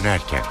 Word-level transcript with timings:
dönerken. 0.00 0.42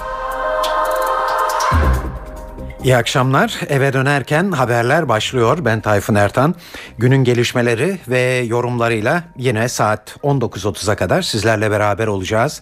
İyi 2.84 2.98
akşamlar. 2.98 3.60
Eve 3.70 3.94
dönerken 3.94 4.52
haberler 4.52 5.10
başlıyor. 5.10 5.58
Ben 5.66 5.82
Tayfun 5.82 6.16
Ertan. 6.16 6.56
Günün 6.98 7.24
gelişmeleri 7.24 7.98
ve 8.08 8.22
yorumlarıyla 8.48 9.24
yine 9.38 9.70
saat 9.70 10.18
19.30'a 10.24 10.96
kadar 10.96 11.22
sizlerle 11.22 11.72
beraber 11.72 12.08
olacağız. 12.08 12.62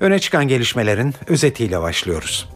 Öne 0.00 0.18
çıkan 0.18 0.48
gelişmelerin 0.48 1.14
özetiyle 1.26 1.80
başlıyoruz. 1.80 2.48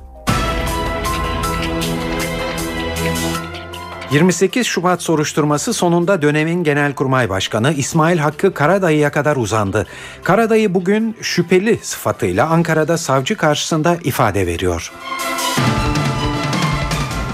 28 4.17 4.67
Şubat 4.67 5.03
soruşturması 5.03 5.73
sonunda 5.73 6.23
dönemin 6.23 6.65
Genelkurmay 6.65 7.29
Başkanı 7.29 7.73
İsmail 7.73 8.19
Hakkı 8.19 8.55
Karadayı'ya 8.55 9.11
kadar 9.11 9.37
uzandı. 9.37 9.87
Karadayı 10.23 10.75
bugün 10.75 11.17
şüpheli 11.21 11.79
sıfatıyla 11.83 12.47
Ankara'da 12.47 12.99
savcı 12.99 13.37
karşısında 13.37 13.99
ifade 14.05 14.47
veriyor. 14.47 14.93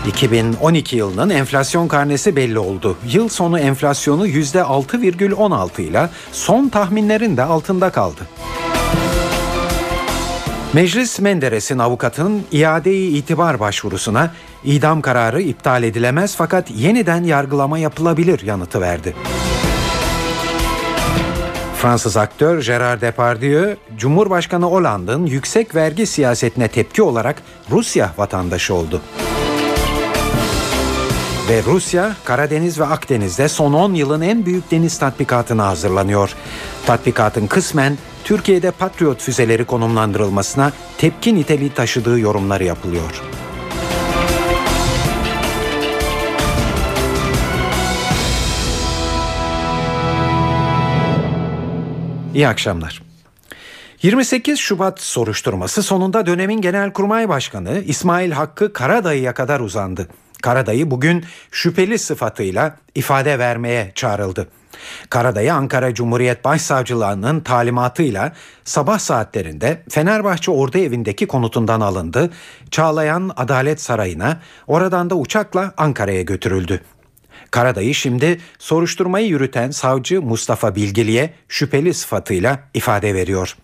2012 0.07 0.97
yılının 0.97 1.31
enflasyon 1.31 1.89
karnesi 1.89 2.37
belli 2.37 2.59
oldu. 2.59 2.97
Yıl 3.13 3.29
sonu 3.29 3.59
enflasyonu 3.59 4.27
%6,16 4.27 5.83
ile 5.83 6.09
son 6.33 6.69
tahminlerin 6.69 7.37
de 7.37 7.43
altında 7.43 7.91
kaldı. 7.91 8.21
Meclis 10.73 11.21
Menderes'in 11.21 11.79
avukatının 11.79 12.43
iade-i 12.53 13.19
itibar 13.19 13.61
başvurusuna 13.61 14.31
idam 14.65 15.01
kararı 15.01 15.43
iptal 15.43 15.83
edilemez 15.83 16.37
fakat 16.37 16.71
yeniden 16.71 17.25
yargılama 17.25 17.79
yapılabilir 17.79 18.41
yanıtı 18.41 18.81
verdi. 18.81 19.15
Fransız 21.77 22.17
aktör 22.17 22.63
Gerard 22.63 23.01
Depardieu, 23.01 23.77
Cumhurbaşkanı 23.97 24.65
Hollande'ın 24.65 25.27
yüksek 25.27 25.75
vergi 25.75 26.07
siyasetine 26.07 26.69
tepki 26.69 27.03
olarak 27.03 27.43
Rusya 27.71 28.11
vatandaşı 28.19 28.75
oldu. 28.75 29.01
Ve 31.49 31.63
Rusya, 31.67 32.17
Karadeniz 32.25 32.81
ve 32.81 32.85
Akdeniz'de 32.85 33.49
son 33.49 33.73
10 33.73 33.95
yılın 33.95 34.21
en 34.21 34.47
büyük 34.47 34.71
deniz 34.71 34.99
tatbikatına 34.99 35.67
hazırlanıyor. 35.67 36.35
Tatbikatın 36.87 37.47
kısmen 37.47 37.99
Türkiye'de 38.25 38.71
Patriot 38.71 39.21
füzeleri 39.21 39.65
konumlandırılmasına 39.65 40.73
tepki 40.99 41.35
niteliği 41.35 41.71
taşıdığı 41.71 42.21
yorumları 42.21 42.65
yapılıyor. 42.65 43.23
İyi 52.35 52.49
akşamlar. 52.49 53.03
28 54.03 54.59
Şubat 54.59 55.01
soruşturması 55.01 55.83
sonunda 55.83 56.27
dönemin 56.27 56.61
Genelkurmay 56.61 57.29
Başkanı 57.29 57.83
İsmail 57.87 58.31
Hakkı 58.31 58.73
Karadayı'ya 58.73 59.35
kadar 59.35 59.61
uzandı. 59.61 60.09
Karadayı 60.43 60.91
bugün 60.91 61.25
şüpheli 61.51 61.99
sıfatıyla 61.99 62.77
ifade 62.95 63.39
vermeye 63.39 63.93
çağrıldı. 63.95 64.49
Karadayı 65.11 65.55
Ankara 65.55 65.95
Cumhuriyet 65.95 66.45
Başsavcılığı'nın 66.45 67.41
talimatıyla 67.41 68.33
sabah 68.65 68.99
saatlerinde 68.99 69.83
Fenerbahçe 69.89 70.51
Ordu 70.51 70.79
Evi'ndeki 70.79 71.27
konutundan 71.27 71.81
alındı. 71.81 72.31
Çağlayan 72.71 73.31
Adalet 73.37 73.81
Sarayı'na, 73.81 74.41
oradan 74.67 75.11
da 75.11 75.15
uçakla 75.15 75.73
Ankara'ya 75.77 76.23
götürüldü. 76.23 76.81
Karadayı 77.53 77.95
şimdi 77.95 78.41
soruşturmayı 78.59 79.27
yürüten 79.27 79.71
savcı 79.71 80.23
Mustafa 80.23 80.77
Bilgili'ye 80.77 81.35
şüpheli 81.49 81.95
sıfatıyla 81.95 82.59
ifade 82.75 83.15
veriyor. 83.15 83.57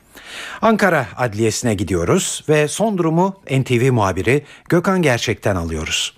Ankara 0.63 1.07
Adliyesi'ne 1.17 1.75
gidiyoruz 1.75 2.45
ve 2.49 2.69
son 2.69 2.99
durumu 2.99 3.41
NTV 3.51 3.93
muhabiri 3.93 4.45
Gökhan 4.69 5.03
Gerçek'ten 5.03 5.57
alıyoruz. 5.57 6.18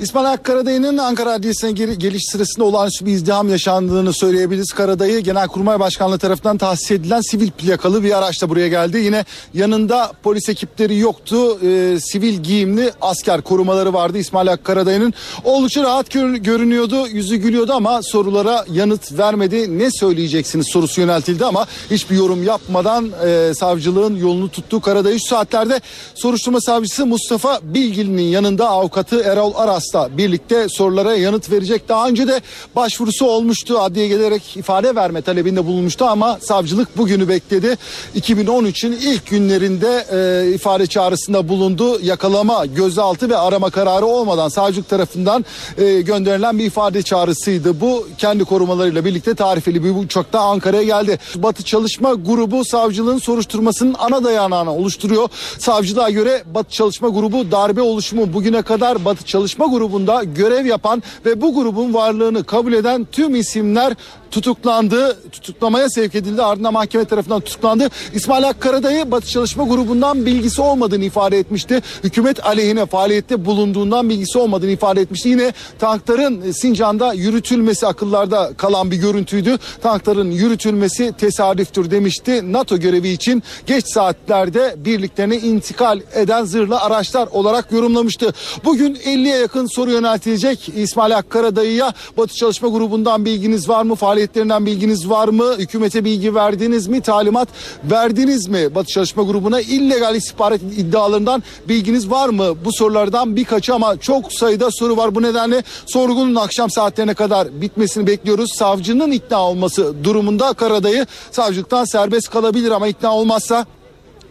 İsmail 0.00 0.36
Karadayı'nın 0.36 0.98
Ankara 0.98 1.32
Adliyesi'ne 1.32 1.72
geliş 1.72 2.22
sırasında 2.26 2.64
olağanüstü 2.64 3.06
bir 3.06 3.12
izdiham 3.12 3.48
yaşandığını 3.48 4.12
söyleyebiliriz. 4.12 4.72
Karadayı 4.72 5.20
Genelkurmay 5.20 5.80
Başkanlığı 5.80 6.18
tarafından 6.18 6.58
tahsis 6.58 6.90
edilen 6.90 7.20
sivil 7.20 7.50
plakalı 7.50 8.02
bir 8.02 8.18
araçla 8.18 8.48
buraya 8.48 8.68
geldi. 8.68 8.98
Yine 8.98 9.24
yanında 9.54 10.12
polis 10.22 10.48
ekipleri 10.48 10.98
yoktu. 10.98 11.58
Ee, 11.62 11.98
sivil 12.00 12.34
giyimli 12.34 12.92
asker 13.00 13.40
korumaları 13.40 13.92
vardı 13.92 14.18
İsmail 14.18 14.56
Karadayı'nın. 14.56 15.14
Oldukça 15.44 15.82
rahat 15.82 16.10
görünüyordu, 16.40 17.08
yüzü 17.08 17.36
gülüyordu 17.36 17.72
ama 17.72 18.02
sorulara 18.02 18.64
yanıt 18.72 19.18
vermedi. 19.18 19.78
Ne 19.78 19.90
söyleyeceksiniz 19.90 20.66
sorusu 20.68 21.00
yöneltildi 21.00 21.44
ama 21.44 21.66
hiçbir 21.90 22.16
yorum 22.16 22.42
yapmadan 22.42 23.12
e, 23.26 23.54
savcılığın 23.54 24.16
yolunu 24.16 24.48
tuttu. 24.48 24.80
Karadayı 24.80 25.18
şu 25.20 25.26
saatlerde 25.26 25.80
soruşturma 26.14 26.60
savcısı 26.60 27.06
Mustafa 27.06 27.60
Bilgili'nin 27.62 28.22
yanında 28.22 28.68
avukatı 28.68 29.22
Erol 29.22 29.54
Aras 29.54 29.85
Abbas'la 29.94 30.16
birlikte 30.16 30.68
sorulara 30.68 31.16
yanıt 31.16 31.50
verecek. 31.50 31.88
Daha 31.88 32.08
önce 32.08 32.28
de 32.28 32.40
başvurusu 32.76 33.26
olmuştu. 33.26 33.78
Adliye 33.78 34.08
gelerek 34.08 34.56
ifade 34.56 34.94
verme 34.94 35.22
talebinde 35.22 35.66
bulunmuştu 35.66 36.04
ama 36.04 36.38
savcılık 36.40 36.98
bugünü 36.98 37.28
bekledi. 37.28 37.76
2013'ün 38.16 38.92
ilk 38.92 39.26
günlerinde 39.26 40.06
e, 40.12 40.54
ifade 40.54 40.86
çağrısında 40.86 41.48
bulundu. 41.48 42.00
Yakalama, 42.02 42.66
gözaltı 42.66 43.30
ve 43.30 43.36
arama 43.36 43.70
kararı 43.70 44.06
olmadan 44.06 44.48
savcılık 44.48 44.88
tarafından 44.88 45.44
e, 45.78 46.00
gönderilen 46.00 46.58
bir 46.58 46.64
ifade 46.64 47.02
çağrısıydı. 47.02 47.80
Bu 47.80 48.08
kendi 48.18 48.44
korumalarıyla 48.44 49.04
birlikte 49.04 49.34
tarifeli 49.34 49.84
bir 49.84 50.04
uçakta 50.04 50.40
Ankara'ya 50.40 50.82
geldi. 50.82 51.18
Batı 51.34 51.62
Çalışma 51.62 52.14
Grubu 52.14 52.64
savcılığın 52.64 53.18
soruşturmasının 53.18 53.94
ana 53.98 54.24
dayanağını 54.24 54.74
oluşturuyor. 54.74 55.28
Savcılığa 55.58 56.10
göre 56.10 56.42
Batı 56.54 56.70
Çalışma 56.70 57.08
Grubu 57.08 57.50
darbe 57.50 57.82
oluşumu 57.82 58.32
bugüne 58.32 58.62
kadar 58.62 59.04
Batı 59.04 59.24
Çalışma 59.24 59.66
Grubu 59.66 59.75
grubunda 59.78 60.24
görev 60.24 60.66
yapan 60.66 61.02
ve 61.26 61.40
bu 61.40 61.54
grubun 61.54 61.94
varlığını 61.94 62.44
kabul 62.44 62.72
eden 62.72 63.06
tüm 63.12 63.34
isimler 63.34 63.94
tutuklandı. 64.30 65.18
Tutuklamaya 65.32 65.90
sevk 65.90 66.14
edildi. 66.14 66.42
Ardından 66.42 66.72
mahkeme 66.72 67.04
tarafından 67.04 67.40
tutuklandı. 67.40 67.88
İsmail 68.14 68.42
Hakkı 68.42 68.60
Karadayı 68.60 69.10
Batı 69.10 69.28
Çalışma 69.28 69.64
Grubu'ndan 69.64 70.26
bilgisi 70.26 70.62
olmadığını 70.62 71.04
ifade 71.04 71.38
etmişti. 71.38 71.82
Hükümet 72.04 72.46
aleyhine 72.46 72.86
faaliyette 72.86 73.44
bulunduğundan 73.44 74.08
bilgisi 74.08 74.38
olmadığını 74.38 74.70
ifade 74.70 75.00
etmişti. 75.00 75.28
Yine 75.28 75.52
tankların 75.78 76.52
Sincan'da 76.52 77.12
yürütülmesi 77.12 77.86
akıllarda 77.86 78.52
kalan 78.56 78.90
bir 78.90 78.96
görüntüydü. 78.96 79.58
Tankların 79.82 80.30
yürütülmesi 80.30 81.12
tesadüftür 81.18 81.90
demişti. 81.90 82.52
NATO 82.52 82.76
görevi 82.78 83.08
için 83.08 83.42
geç 83.66 83.86
saatlerde 83.86 84.74
birliklerine 84.78 85.36
intikal 85.36 86.00
eden 86.14 86.44
zırhlı 86.44 86.80
araçlar 86.80 87.28
olarak 87.32 87.72
yorumlamıştı. 87.72 88.34
Bugün 88.64 88.94
50'ye 88.94 89.36
yakın 89.36 89.66
soru 89.66 89.90
yöneltilecek 89.90 90.68
İsmail 90.76 91.12
Hakkı 91.12 91.28
Karadayı'ya 91.28 91.92
Batı 92.16 92.34
Çalışma 92.34 92.68
Grubu'ndan 92.68 93.24
bilginiz 93.24 93.68
var 93.68 93.82
mı? 93.82 93.94
Faaliyet 93.94 94.15
faaliyetlerinden 94.16 94.66
bilginiz 94.66 95.10
var 95.10 95.28
mı? 95.28 95.54
Hükümete 95.58 96.04
bilgi 96.04 96.34
verdiniz 96.34 96.86
mi? 96.86 97.00
Talimat 97.00 97.48
verdiniz 97.84 98.48
mi? 98.48 98.74
Batı 98.74 98.88
Çalışma 98.92 99.22
Grubu'na 99.22 99.60
illegal 99.60 100.14
istihbarat 100.14 100.60
iddialarından 100.76 101.42
bilginiz 101.68 102.10
var 102.10 102.28
mı? 102.28 102.64
Bu 102.64 102.72
sorulardan 102.72 103.36
birkaçı 103.36 103.74
ama 103.74 103.96
çok 103.96 104.32
sayıda 104.32 104.70
soru 104.70 104.96
var. 104.96 105.14
Bu 105.14 105.22
nedenle 105.22 105.62
sorgunun 105.86 106.34
akşam 106.34 106.70
saatlerine 106.70 107.14
kadar 107.14 107.60
bitmesini 107.60 108.06
bekliyoruz. 108.06 108.50
Savcının 108.54 109.10
ikna 109.10 109.42
olması 109.42 110.04
durumunda 110.04 110.52
Karadayı 110.52 111.06
savcılıktan 111.30 111.84
serbest 111.84 112.30
kalabilir 112.30 112.70
ama 112.70 112.88
ikna 112.88 113.16
olmazsa 113.16 113.66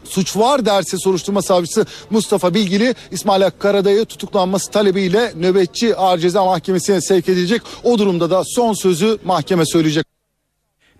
suç 0.05 0.37
var 0.37 0.65
derse 0.65 0.97
soruşturma 0.97 1.41
savcısı 1.41 1.85
Mustafa 2.09 2.53
Bilgili 2.53 2.95
İsmail 3.11 3.43
Karadayı 3.59 4.05
tutuklanması 4.05 4.71
talebiyle 4.71 5.33
nöbetçi 5.35 5.95
ağır 5.95 6.17
ceza 6.17 6.45
mahkemesine 6.45 7.01
sevk 7.01 7.29
edilecek. 7.29 7.61
O 7.83 7.99
durumda 7.99 8.29
da 8.29 8.43
son 8.45 8.73
sözü 8.73 9.17
mahkeme 9.25 9.65
söyleyecek. 9.65 10.05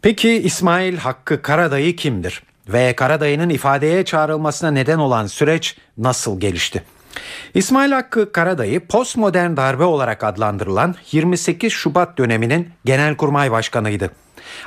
Peki 0.01 0.31
İsmail 0.31 0.97
Hakkı 0.97 1.41
Karadayı 1.41 1.95
kimdir? 1.95 2.43
Ve 2.67 2.95
Karadayı'nın 2.95 3.49
ifadeye 3.49 4.05
çağrılmasına 4.05 4.71
neden 4.71 4.97
olan 4.97 5.27
süreç 5.27 5.77
nasıl 5.97 6.39
gelişti? 6.39 6.83
İsmail 7.53 7.91
Hakkı 7.91 8.31
Karadayı 8.31 8.87
postmodern 8.87 9.57
darbe 9.57 9.83
olarak 9.83 10.23
adlandırılan 10.23 10.95
28 11.11 11.73
Şubat 11.73 12.17
döneminin 12.17 12.69
genelkurmay 12.85 13.51
başkanıydı. 13.51 14.11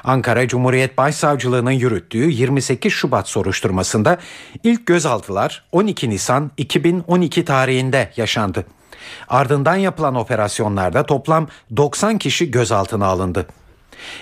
Ankara 0.04 0.48
Cumhuriyet 0.48 0.98
Başsavcılığı'nın 0.98 1.70
yürüttüğü 1.70 2.30
28 2.30 2.92
Şubat 2.92 3.28
soruşturmasında 3.28 4.18
ilk 4.64 4.86
gözaltılar 4.86 5.64
12 5.72 6.10
Nisan 6.10 6.50
2012 6.56 7.44
tarihinde 7.44 8.12
yaşandı. 8.16 8.66
Ardından 9.28 9.76
yapılan 9.76 10.14
operasyonlarda 10.14 11.06
toplam 11.06 11.48
90 11.76 12.18
kişi 12.18 12.50
gözaltına 12.50 13.06
alındı. 13.06 13.46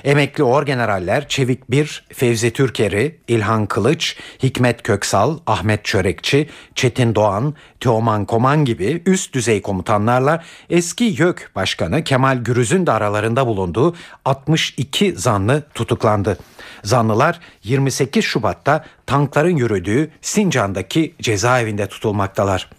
Emekli 0.05 0.45
orgeneraller 0.45 1.29
Çevik 1.29 1.71
Bir, 1.71 2.05
Fevzi 2.13 2.53
Türkeri, 2.53 3.17
İlhan 3.29 3.67
Kılıç, 3.67 4.17
Hikmet 4.43 4.83
Köksal, 4.83 5.39
Ahmet 5.47 5.85
Çörekçi, 5.85 6.49
Çetin 6.75 7.15
Doğan, 7.15 7.55
Teoman 7.81 8.25
Koman 8.25 8.65
gibi 8.65 9.03
üst 9.07 9.35
düzey 9.35 9.63
komutanlarla 9.63 10.45
eski 10.71 11.05
YÖK 11.05 11.51
Başkanı 11.55 12.05
Kemal 12.05 12.37
Gürüz'ün 12.37 12.87
de 12.87 12.93
aralarında 12.93 13.47
bulunduğu 13.47 13.95
62 14.25 15.13
zanlı 15.17 15.63
tutuklandı. 15.75 16.39
Zanlılar 16.85 17.41
28 17.63 18.25
Şubat'ta 18.25 18.85
tankların 19.07 19.57
yürüdüğü 19.57 20.11
Sincan'daki 20.21 21.15
cezaevinde 21.23 21.87
tutulmaktalar. 21.87 22.76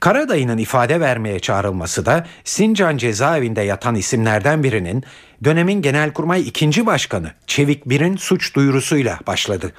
Karadayı'nın 0.00 0.58
ifade 0.58 1.00
vermeye 1.00 1.40
çağrılması 1.40 2.06
da 2.06 2.26
Sincan 2.44 2.96
cezaevinde 2.96 3.60
yatan 3.60 3.94
isimlerden 3.94 4.62
birinin 4.62 5.04
dönemin 5.44 5.82
Genelkurmay 5.82 6.40
2. 6.48 6.86
Başkanı 6.86 7.32
Çevik 7.46 7.88
Bir'in 7.88 8.16
suç 8.16 8.54
duyurusuyla 8.54 9.18
başladı. 9.26 9.72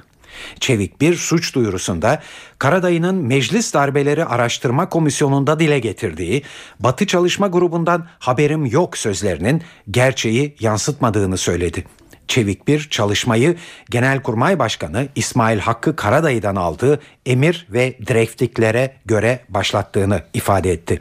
Çevik 0.60 1.00
bir 1.00 1.14
suç 1.14 1.54
duyurusunda 1.54 2.22
Karadayı'nın 2.58 3.14
Meclis 3.14 3.74
Darbeleri 3.74 4.24
Araştırma 4.24 4.88
Komisyonu'nda 4.88 5.60
dile 5.60 5.78
getirdiği 5.78 6.42
Batı 6.80 7.06
Çalışma 7.06 7.46
Grubu'ndan 7.46 8.06
haberim 8.18 8.66
yok 8.66 8.98
sözlerinin 8.98 9.62
gerçeği 9.90 10.56
yansıtmadığını 10.60 11.36
söyledi. 11.36 11.84
Çevik 12.28 12.68
bir 12.68 12.88
çalışmayı 12.90 13.56
Genelkurmay 13.90 14.58
Başkanı 14.58 15.08
İsmail 15.14 15.58
Hakkı 15.58 15.96
Karadayı'dan 15.96 16.56
aldığı 16.56 17.00
emir 17.26 17.66
ve 17.70 17.98
direktiflere 18.06 18.96
göre 19.06 19.40
başlattığını 19.48 20.22
ifade 20.34 20.72
etti. 20.72 21.00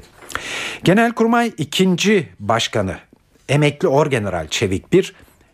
Genelkurmay 0.84 1.52
2. 1.58 2.30
Başkanı 2.40 2.98
emekli 3.50 3.88
orgeneral 3.88 4.48
Çevik 4.48 4.94
bir 4.94 5.14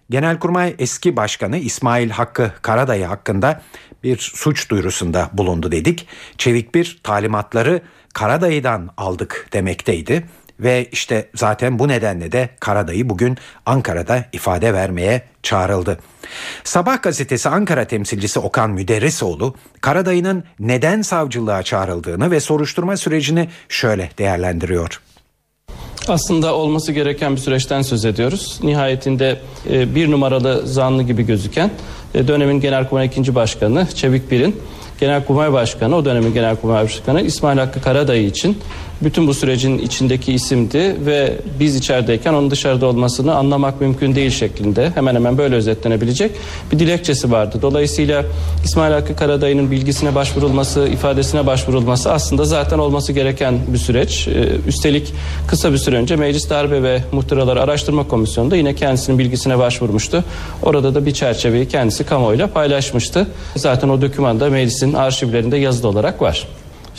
Genelkurmay 0.09 0.75
eski 0.79 1.15
başkanı 1.15 1.57
İsmail 1.57 2.09
Hakkı 2.09 2.51
Karadayı 2.61 3.05
hakkında 3.05 3.61
bir 4.03 4.17
suç 4.17 4.69
duyurusunda 4.69 5.29
bulundu 5.33 5.71
dedik. 5.71 6.07
Çevik 6.37 6.75
bir 6.75 6.99
talimatları 7.03 7.81
Karadayı'dan 8.13 8.89
aldık 8.97 9.47
demekteydi. 9.53 10.25
Ve 10.61 10.87
işte 10.91 11.29
zaten 11.35 11.79
bu 11.79 11.87
nedenle 11.87 12.31
de 12.31 12.49
Karadayı 12.59 13.09
bugün 13.09 13.37
Ankara'da 13.65 14.25
ifade 14.33 14.73
vermeye 14.73 15.21
çağrıldı. 15.43 15.99
Sabah 16.63 17.01
gazetesi 17.01 17.49
Ankara 17.49 17.85
temsilcisi 17.85 18.39
Okan 18.39 18.71
Müderrisoğlu, 18.71 19.55
Karadayı'nın 19.81 20.43
neden 20.59 21.01
savcılığa 21.01 21.63
çağrıldığını 21.63 22.31
ve 22.31 22.39
soruşturma 22.39 22.97
sürecini 22.97 23.49
şöyle 23.69 24.09
değerlendiriyor. 24.17 25.01
Aslında 26.07 26.55
olması 26.55 26.91
gereken 26.91 27.35
bir 27.35 27.41
süreçten 27.41 27.81
söz 27.81 28.05
ediyoruz. 28.05 28.59
Nihayetinde 28.63 29.39
e, 29.69 29.95
bir 29.95 30.11
numaralı 30.11 30.67
zanlı 30.67 31.03
gibi 31.03 31.25
gözüken 31.25 31.71
e, 32.13 32.27
dönemin 32.27 32.59
Genelkurmay 32.59 33.05
2. 33.05 33.35
Başkanı 33.35 33.87
Çevik 33.95 34.31
Bir'in 34.31 34.61
Genelkurmay 34.99 35.53
Başkanı, 35.53 35.95
o 35.95 36.05
dönemin 36.05 36.33
Genelkurmay 36.33 36.83
Başkanı 36.83 37.21
İsmail 37.21 37.57
Hakkı 37.57 37.81
Karadayı 37.81 38.25
için 38.25 38.57
bütün 39.03 39.27
bu 39.27 39.33
sürecin 39.33 39.77
içindeki 39.77 40.33
isimdi 40.33 40.95
ve 41.05 41.37
biz 41.59 41.75
içerideyken 41.75 42.33
onun 42.33 42.51
dışarıda 42.51 42.85
olmasını 42.85 43.35
anlamak 43.35 43.81
mümkün 43.81 44.15
değil 44.15 44.31
şeklinde 44.31 44.91
hemen 44.95 45.15
hemen 45.15 45.37
böyle 45.37 45.55
özetlenebilecek 45.55 46.31
bir 46.71 46.79
dilekçesi 46.79 47.31
vardı. 47.31 47.59
Dolayısıyla 47.61 48.25
İsmail 48.65 48.93
Hakkı 48.93 49.15
Karadayı'nın 49.15 49.71
bilgisine 49.71 50.15
başvurulması, 50.15 50.87
ifadesine 50.87 51.45
başvurulması 51.45 52.11
aslında 52.11 52.45
zaten 52.45 52.77
olması 52.77 53.13
gereken 53.13 53.59
bir 53.73 53.77
süreç. 53.77 54.27
Ee, 54.27 54.49
üstelik 54.67 55.13
kısa 55.47 55.71
bir 55.73 55.77
süre 55.77 55.95
önce 55.95 56.15
Meclis 56.15 56.49
Darbe 56.49 56.83
ve 56.83 57.03
Muhtıraları 57.11 57.61
Araştırma 57.61 58.07
Komisyonu'nda 58.07 58.55
yine 58.55 58.75
kendisinin 58.75 59.19
bilgisine 59.19 59.59
başvurmuştu. 59.59 60.23
Orada 60.63 60.95
da 60.95 61.05
bir 61.05 61.13
çerçeveyi 61.13 61.67
kendisi 61.67 62.03
kamuoyuyla 62.03 62.47
paylaşmıştı. 62.47 63.27
Zaten 63.55 63.89
o 63.89 64.01
dokümanda 64.01 64.49
meclisin 64.49 64.93
arşivlerinde 64.93 65.57
yazılı 65.57 65.87
olarak 65.87 66.21
var. 66.21 66.47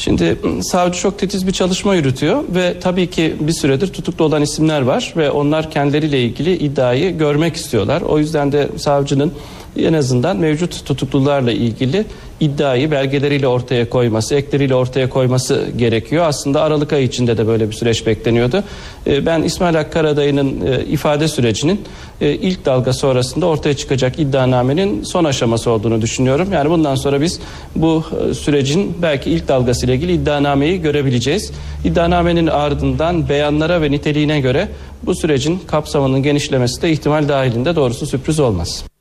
Şimdi 0.05 0.39
ıı, 0.45 0.65
savcı 0.65 1.01
çok 1.01 1.19
titiz 1.19 1.47
bir 1.47 1.53
çalışma 1.53 1.95
yürütüyor 1.95 2.45
ve 2.49 2.81
tabii 2.81 3.11
ki 3.11 3.37
bir 3.41 3.53
süredir 3.53 3.93
tutuklu 3.93 4.25
olan 4.25 4.43
isimler 4.43 4.83
var 4.83 5.15
ve 5.17 5.31
onlar 5.31 5.71
kendileriyle 5.71 6.23
ilgili 6.23 6.57
iddiayı 6.57 7.19
görmek 7.19 7.57
istiyorlar. 7.57 8.03
O 8.03 8.19
yüzden 8.19 8.53
de 8.53 8.69
savcının 8.77 9.33
en 9.79 9.93
azından 9.93 10.37
mevcut 10.37 10.85
tutuklularla 10.85 11.53
ilgili 11.53 12.05
iddiayı 12.43 12.91
belgeleriyle 12.91 13.47
ortaya 13.49 13.91
koyması, 13.91 14.35
ekleriyle 14.35 14.75
ortaya 14.75 15.09
koyması 15.09 15.69
gerekiyor. 15.77 16.25
Aslında 16.29 16.63
Aralık 16.63 16.93
ayı 16.93 17.05
içinde 17.05 17.39
de 17.39 17.47
böyle 17.47 17.69
bir 17.69 17.75
süreç 17.75 18.07
bekleniyordu. 18.07 18.65
Ee, 19.07 19.27
ben 19.27 19.43
İsmail 19.43 19.75
Hakkaradayı'nın 19.75 20.67
e, 20.67 20.85
ifade 20.85 21.29
sürecinin 21.29 21.81
e, 22.21 22.33
ilk 22.33 22.65
dalga 22.65 22.93
sonrasında 22.93 23.47
ortaya 23.47 23.77
çıkacak 23.77 24.19
iddianamenin 24.19 25.03
son 25.03 25.25
aşaması 25.25 25.71
olduğunu 25.71 26.03
düşünüyorum. 26.03 26.49
Yani 26.53 26.71
bundan 26.71 26.95
sonra 26.95 27.21
biz 27.21 27.41
bu 27.77 28.05
e, 28.31 28.35
sürecin 28.35 28.95
belki 29.03 29.31
ilk 29.31 29.49
dalgası 29.49 29.87
ile 29.87 29.95
ilgili 29.95 30.13
iddianameyi 30.13 30.83
görebileceğiz. 30.83 31.53
İddianamenin 31.85 32.47
ardından 32.47 33.29
beyanlara 33.29 33.83
ve 33.83 33.91
niteliğine 33.91 34.41
göre 34.41 34.69
bu 35.03 35.15
sürecin 35.15 35.61
kapsamının 35.67 36.23
genişlemesi 36.23 36.83
de 36.83 36.93
ihtimal 36.93 37.29
dahilinde 37.29 37.77
doğrusu 37.77 38.07
sürpriz 38.07 38.41
olmaz. 38.41 38.92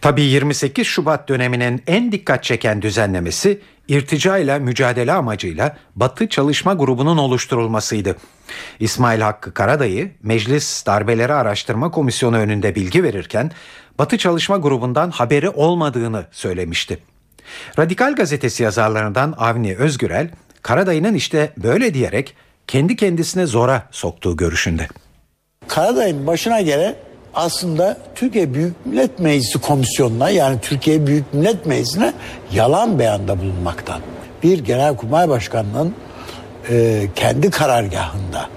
Tabii 0.00 0.22
28 0.22 0.86
Şubat 0.86 1.28
döneminin 1.28 1.82
en 1.86 2.12
dikkat 2.12 2.44
çeken 2.44 2.82
düzenlemesi 2.82 3.60
irtica 3.88 4.38
ile 4.38 4.58
mücadele 4.58 5.12
amacıyla 5.12 5.76
Batı 5.96 6.28
Çalışma 6.28 6.74
Grubu'nun 6.74 7.18
oluşturulmasıydı. 7.18 8.16
İsmail 8.80 9.20
Hakkı 9.20 9.54
Karadayı 9.54 10.10
Meclis 10.22 10.86
Darbeleri 10.86 11.32
Araştırma 11.32 11.90
Komisyonu 11.90 12.36
önünde 12.36 12.74
bilgi 12.74 13.02
verirken 13.02 13.50
Batı 13.98 14.18
Çalışma 14.18 14.56
Grubu'ndan 14.56 15.10
haberi 15.10 15.48
olmadığını 15.48 16.26
söylemişti. 16.32 16.98
Radikal 17.78 18.14
Gazetesi 18.14 18.62
yazarlarından 18.62 19.34
Avni 19.38 19.76
Özgürel, 19.76 20.30
Karadayı'nın 20.62 21.14
işte 21.14 21.52
böyle 21.56 21.94
diyerek 21.94 22.36
kendi 22.66 22.96
kendisine 22.96 23.46
zora 23.46 23.82
soktuğu 23.90 24.36
görüşünde. 24.36 24.88
Karadayı'nın 25.68 26.26
başına 26.26 26.60
gelen 26.60 26.94
aslında 27.34 27.96
Türkiye 28.14 28.54
Büyük 28.54 28.86
Millet 28.86 29.18
Meclisi 29.18 29.58
Komisyonu'na 29.58 30.30
yani 30.30 30.58
Türkiye 30.62 31.06
Büyük 31.06 31.34
Millet 31.34 31.66
Meclisi'ne 31.66 32.12
yalan 32.52 32.98
beyanda 32.98 33.40
bulunmaktan. 33.40 34.00
Bir 34.42 34.58
Genelkurmay 34.58 35.28
Başkanı'nın 35.28 35.94
e, 36.70 37.06
kendi 37.14 37.50
karargahında 37.50 38.48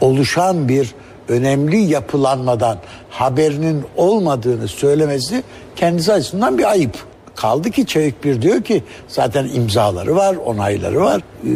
oluşan 0.00 0.68
bir 0.68 0.94
önemli 1.28 1.76
yapılanmadan 1.76 2.78
haberinin 3.10 3.84
olmadığını 3.96 4.68
söylemesi 4.68 5.42
kendisi 5.76 6.12
açısından 6.12 6.58
bir 6.58 6.70
ayıp. 6.70 6.94
Kaldı 7.34 7.70
ki 7.70 7.86
Çevik 7.86 8.24
Bir 8.24 8.42
diyor 8.42 8.62
ki 8.62 8.82
zaten 9.08 9.48
imzaları 9.54 10.16
var, 10.16 10.36
onayları 10.36 11.00
var, 11.00 11.20
e, 11.44 11.50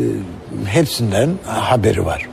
hepsinden 0.66 1.30
haberi 1.46 2.06
var. 2.06 2.28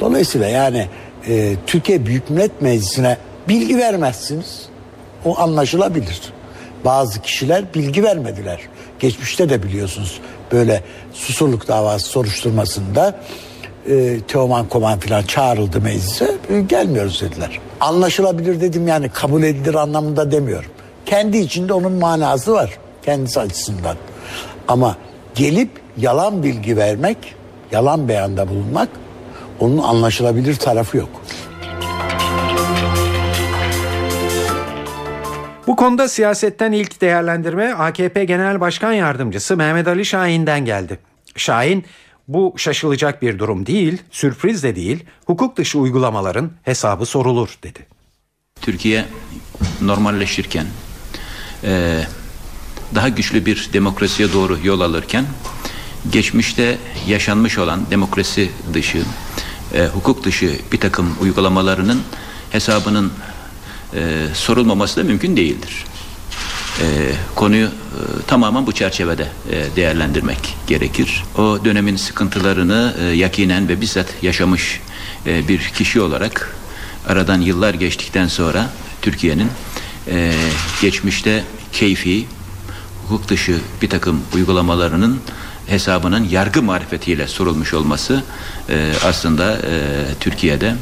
Dolayısıyla 0.00 0.48
yani 0.48 0.86
e, 1.28 1.54
Türkiye 1.66 2.06
Büyük 2.06 2.30
Millet 2.30 2.62
Meclisi'ne 2.62 3.16
bilgi 3.48 3.78
vermezsiniz. 3.78 4.62
O 5.24 5.38
anlaşılabilir. 5.38 6.20
Bazı 6.84 7.22
kişiler 7.22 7.64
bilgi 7.74 8.04
vermediler. 8.04 8.60
Geçmişte 9.00 9.48
de 9.48 9.62
biliyorsunuz 9.62 10.20
böyle 10.52 10.82
susurluk 11.12 11.68
davası 11.68 12.06
soruşturmasında 12.06 13.14
e, 13.88 14.20
Teoman 14.20 14.68
Koman 14.68 14.98
filan 14.98 15.22
çağrıldı 15.22 15.80
meclise 15.80 16.34
e, 16.50 16.60
gelmiyoruz 16.60 17.22
dediler. 17.22 17.60
Anlaşılabilir 17.80 18.60
dedim 18.60 18.88
yani 18.88 19.08
kabul 19.08 19.42
edilir 19.42 19.74
anlamında 19.74 20.30
demiyorum. 20.30 20.70
Kendi 21.06 21.38
içinde 21.38 21.72
onun 21.72 21.92
manası 21.92 22.52
var 22.52 22.78
kendisi 23.04 23.40
açısından. 23.40 23.96
Ama 24.68 24.96
gelip 25.34 25.70
yalan 25.96 26.42
bilgi 26.42 26.76
vermek, 26.76 27.16
yalan 27.72 28.08
beyanda 28.08 28.48
bulunmak 28.48 28.88
onun 29.60 29.78
anlaşılabilir 29.78 30.56
tarafı 30.56 30.96
yok. 30.96 31.08
Bu 35.76 35.80
konuda 35.80 36.08
siyasetten 36.08 36.72
ilk 36.72 37.00
değerlendirme 37.00 37.72
AKP 37.72 38.24
Genel 38.24 38.60
Başkan 38.60 38.92
Yardımcısı 38.92 39.56
Mehmet 39.56 39.88
Ali 39.88 40.04
Şahin'den 40.04 40.64
geldi. 40.64 40.98
Şahin 41.36 41.84
bu 42.28 42.54
şaşılacak 42.56 43.22
bir 43.22 43.38
durum 43.38 43.66
değil, 43.66 44.02
sürpriz 44.10 44.62
de 44.62 44.76
değil, 44.76 45.04
hukuk 45.26 45.56
dışı 45.56 45.78
uygulamaların 45.78 46.50
hesabı 46.62 47.06
sorulur 47.06 47.58
dedi. 47.62 47.86
Türkiye 48.60 49.04
normalleşirken, 49.80 50.66
e, 51.64 52.00
daha 52.94 53.08
güçlü 53.08 53.46
bir 53.46 53.70
demokrasiye 53.72 54.32
doğru 54.32 54.58
yol 54.64 54.80
alırken, 54.80 55.24
geçmişte 56.12 56.78
yaşanmış 57.08 57.58
olan 57.58 57.80
demokrasi 57.90 58.50
dışı, 58.74 59.02
e, 59.74 59.86
hukuk 59.86 60.24
dışı 60.24 60.58
bir 60.72 60.80
takım 60.80 61.16
uygulamalarının 61.20 62.02
hesabının 62.50 63.12
e, 63.94 64.26
sorulmaması 64.34 65.00
da 65.00 65.04
mümkün 65.04 65.36
değildir. 65.36 65.84
E, 66.80 67.12
konuyu 67.34 67.66
e, 67.66 67.70
tamamen 68.26 68.66
bu 68.66 68.72
çerçevede 68.72 69.28
e, 69.50 69.76
değerlendirmek 69.76 70.56
gerekir. 70.66 71.24
O 71.38 71.58
dönemin 71.64 71.96
sıkıntılarını 71.96 72.94
e, 73.00 73.04
yakinen 73.04 73.68
ve 73.68 73.80
bizzat 73.80 74.06
yaşamış 74.22 74.80
e, 75.26 75.48
bir 75.48 75.58
kişi 75.58 76.00
olarak 76.00 76.56
aradan 77.08 77.40
yıllar 77.40 77.74
geçtikten 77.74 78.26
sonra 78.26 78.70
Türkiye'nin 79.02 79.48
e, 80.08 80.32
geçmişte 80.82 81.44
keyfi, 81.72 82.26
hukuk 83.02 83.28
dışı 83.28 83.60
bir 83.82 83.90
takım 83.90 84.20
uygulamalarının 84.34 85.20
hesabının 85.66 86.24
yargı 86.24 86.62
marifetiyle 86.62 87.28
sorulmuş 87.28 87.74
olması 87.74 88.22
e, 88.68 88.92
aslında 89.04 89.52
e, 89.52 90.04
Türkiye'de 90.20 90.74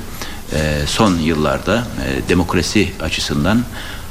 e, 0.52 0.86
son 0.86 1.18
yıllarda 1.18 1.76
e, 1.78 2.28
demokrasi 2.28 2.88
açısından 3.00 3.64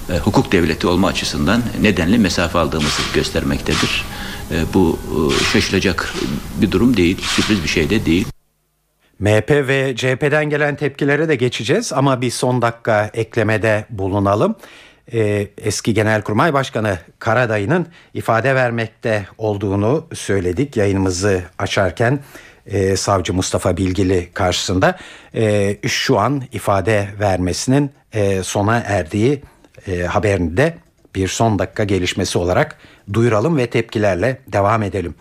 e, 0.09 0.17
hukuk 0.17 0.51
devleti 0.51 0.87
olma 0.87 1.07
açısından 1.07 1.61
nedenli 1.81 2.17
mesafe 2.17 2.59
aldığımızı 2.59 3.01
göstermektedir. 3.13 4.05
Bu 4.73 4.99
şaşılacak 5.53 6.13
bir 6.61 6.71
durum 6.71 6.97
değil, 6.97 7.17
sürpriz 7.21 7.63
bir 7.63 7.67
şey 7.67 7.89
de 7.89 8.05
değil. 8.05 8.27
MHP 9.19 9.51
ve 9.51 9.95
CHP'den 9.95 10.49
gelen 10.49 10.75
tepkilere 10.75 11.27
de 11.29 11.35
geçeceğiz 11.35 11.93
ama 11.93 12.21
bir 12.21 12.31
son 12.31 12.61
dakika 12.61 13.09
eklemede 13.13 13.85
bulunalım. 13.89 14.55
Ee, 15.13 15.47
eski 15.57 15.93
Genelkurmay 15.93 16.53
Başkanı 16.53 16.97
Karadayı'nın 17.19 17.87
ifade 18.13 18.55
vermekte 18.55 19.27
olduğunu 19.37 20.07
söyledik 20.13 20.77
yayınımızı 20.77 21.41
açarken 21.59 22.19
e, 22.67 22.95
savcı 22.95 23.33
Mustafa 23.33 23.77
Bilgili 23.77 24.29
karşısında 24.33 24.97
e, 25.35 25.77
şu 25.87 26.19
an 26.19 26.43
ifade 26.51 27.07
vermesinin 27.19 27.91
e, 28.13 28.43
sona 28.43 28.77
erdiği 28.77 29.41
e, 29.87 30.01
haberini 30.01 30.57
de 30.57 30.77
bir 31.15 31.27
son 31.27 31.59
dakika 31.59 31.83
gelişmesi 31.83 32.37
olarak 32.37 32.77
duyuralım 33.13 33.57
ve 33.57 33.67
tepkilerle 33.67 34.37
devam 34.47 34.83
edelim. 34.83 35.15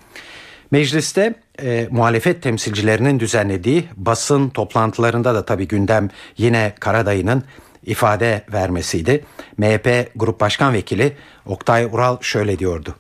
Mecliste 0.70 1.34
e, 1.62 1.88
muhalefet 1.90 2.42
temsilcilerinin 2.42 3.20
düzenlediği 3.20 3.84
basın 3.96 4.48
toplantılarında 4.48 5.34
da 5.34 5.44
tabii 5.44 5.68
gündem 5.68 6.08
yine 6.38 6.72
Karadayı'nın 6.80 7.44
ifade 7.86 8.42
vermesiydi. 8.52 9.24
MHP 9.58 10.10
Grup 10.16 10.40
Başkan 10.40 10.72
Vekili 10.72 11.12
Oktay 11.46 11.84
Ural 11.84 12.16
şöyle 12.20 12.58
diyordu. 12.58 12.94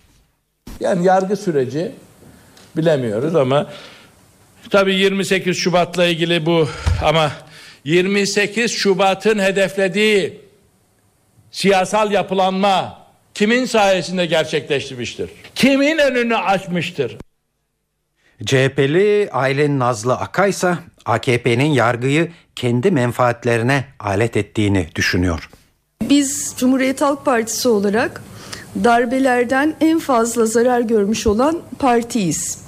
Yani 0.80 1.06
yargı 1.06 1.36
süreci 1.36 1.92
bilemiyoruz 2.76 3.34
ama 3.36 3.66
tabii 4.70 4.94
28 4.94 5.56
Şubat'la 5.56 6.04
ilgili 6.04 6.46
bu 6.46 6.68
ama 7.04 7.32
28 7.84 8.70
Şubat'ın 8.70 9.38
hedeflediği 9.38 10.40
siyasal 11.50 12.12
yapılanma 12.12 13.02
kimin 13.34 13.64
sayesinde 13.64 14.26
gerçekleştirmiştir? 14.26 15.30
Kimin 15.54 15.98
önünü 15.98 16.36
açmıştır? 16.36 17.16
CHP'li 18.46 19.28
Aylin 19.32 19.78
Nazlı 19.78 20.14
Akaysa 20.14 20.78
AKP'nin 21.04 21.70
yargıyı 21.70 22.32
kendi 22.56 22.90
menfaatlerine 22.90 23.84
alet 24.00 24.36
ettiğini 24.36 24.88
düşünüyor. 24.94 25.50
Biz 26.02 26.54
Cumhuriyet 26.58 27.00
Halk 27.00 27.24
Partisi 27.24 27.68
olarak 27.68 28.22
darbelerden 28.84 29.74
en 29.80 29.98
fazla 29.98 30.46
zarar 30.46 30.80
görmüş 30.80 31.26
olan 31.26 31.60
partiyiz. 31.78 32.61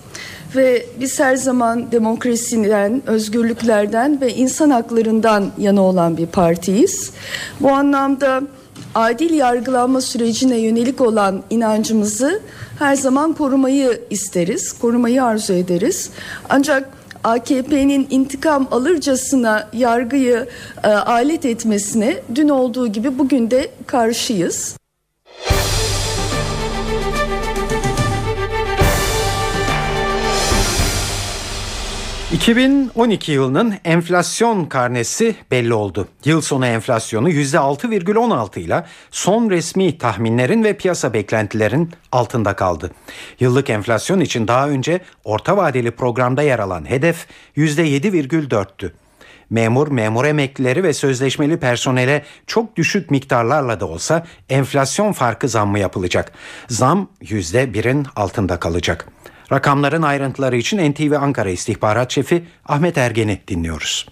Ve 0.57 0.87
biz 1.01 1.21
her 1.21 1.37
zaman 1.37 1.93
demokrasiden, 1.93 3.03
özgürlüklerden 3.07 4.21
ve 4.21 4.35
insan 4.35 4.71
haklarından 4.71 5.51
yana 5.59 5.83
olan 5.83 6.17
bir 6.17 6.27
partiyiz. 6.27 7.11
Bu 7.61 7.71
anlamda 7.71 8.43
adil 8.95 9.35
yargılanma 9.35 10.01
sürecine 10.01 10.57
yönelik 10.57 11.01
olan 11.01 11.43
inancımızı 11.51 12.41
her 12.79 12.97
zaman 12.97 13.33
korumayı 13.33 14.01
isteriz, 14.11 14.73
korumayı 14.73 15.25
arzu 15.25 15.53
ederiz. 15.53 16.11
Ancak 16.49 16.91
AKP'nin 17.25 18.07
intikam 18.11 18.69
alırcasına 18.71 19.69
yargıyı 19.73 20.49
e, 20.85 20.89
alet 20.89 21.45
etmesine 21.45 22.17
dün 22.35 22.49
olduğu 22.49 22.87
gibi 22.87 23.19
bugün 23.19 23.51
de 23.51 23.71
karşıyız. 23.87 24.77
2012 32.35 33.33
yılının 33.33 33.75
enflasyon 33.85 34.65
karnesi 34.65 35.37
belli 35.51 35.75
oldu. 35.75 36.09
Yıl 36.25 36.41
sonu 36.41 36.67
enflasyonu 36.67 37.31
%6,16 37.31 38.61
ile 38.61 38.85
son 39.11 39.51
resmi 39.51 39.99
tahminlerin 39.99 40.65
ve 40.65 40.77
piyasa 40.77 41.13
beklentilerin 41.13 41.91
altında 42.13 42.57
kaldı. 42.57 42.91
Yıllık 43.41 43.71
enflasyon 43.71 44.21
için 44.21 44.49
daha 44.49 44.69
önce 44.69 45.01
orta 45.25 45.57
vadeli 45.57 45.91
programda 45.91 46.43
yer 46.43 46.59
alan 46.59 46.91
hedef 46.91 47.27
%7,4'tü. 47.57 48.91
Memur, 49.51 49.89
memur 49.89 50.25
emeklileri 50.25 50.83
ve 50.83 50.93
sözleşmeli 50.93 51.57
personele 51.57 52.25
çok 52.47 52.77
düşük 52.77 53.11
miktarlarla 53.11 53.81
da 53.81 53.87
olsa 53.87 54.27
enflasyon 54.49 55.13
farkı 55.13 55.49
zammı 55.49 55.79
yapılacak. 55.79 56.33
Zam 56.69 57.09
%1'in 57.23 58.07
altında 58.17 58.59
kalacak. 58.59 59.09
Rakamların 59.53 60.03
ayrıntıları 60.03 60.57
için 60.57 60.93
NTV 60.93 61.13
Ankara 61.21 61.51
İstihbarat 61.51 62.11
Şefi 62.13 62.45
Ahmet 62.67 62.99
Ergen'i 62.99 63.41
dinliyoruz. 63.49 64.07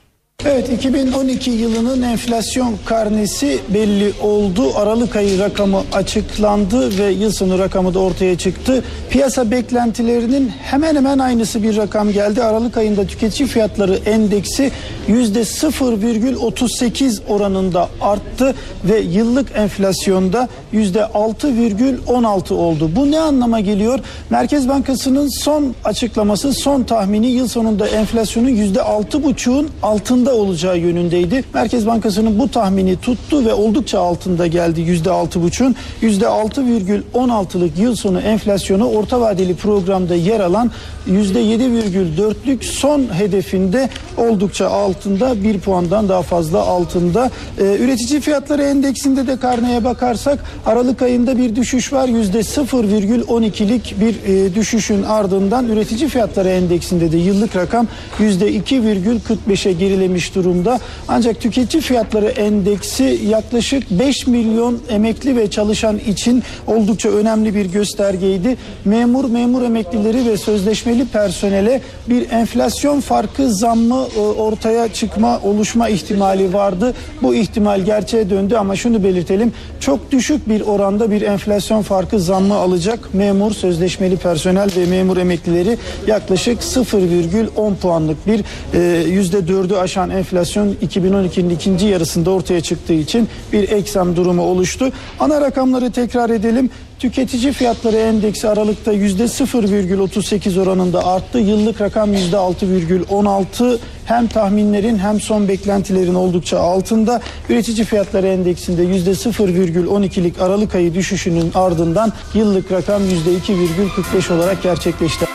Evet 0.47 0.73
2012 0.73 1.51
yılının 1.51 2.03
enflasyon 2.03 2.77
karnesi 2.85 3.59
belli 3.69 4.13
oldu. 4.23 4.63
Aralık 4.77 5.17
ayı 5.17 5.39
rakamı 5.39 5.83
açıklandı 5.93 6.99
ve 6.99 7.11
yıl 7.11 7.33
sonu 7.33 7.59
rakamı 7.59 7.95
da 7.95 7.99
ortaya 7.99 8.39
çıktı. 8.39 8.85
Piyasa 9.11 9.51
beklentilerinin 9.51 10.53
hemen 10.63 10.97
hemen 10.97 11.19
aynısı 11.19 11.63
bir 11.63 11.77
rakam 11.77 12.13
geldi. 12.13 12.43
Aralık 12.43 12.77
ayında 12.77 13.07
tüketici 13.07 13.49
fiyatları 13.49 13.99
endeksi 14.07 14.71
%0,38 15.09 17.19
oranında 17.29 17.89
arttı 18.01 18.55
ve 18.85 18.99
yıllık 18.99 19.57
enflasyonda 19.57 20.49
%6,16 20.73 22.55
oldu. 22.55 22.91
Bu 22.97 23.11
ne 23.11 23.21
anlama 23.21 23.61
geliyor? 23.61 24.01
Merkez 24.31 24.69
Bankası'nın 24.69 25.29
son 25.29 25.75
açıklaması, 25.85 26.53
son 26.53 26.83
tahmini 26.83 27.27
yıl 27.27 27.49
sonunda 27.49 27.89
enflasyonun 27.89 28.49
%6,5'un 28.49 29.71
altında 29.83 30.32
olacağı 30.33 30.79
yönündeydi. 30.79 31.45
Merkez 31.55 31.87
Bankası'nın 31.87 32.39
bu 32.39 32.51
tahmini 32.51 32.97
tuttu 32.97 33.45
ve 33.45 33.55
oldukça 33.55 34.01
altında 34.01 34.47
geldi 34.47 34.81
%6,5'un. 34.81 35.77
%6,16'lık 36.03 37.79
yıl 37.79 37.97
sonu 37.97 38.21
enflasyonu 38.21 38.89
orta 38.89 39.21
vadeli 39.21 39.57
programda 39.57 40.15
yer 40.15 40.41
alan 40.41 40.71
%7,4'lük 41.09 42.65
son 42.65 43.15
hedefinde 43.15 43.89
oldukça 44.17 44.69
altında 44.69 45.43
bir 45.45 45.61
puandan 45.61 46.09
daha 46.09 46.23
fazla 46.23 46.61
altında. 46.61 47.31
Ee, 47.59 47.77
üretici 47.81 48.21
fiyatları 48.21 48.63
endeksinde 48.63 49.27
de 49.27 49.37
karneye 49.37 49.85
bakarsak 49.85 50.39
Aralık 50.67 51.03
ayında 51.03 51.39
bir 51.39 51.57
düşüş 51.57 51.93
var. 51.93 52.09
%0,12'lik 52.09 53.95
bir 54.01 54.15
e, 54.27 54.55
düşüşün 54.55 55.03
ardından 55.03 55.69
üretici 55.69 56.09
fiyatları 56.09 56.49
endeksinde 56.49 57.13
de 57.13 57.17
yıllık 57.17 57.57
rakam 57.57 57.87
%2,45'e 58.19 59.73
gerilemiş 59.73 60.12
durumda. 60.35 60.81
Ancak 61.09 61.41
tüketici 61.41 61.83
fiyatları 61.83 62.27
endeksi 62.27 63.21
yaklaşık 63.29 63.91
5 63.91 64.27
milyon 64.27 64.79
emekli 64.91 65.37
ve 65.37 65.51
çalışan 65.51 65.99
için 65.99 66.43
oldukça 66.67 67.09
önemli 67.09 67.55
bir 67.55 67.67
göstergeydi. 67.67 68.57
Memur, 68.85 69.31
memur 69.31 69.63
emeklileri 69.63 70.27
ve 70.27 70.37
sözleşmeli 70.37 71.07
personele 71.07 71.81
bir 72.09 72.31
enflasyon 72.31 73.01
farkı 73.01 73.55
zammı 73.55 74.07
e, 74.17 74.21
ortaya 74.21 74.93
çıkma, 74.93 75.41
oluşma 75.45 75.89
ihtimali 75.89 76.53
vardı. 76.53 76.95
Bu 77.23 77.35
ihtimal 77.35 77.81
gerçeğe 77.81 78.31
döndü 78.31 78.57
ama 78.57 78.77
şunu 78.77 79.05
belirtelim. 79.05 79.53
Çok 79.81 80.11
düşük 80.11 80.49
bir 80.49 80.61
oranda 80.61 81.11
bir 81.11 81.23
enflasyon 81.23 81.83
farkı 81.83 82.21
zammı 82.21 82.55
alacak 82.55 83.15
memur, 83.15 83.53
sözleşmeli 83.53 84.17
personel 84.17 84.71
ve 84.77 84.87
memur 84.87 85.17
emeklileri 85.17 85.79
yaklaşık 86.07 86.61
0,10 86.61 87.77
puanlık 87.77 88.27
bir 88.27 88.41
e, 88.75 89.03
%4'ü 89.23 89.77
aşan 89.77 90.02
enflasyon 90.11 90.75
2012'nin 90.83 91.51
ikinci 91.51 91.87
yarısında 91.87 92.31
ortaya 92.31 92.61
çıktığı 92.61 92.93
için 92.93 93.29
bir 93.53 93.69
eksam 93.69 94.17
durumu 94.17 94.43
oluştu. 94.43 94.93
Ana 95.21 95.41
rakamları 95.41 95.93
tekrar 95.93 96.31
edelim. 96.31 96.71
Tüketici 96.99 97.53
fiyatları 97.53 97.97
endeksi 97.97 98.49
Aralık'ta 98.49 98.93
%0,38 98.93 100.61
oranında 100.61 101.07
arttı. 101.07 101.39
Yıllık 101.39 101.81
rakam 101.81 102.15
%6,16 102.15 103.79
hem 104.05 104.27
tahminlerin 104.27 104.99
hem 104.99 105.21
son 105.21 105.49
beklentilerin 105.49 106.15
oldukça 106.15 106.59
altında. 106.59 107.21
Üretici 107.49 107.85
fiyatları 107.85 108.27
endeksinde 108.27 108.85
%0,12'lik 108.85 110.41
Aralık 110.41 110.75
ayı 110.75 110.95
düşüşünün 110.95 111.51
ardından 111.55 112.13
yıllık 112.35 112.73
rakam 112.73 113.03
%2,45 113.03 114.33
olarak 114.33 114.63
gerçekleşti. 114.63 115.27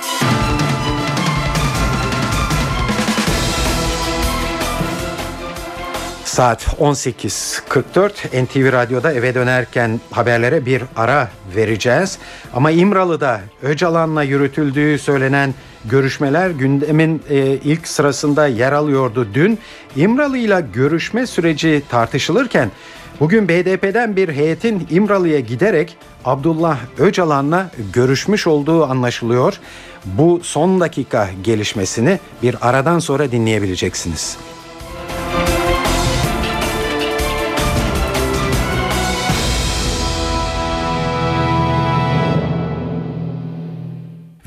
Saat 6.37 6.67
18.44 6.79 8.45
NTV 8.45 8.71
Radyo'da 8.73 9.13
eve 9.13 9.35
dönerken 9.35 9.99
haberlere 10.11 10.65
bir 10.65 10.83
ara 10.95 11.29
vereceğiz. 11.55 12.17
Ama 12.53 12.71
İmralı'da 12.71 13.41
Öcalan'la 13.61 14.23
yürütüldüğü 14.23 14.99
söylenen 14.99 15.53
görüşmeler 15.85 16.49
gündemin 16.49 17.21
e, 17.29 17.37
ilk 17.39 17.87
sırasında 17.87 18.47
yer 18.47 18.71
alıyordu. 18.71 19.27
Dün 19.33 19.59
İmralı 19.95 20.37
ile 20.37 20.65
görüşme 20.73 21.27
süreci 21.27 21.83
tartışılırken 21.89 22.71
Bugün 23.19 23.47
BDP'den 23.47 24.15
bir 24.15 24.29
heyetin 24.29 24.87
İmralı'ya 24.89 25.39
giderek 25.39 25.97
Abdullah 26.25 26.77
Öcalan'la 26.97 27.71
görüşmüş 27.93 28.47
olduğu 28.47 28.85
anlaşılıyor. 28.85 29.59
Bu 30.05 30.39
son 30.43 30.79
dakika 30.79 31.29
gelişmesini 31.43 32.19
bir 32.43 32.69
aradan 32.69 32.99
sonra 32.99 33.31
dinleyebileceksiniz. 33.31 34.37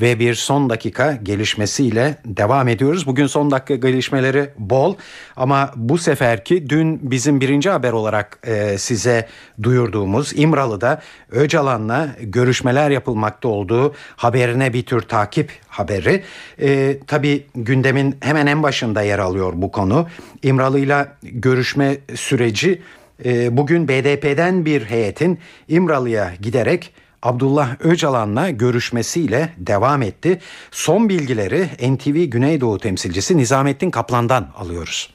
Ve 0.01 0.19
bir 0.19 0.35
son 0.35 0.69
dakika 0.69 1.19
gelişmesiyle 1.23 2.15
devam 2.25 2.67
ediyoruz. 2.67 3.07
Bugün 3.07 3.27
son 3.27 3.51
dakika 3.51 3.75
gelişmeleri 3.75 4.49
bol 4.57 4.95
ama 5.35 5.71
bu 5.75 5.97
seferki 5.97 6.69
dün 6.69 7.11
bizim 7.11 7.41
birinci 7.41 7.69
haber 7.69 7.91
olarak 7.91 8.39
e, 8.43 8.77
size 8.77 9.27
duyurduğumuz 9.63 10.31
İmralı'da 10.35 11.01
Öcalan'la 11.31 12.09
görüşmeler 12.21 12.89
yapılmakta 12.89 13.47
olduğu 13.47 13.93
haberine 14.15 14.73
bir 14.73 14.85
tür 14.85 15.01
takip 15.01 15.51
haberi. 15.67 16.23
E, 16.61 16.97
tabii 17.07 17.45
gündemin 17.55 18.17
hemen 18.21 18.47
en 18.47 18.63
başında 18.63 19.01
yer 19.01 19.19
alıyor 19.19 19.53
bu 19.55 19.71
konu. 19.71 20.07
İmralı'yla 20.43 21.17
görüşme 21.23 21.97
süreci 22.15 22.81
e, 23.25 23.57
bugün 23.57 23.87
BDP'den 23.87 24.65
bir 24.65 24.85
heyetin 24.85 25.39
İmralı'ya 25.67 26.31
giderek 26.41 26.93
Abdullah 27.21 27.69
Öcalan'la 27.79 28.49
görüşmesiyle 28.49 29.53
devam 29.57 30.01
etti. 30.01 30.39
Son 30.71 31.09
bilgileri 31.09 31.69
NTV 31.95 32.23
Güneydoğu 32.23 32.79
temsilcisi 32.79 33.37
Nizamettin 33.37 33.91
Kaplan'dan 33.91 34.47
alıyoruz. 34.57 35.09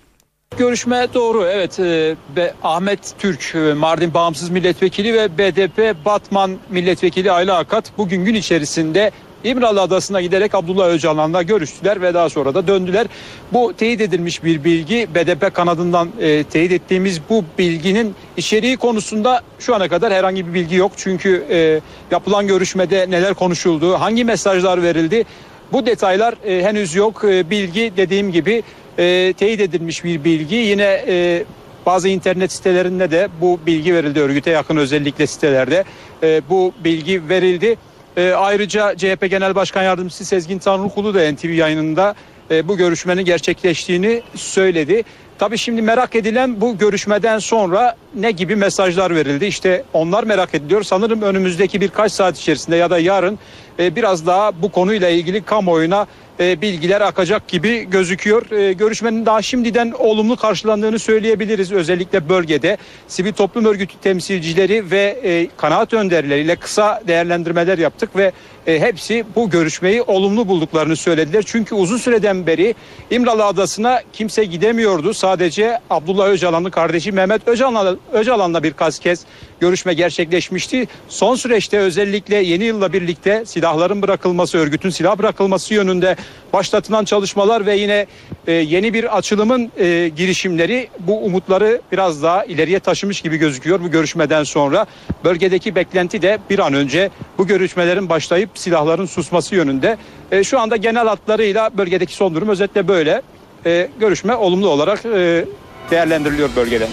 Görüşme 0.59 1.07
doğru 1.15 1.45
evet 1.45 1.81
e, 1.81 2.17
Ahmet 2.63 3.15
Türk 3.19 3.55
e, 3.55 3.75
Mardin 3.75 4.15
Bağımsız 4.15 4.51
Milletvekili 4.51 5.15
ve 5.15 5.39
BDP 5.39 6.05
Batman 6.05 6.57
Milletvekili 6.71 7.33
Ayla 7.33 7.59
Akat 7.59 7.93
bugün 7.99 8.25
gün 8.25 8.35
içerisinde 8.35 9.11
İmralı 9.47 9.81
Adası'na 9.81 10.21
giderek 10.21 10.55
Abdullah 10.55 10.89
Öcalan'la 10.89 11.43
görüştüler 11.43 12.03
ve 12.03 12.15
daha 12.15 12.29
sonra 12.29 12.55
da 12.55 12.67
döndüler. 12.67 13.07
Bu 13.53 13.73
teyit 13.73 14.01
edilmiş 14.01 14.45
bir 14.45 14.65
bilgi. 14.65 15.09
BDP 15.15 15.55
kanadından 15.55 16.11
e, 16.21 16.45
teyit 16.45 16.73
ettiğimiz 16.73 17.21
bu 17.31 17.45
bilginin 17.59 18.15
içeriği 18.37 18.77
konusunda 18.77 19.43
şu 19.59 19.75
ana 19.75 19.89
kadar 19.89 20.13
herhangi 20.13 20.47
bir 20.47 20.55
bilgi 20.55 20.77
yok. 20.77 20.93
Çünkü 20.97 21.45
e, 21.51 21.81
yapılan 22.11 22.47
görüşmede 22.47 23.07
neler 23.11 23.35
konuşuldu, 23.35 24.01
hangi 24.01 24.25
mesajlar 24.25 24.83
verildi 24.83 25.25
bu 25.73 25.87
detaylar 25.87 26.35
e, 26.47 26.63
henüz 26.63 26.95
yok. 26.95 27.25
E, 27.25 27.51
bilgi 27.51 27.93
dediğim 27.97 28.33
gibi 28.33 28.63
e, 28.99 29.33
teyit 29.39 29.61
edilmiş 29.61 30.05
bir 30.05 30.25
bilgi. 30.25 30.55
Yine 30.55 31.05
e, 31.09 31.45
bazı 31.87 32.09
internet 32.09 32.53
sitelerinde 32.53 33.11
de 33.11 33.29
bu 33.41 33.61
bilgi 33.67 33.95
verildi 33.95 34.21
örgüte 34.21 34.51
yakın 34.51 34.77
özellikle 34.77 35.27
sitelerde 35.27 35.85
e, 36.23 36.43
bu 36.51 36.73
bilgi 36.85 37.29
verildi. 37.29 37.77
E, 38.17 38.33
ayrıca 38.33 38.97
CHP 38.97 39.31
Genel 39.31 39.55
Başkan 39.55 39.83
Yardımcısı 39.83 40.25
Sezgin 40.25 40.59
Tanrıkulu 40.59 41.15
da 41.15 41.33
NTV 41.33 41.49
yayınında 41.49 42.15
e, 42.51 42.69
bu 42.69 42.77
görüşmenin 42.77 43.25
gerçekleştiğini 43.25 44.23
söyledi. 44.35 45.03
Tabii 45.39 45.59
şimdi 45.59 45.83
merak 45.83 46.15
edilen 46.15 46.61
bu 46.61 46.79
görüşmeden 46.79 47.39
sonra 47.39 47.97
ne 48.15 48.31
gibi 48.31 48.57
mesajlar 48.57 49.15
verildi? 49.15 49.47
İşte 49.47 49.85
onlar 49.93 50.25
merak 50.25 50.55
ediliyor. 50.55 50.83
Sanırım 50.83 51.23
önümüzdeki 51.23 51.81
birkaç 51.81 52.13
saat 52.13 52.39
içerisinde 52.39 52.77
ya 52.77 52.91
da 52.91 52.99
yarın 52.99 53.39
e, 53.79 53.97
biraz 53.97 54.27
daha 54.27 54.63
bu 54.63 54.73
konuyla 54.73 55.09
ilgili 55.09 55.43
kamuoyuna 55.43 56.07
e, 56.41 56.61
bilgiler 56.61 57.01
akacak 57.01 57.49
gibi 57.49 57.91
gözüküyor. 57.91 58.51
E, 58.51 58.73
görüşmenin 58.73 59.27
daha 59.27 59.43
şimdiden 59.43 59.93
olumlu 59.99 60.37
karşılandığını 60.37 60.99
söyleyebiliriz. 60.99 61.73
Özellikle 61.73 62.29
bölgede 62.29 62.77
sivil 63.09 63.33
toplum 63.33 63.65
örgütü 63.65 63.99
temsilcileri 63.99 64.91
ve 64.91 65.21
e, 65.23 65.49
kanaat 65.57 65.95
önderleriyle 65.95 66.57
kısa 66.57 67.03
değerlendirmeler 67.07 67.79
yaptık 67.79 68.17
ve 68.17 68.33
e, 68.67 68.81
hepsi 68.81 69.25
bu 69.37 69.51
görüşmeyi 69.51 70.03
olumlu 70.03 70.49
bulduklarını 70.49 70.97
söylediler. 70.97 71.45
Çünkü 71.47 71.75
uzun 71.75 71.97
süreden 71.97 72.47
beri 72.47 72.75
İmralı 73.11 73.45
Adası'na 73.45 74.03
kimse 74.13 74.45
gidemiyordu. 74.45 75.15
Sadece 75.15 75.79
Abdullah 75.91 76.29
Öcalan'ın 76.29 76.71
kardeşi 76.71 77.13
Mehmet 77.13 77.49
Öcalan'la, 77.49 77.97
Öcalan'la 78.13 78.63
birkaç 78.63 78.99
kez 78.99 79.25
görüşme 79.61 79.95
gerçekleşmişti. 79.95 80.89
Son 81.09 81.35
süreçte 81.35 81.79
özellikle 81.79 82.37
yeni 82.37 82.65
yılla 82.65 82.93
birlikte 82.93 83.45
silahların 83.47 84.03
bırakılması, 84.03 84.59
örgütün 84.59 84.91
silah 84.91 85.19
bırakılması 85.19 85.75
yönünde 85.75 86.17
başlatılan 86.53 87.05
çalışmalar 87.05 87.67
ve 87.67 87.77
yine 87.77 88.07
e, 88.47 88.53
yeni 88.53 88.95
bir 88.95 89.17
açılımın 89.17 89.73
e, 89.79 90.11
girişimleri 90.17 90.89
bu 90.99 91.25
umutları 91.25 91.81
biraz 91.93 92.23
daha 92.23 92.45
ileriye 92.45 92.81
taşımış 92.81 93.21
gibi 93.21 93.37
gözüküyor 93.37 93.81
bu 93.81 93.91
görüşmeden 93.91 94.45
sonra. 94.45 94.87
Bölgedeki 95.25 95.75
beklenti 95.75 96.23
de 96.23 96.39
bir 96.51 96.59
an 96.59 96.75
önce 96.75 97.11
bu 97.39 97.47
görüşmelerin 97.47 98.09
başlayıp 98.09 98.56
silahların 98.59 99.07
susması 99.07 99.55
yönünde. 99.55 99.97
E, 100.31 100.45
şu 100.45 100.61
anda 100.61 100.77
genel 100.77 101.07
hatlarıyla 101.07 101.71
bölgedeki 101.79 102.15
son 102.15 102.35
durum 102.35 102.49
özetle 102.49 102.89
böyle. 102.89 103.23
E, 103.67 103.89
görüşme 104.01 104.35
olumlu 104.35 104.69
olarak 104.69 105.07
e, 105.07 105.45
değerlendiriliyor 105.91 106.49
bölgede. 106.57 106.89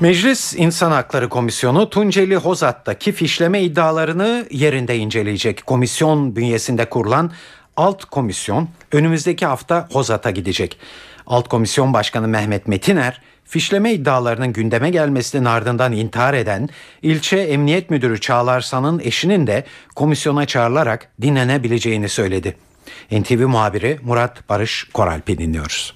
Meclis 0.00 0.54
İnsan 0.56 0.90
Hakları 0.90 1.28
Komisyonu 1.28 1.90
Tunceli 1.90 2.36
Hozat'taki 2.36 3.12
fişleme 3.12 3.62
iddialarını 3.62 4.46
yerinde 4.50 4.96
inceleyecek. 4.96 5.66
Komisyon 5.66 6.36
bünyesinde 6.36 6.84
kurulan 6.84 7.30
alt 7.76 8.04
komisyon 8.04 8.68
önümüzdeki 8.92 9.46
hafta 9.46 9.88
Hozat'a 9.92 10.30
gidecek. 10.30 10.78
Alt 11.26 11.48
komisyon 11.48 11.92
başkanı 11.92 12.28
Mehmet 12.28 12.68
Metiner 12.68 13.20
fişleme 13.44 13.92
iddialarının 13.92 14.52
gündeme 14.52 14.90
gelmesinin 14.90 15.44
ardından 15.44 15.92
intihar 15.92 16.34
eden 16.34 16.68
ilçe 17.02 17.36
emniyet 17.36 17.90
müdürü 17.90 18.20
Çağlar 18.20 18.60
San'ın 18.60 19.00
eşinin 19.04 19.46
de 19.46 19.64
komisyona 19.94 20.46
çağrılarak 20.46 21.08
dinlenebileceğini 21.22 22.08
söyledi. 22.08 22.56
NTV 23.12 23.46
muhabiri 23.46 23.98
Murat 24.02 24.48
Barış 24.48 24.84
Koralp'i 24.94 25.38
dinliyoruz. 25.38 25.94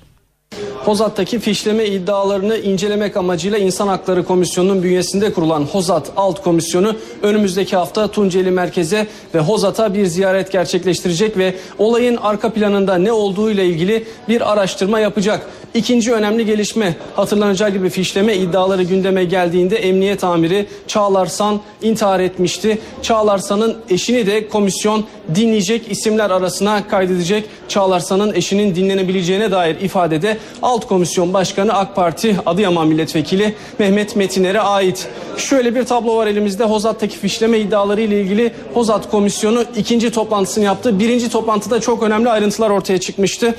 Hozat'taki 0.88 1.38
fişleme 1.38 1.86
iddialarını 1.86 2.58
incelemek 2.58 3.16
amacıyla 3.16 3.58
İnsan 3.58 3.88
Hakları 3.88 4.24
Komisyonu'nun 4.24 4.82
bünyesinde 4.82 5.32
kurulan 5.32 5.62
Hozat 5.62 6.10
Alt 6.16 6.42
Komisyonu 6.42 6.96
önümüzdeki 7.22 7.76
hafta 7.76 8.08
Tunceli 8.08 8.50
Merkez'e 8.50 9.06
ve 9.34 9.38
Hozat'a 9.38 9.94
bir 9.94 10.06
ziyaret 10.06 10.52
gerçekleştirecek 10.52 11.38
ve 11.38 11.54
olayın 11.78 12.16
arka 12.16 12.52
planında 12.52 12.98
ne 12.98 13.12
olduğu 13.12 13.50
ile 13.50 13.66
ilgili 13.66 14.04
bir 14.28 14.52
araştırma 14.52 15.00
yapacak. 15.00 15.46
İkinci 15.74 16.12
önemli 16.12 16.46
gelişme 16.46 16.96
hatırlanacağı 17.16 17.70
gibi 17.70 17.90
fişleme 17.90 18.36
iddiaları 18.36 18.82
gündeme 18.82 19.24
geldiğinde 19.24 19.76
emniyet 19.76 20.24
amiri 20.24 20.66
Çağlar 20.86 21.26
San 21.26 21.60
intihar 21.82 22.20
etmişti. 22.20 22.78
Çağlar 23.02 23.38
San'ın 23.38 23.76
eşini 23.90 24.26
de 24.26 24.48
komisyon 24.48 25.04
dinleyecek 25.34 25.92
isimler 25.92 26.30
arasına 26.30 26.88
kaydedecek. 26.88 27.44
Çağlar 27.68 28.00
San'ın 28.00 28.34
eşinin 28.34 28.74
dinlenebileceğine 28.74 29.50
dair 29.50 29.80
ifadede 29.80 30.38
Alt 30.62 30.77
Komisyon 30.86 31.34
Başkanı 31.34 31.72
AK 31.72 31.96
Parti 31.96 32.36
Adıyaman 32.46 32.88
Milletvekili 32.88 33.54
Mehmet 33.78 34.16
Metiner'e 34.16 34.60
ait. 34.60 35.08
Şöyle 35.36 35.74
bir 35.74 35.84
tablo 35.84 36.16
var 36.16 36.26
elimizde. 36.26 36.64
Hozat'taki 36.64 37.18
fişleme 37.18 37.58
iddiaları 37.58 38.00
ile 38.00 38.20
ilgili 38.20 38.52
Hozat 38.74 39.10
Komisyonu 39.10 39.64
ikinci 39.76 40.10
toplantısını 40.10 40.64
yaptı. 40.64 40.98
Birinci 40.98 41.30
toplantıda 41.30 41.80
çok 41.80 42.02
önemli 42.02 42.30
ayrıntılar 42.30 42.70
ortaya 42.70 43.00
çıkmıştı. 43.00 43.54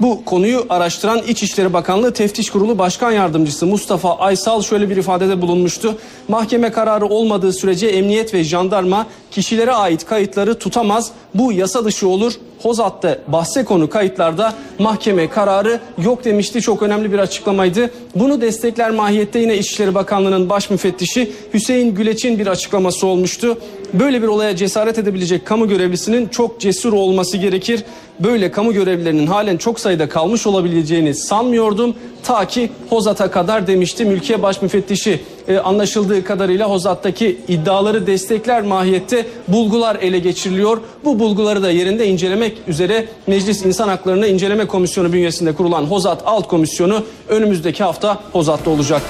Bu 0.00 0.24
konuyu 0.24 0.66
araştıran 0.68 1.22
İçişleri 1.28 1.72
Bakanlığı 1.72 2.12
Teftiş 2.12 2.50
Kurulu 2.50 2.78
Başkan 2.78 3.10
Yardımcısı 3.10 3.66
Mustafa 3.66 4.18
Aysal 4.18 4.62
şöyle 4.62 4.90
bir 4.90 4.96
ifadede 4.96 5.42
bulunmuştu. 5.42 5.98
Mahkeme 6.28 6.72
kararı 6.72 7.06
olmadığı 7.06 7.52
sürece 7.52 7.86
emniyet 7.86 8.34
ve 8.34 8.44
jandarma 8.44 9.06
kişilere 9.30 9.72
ait 9.72 10.06
kayıtları 10.06 10.58
tutamaz. 10.58 11.10
Bu 11.34 11.52
yasa 11.52 11.84
dışı 11.84 12.08
olur. 12.08 12.32
Hozat'ta 12.62 13.18
bahse 13.28 13.64
konu 13.64 13.90
kayıtlarda 13.90 14.54
mahkeme 14.78 15.28
kararı 15.28 15.80
yok 15.98 16.24
demişti. 16.24 16.60
Çok 16.60 16.82
önemli 16.82 17.12
bir 17.12 17.18
açıklamaydı. 17.18 17.90
Bunu 18.14 18.40
destekler 18.40 18.90
mahiyette 18.90 19.38
yine 19.38 19.58
İçişleri 19.58 19.94
Bakanlığı'nın 19.94 20.50
baş 20.50 20.70
müfettişi 20.70 21.32
Hüseyin 21.54 21.94
Güleç'in 21.94 22.38
bir 22.38 22.46
açıklaması 22.46 23.06
olmuştu. 23.06 23.58
Böyle 23.92 24.22
bir 24.22 24.26
olaya 24.26 24.56
cesaret 24.56 24.98
edebilecek 24.98 25.46
kamu 25.46 25.68
görevlisinin 25.68 26.28
çok 26.28 26.60
cesur 26.60 26.92
olması 26.92 27.36
gerekir. 27.36 27.84
Böyle 28.24 28.50
kamu 28.50 28.72
görevlilerinin 28.72 29.26
halen 29.26 29.56
çok 29.56 29.80
sayıda 29.80 30.08
kalmış 30.08 30.46
olabileceğini 30.46 31.14
sanmıyordum. 31.14 31.94
Ta 32.22 32.46
ki 32.46 32.70
Hozat'a 32.88 33.30
kadar 33.30 33.66
demişti 33.66 34.04
Mülkiye 34.04 34.42
Baş 34.42 34.62
Müfettişi. 34.62 35.20
Ee, 35.48 35.58
anlaşıldığı 35.58 36.24
kadarıyla 36.24 36.70
Hozat'taki 36.70 37.38
iddiaları 37.48 38.06
destekler 38.06 38.62
mahiyette 38.62 39.26
bulgular 39.48 39.96
ele 39.96 40.18
geçiriliyor. 40.18 40.80
Bu 41.04 41.18
bulguları 41.18 41.62
da 41.62 41.70
yerinde 41.70 42.06
incelemek 42.06 42.58
üzere 42.68 43.08
Meclis 43.26 43.64
İnsan 43.64 43.88
Haklarını 43.88 44.26
İnceleme 44.26 44.66
Komisyonu 44.66 45.12
bünyesinde 45.12 45.52
kurulan 45.52 45.84
Hozat 45.84 46.22
Alt 46.26 46.48
Komisyonu 46.48 47.04
önümüzdeki 47.28 47.84
hafta 47.84 48.20
Hozat'ta 48.32 48.70
olacak. 48.70 49.02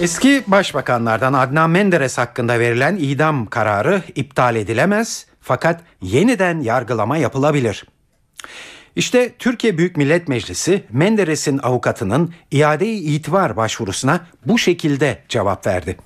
Eski 0.00 0.42
başbakanlardan 0.46 1.32
Adnan 1.32 1.70
Menderes 1.70 2.18
hakkında 2.18 2.58
verilen 2.58 2.96
idam 2.96 3.46
kararı 3.46 4.02
iptal 4.14 4.56
edilemez 4.56 5.26
fakat 5.42 5.80
yeniden 6.02 6.60
yargılama 6.60 7.16
yapılabilir. 7.16 7.84
İşte 8.96 9.32
Türkiye 9.38 9.78
Büyük 9.78 9.96
Millet 9.96 10.28
Meclisi 10.28 10.84
Menderes'in 10.90 11.58
avukatının 11.58 12.34
iade-i 12.50 12.94
itibar 12.94 13.56
başvurusuna 13.56 14.26
bu 14.46 14.58
şekilde 14.58 15.22
cevap 15.28 15.66
verdi. 15.66 15.96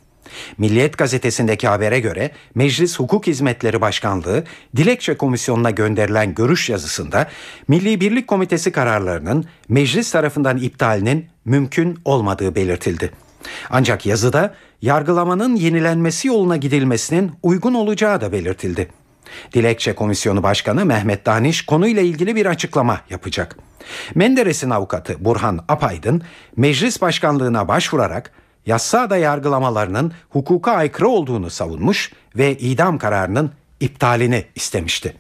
Milliyet 0.59 0.99
gazetesindeki 0.99 1.68
habere 1.68 2.01
göre 2.01 2.31
Meclis 2.55 2.99
Hukuk 2.99 3.27
Hizmetleri 3.27 3.81
Başkanlığı 3.81 4.44
Dilekçe 4.77 5.16
Komisyonu'na 5.16 5.70
gönderilen 5.70 6.35
görüş 6.35 6.70
yazısında 6.70 7.29
Milli 7.68 8.01
Birlik 8.01 8.29
Komitesi 8.29 8.72
kararlarının 8.72 9.44
meclis 9.68 10.11
tarafından 10.11 10.57
iptalinin 10.57 11.27
mümkün 11.44 11.99
olmadığı 12.05 12.55
belirtildi. 12.55 13.11
Ancak 13.70 14.07
yazıda 14.07 14.55
yargılamanın 14.83 15.57
yenilenmesi 15.57 16.29
yoluna 16.29 16.57
gidilmesinin 16.57 17.33
uygun 17.42 17.75
olacağı 17.75 18.20
da 18.20 18.33
belirtildi. 18.33 18.88
Dilekçe 19.53 19.95
Komisyonu 19.95 20.43
Başkanı 20.43 20.85
Mehmet 20.85 21.27
Daniş 21.27 21.67
konuyla 21.67 22.03
ilgili 22.03 22.37
bir 22.37 22.47
açıklama 22.47 23.01
yapacak. 23.11 23.57
Menderes'in 24.15 24.71
avukatı 24.71 25.25
Burhan 25.25 25.65
Apaydın 25.69 26.23
meclis 26.57 27.01
başkanlığına 27.01 27.69
başvurarak 27.69 28.33
yassada 28.67 29.17
yargılamalarının 29.17 30.12
hukuka 30.31 30.73
aykırı 30.73 31.09
olduğunu 31.09 31.51
savunmuş 31.51 32.12
ve 32.37 32.59
idam 32.59 32.99
kararının 32.99 33.53
iptalini 33.81 34.45
istemişti. 34.55 35.17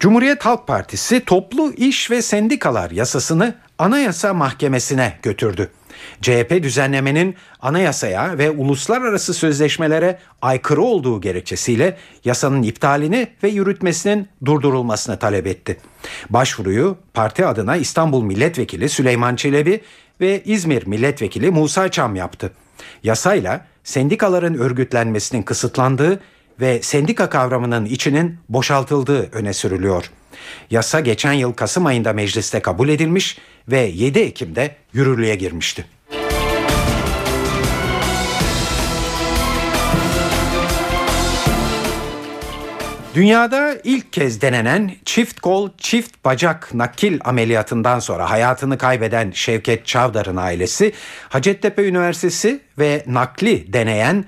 Cumhuriyet 0.00 0.44
Halk 0.44 0.66
Partisi 0.66 1.24
toplu 1.24 1.72
iş 1.72 2.10
ve 2.10 2.22
sendikalar 2.22 2.90
yasasını 2.90 3.54
Anayasa 3.78 4.34
Mahkemesi'ne 4.34 5.18
götürdü. 5.22 5.70
CHP 6.22 6.62
düzenlemenin 6.62 7.34
anayasaya 7.60 8.38
ve 8.38 8.50
uluslararası 8.50 9.34
sözleşmelere 9.34 10.18
aykırı 10.42 10.82
olduğu 10.82 11.20
gerekçesiyle 11.20 11.96
yasanın 12.24 12.62
iptalini 12.62 13.28
ve 13.42 13.48
yürütmesinin 13.48 14.28
durdurulmasını 14.44 15.18
talep 15.18 15.46
etti. 15.46 15.78
Başvuruyu 16.30 16.96
parti 17.14 17.46
adına 17.46 17.76
İstanbul 17.76 18.22
Milletvekili 18.22 18.88
Süleyman 18.88 19.36
Çelebi 19.36 19.80
ve 20.20 20.42
İzmir 20.44 20.86
Milletvekili 20.86 21.50
Musa 21.50 21.90
Çam 21.90 22.16
yaptı. 22.16 22.52
Yasayla 23.02 23.66
sendikaların 23.84 24.54
örgütlenmesinin 24.54 25.42
kısıtlandığı 25.42 26.20
ve 26.60 26.82
sendika 26.82 27.28
kavramının 27.28 27.84
içinin 27.84 28.38
boşaltıldığı 28.48 29.28
öne 29.32 29.52
sürülüyor. 29.52 30.10
Yasa 30.70 31.00
geçen 31.00 31.32
yıl 31.32 31.52
Kasım 31.52 31.86
ayında 31.86 32.12
mecliste 32.12 32.60
kabul 32.60 32.88
edilmiş 32.88 33.38
ve 33.68 33.80
7 33.80 34.18
Ekim'de 34.18 34.76
yürürlüğe 34.92 35.34
girmişti. 35.34 35.84
Dünyada 43.14 43.76
ilk 43.84 44.12
kez 44.12 44.40
denenen 44.40 44.90
çift 45.04 45.40
kol 45.40 45.70
çift 45.78 46.24
bacak 46.24 46.74
nakil 46.74 47.18
ameliyatından 47.24 47.98
sonra 47.98 48.30
hayatını 48.30 48.78
kaybeden 48.78 49.30
Şevket 49.30 49.86
Çavdar'ın 49.86 50.36
ailesi 50.36 50.92
Hacettepe 51.28 51.88
Üniversitesi 51.88 52.60
ve 52.78 53.04
nakli 53.06 53.72
deneyen 53.72 54.24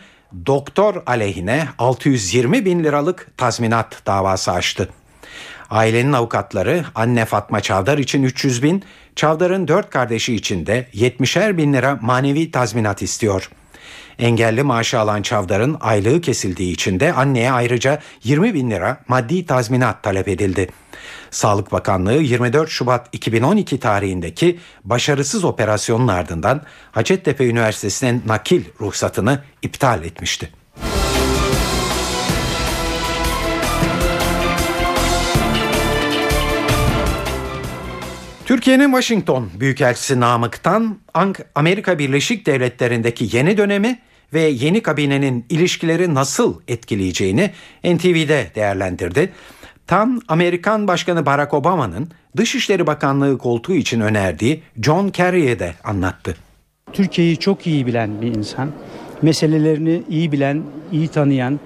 doktor 0.46 1.02
aleyhine 1.06 1.68
620 1.78 2.64
bin 2.64 2.84
liralık 2.84 3.28
tazminat 3.36 4.06
davası 4.06 4.52
açtı. 4.52 4.88
Ailenin 5.70 6.12
avukatları 6.12 6.84
anne 6.94 7.24
Fatma 7.24 7.60
Çavdar 7.60 7.98
için 7.98 8.22
300 8.22 8.62
bin, 8.62 8.84
Çavdar'ın 9.16 9.68
dört 9.68 9.90
kardeşi 9.90 10.34
için 10.34 10.66
de 10.66 10.86
70'er 10.94 11.56
bin 11.56 11.72
lira 11.72 11.98
manevi 12.02 12.50
tazminat 12.50 13.02
istiyor. 13.02 13.50
Engelli 14.18 14.62
maaşı 14.62 14.98
alan 15.00 15.22
Çavdar'ın 15.22 15.76
aylığı 15.80 16.20
kesildiği 16.20 16.72
için 16.72 17.00
de 17.00 17.12
anneye 17.12 17.52
ayrıca 17.52 17.98
20 18.24 18.54
bin 18.54 18.70
lira 18.70 19.00
maddi 19.08 19.46
tazminat 19.46 20.02
talep 20.02 20.28
edildi. 20.28 20.68
Sağlık 21.30 21.72
Bakanlığı 21.72 22.14
24 22.14 22.70
Şubat 22.70 23.08
2012 23.12 23.80
tarihindeki 23.80 24.58
başarısız 24.84 25.44
operasyonun 25.44 26.08
ardından 26.08 26.62
Hacettepe 26.92 27.46
Üniversitesi'nin 27.46 28.22
nakil 28.26 28.64
ruhsatını 28.80 29.42
iptal 29.62 30.04
etmişti. 30.04 30.50
Türkiye'nin 38.50 38.84
Washington 38.84 39.50
Büyükelçisi 39.60 40.20
Namık'tan 40.20 40.98
Amerika 41.54 41.98
Birleşik 41.98 42.46
Devletleri'ndeki 42.46 43.36
yeni 43.36 43.56
dönemi 43.56 43.98
ve 44.34 44.40
yeni 44.40 44.82
kabinenin 44.82 45.46
ilişkileri 45.48 46.14
nasıl 46.14 46.60
etkileyeceğini 46.68 47.50
NTV'de 47.84 48.50
değerlendirdi. 48.54 49.32
Tan 49.90 50.20
Amerikan 50.29 50.88
Başkanı 50.88 51.26
Barack 51.26 51.55
Obama'nın 51.55 52.09
Dışişleri 52.37 52.87
Bakanlığı 52.87 53.38
koltuğu 53.38 53.72
için 53.72 54.00
önerdiği 54.00 54.62
John 54.83 55.09
Kerry'e 55.09 55.59
de 55.59 55.74
anlattı. 55.85 56.37
Türkiye'yi 56.92 57.37
çok 57.37 57.66
iyi 57.66 57.87
bilen 57.87 58.22
bir 58.22 58.35
insan, 58.35 58.70
meselelerini 59.22 60.03
iyi 60.09 60.33
bilen, 60.33 60.62
iyi 60.92 61.09
tanıyan, 61.09 61.61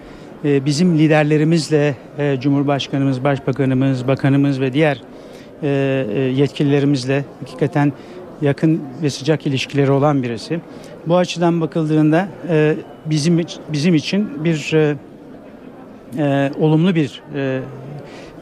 e, 0.45 0.65
bizim 0.65 0.99
liderlerimizle 0.99 1.97
e, 2.19 2.41
Cumhurbaşkanımız, 2.41 3.25
Başbakanımız, 3.25 4.09
Bakanımız 4.09 4.61
ve 4.61 4.73
diğer 4.73 5.03
e, 5.63 5.69
yetkililerimizle 6.37 7.25
hakikaten 7.41 7.93
yakın 8.43 8.83
ve 9.03 9.11
sıcak 9.11 9.47
ilişkileri 9.47 9.91
olan 9.91 10.23
birisi. 10.23 10.61
Bu 11.07 11.17
açıdan 11.17 11.61
bakıldığında 11.61 12.29
bizim 13.07 13.41
bizim 13.73 13.95
için 13.95 14.45
bir 14.45 14.75
olumlu 16.59 16.95
bir 16.95 17.23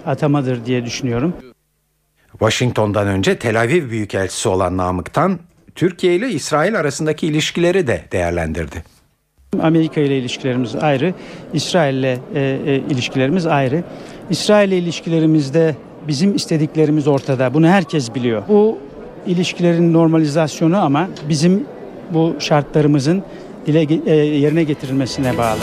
atamadır 0.06 0.66
diye 0.66 0.85
düşünüyorum. 0.85 1.32
Washington'dan 2.30 3.06
önce 3.06 3.38
Tel 3.38 3.61
Aviv 3.61 3.90
Büyükelçisi 3.90 4.48
olan 4.48 4.76
Namık'tan 4.76 5.38
Türkiye 5.74 6.14
ile 6.14 6.30
İsrail 6.30 6.78
arasındaki 6.78 7.26
ilişkileri 7.26 7.87
de 7.87 8.04
değerlendirdi. 8.12 8.85
Amerika 9.62 10.00
ile 10.00 10.18
ilişkilerimiz 10.18 10.76
ayrı, 10.76 11.14
İsrail 11.52 11.94
ile 11.94 12.18
e, 12.35 12.40
e, 12.66 12.76
ilişkilerimiz 12.76 13.46
ayrı. 13.46 13.85
İsrail 14.30 14.68
ile 14.68 14.78
ilişkilerimizde 14.78 15.76
bizim 16.08 16.35
istediklerimiz 16.35 17.08
ortada. 17.08 17.54
Bunu 17.54 17.68
herkes 17.68 18.14
biliyor. 18.14 18.42
Bu 18.48 18.78
ilişkilerin 19.26 19.92
normalizasyonu 19.92 20.78
ama 20.78 21.08
bizim 21.28 21.64
bu 22.11 22.37
şartlarımızın 22.38 23.22
dile 23.66 23.82
e, 24.06 24.14
yerine 24.14 24.64
getirilmesine 24.64 25.38
bağlı. 25.38 25.61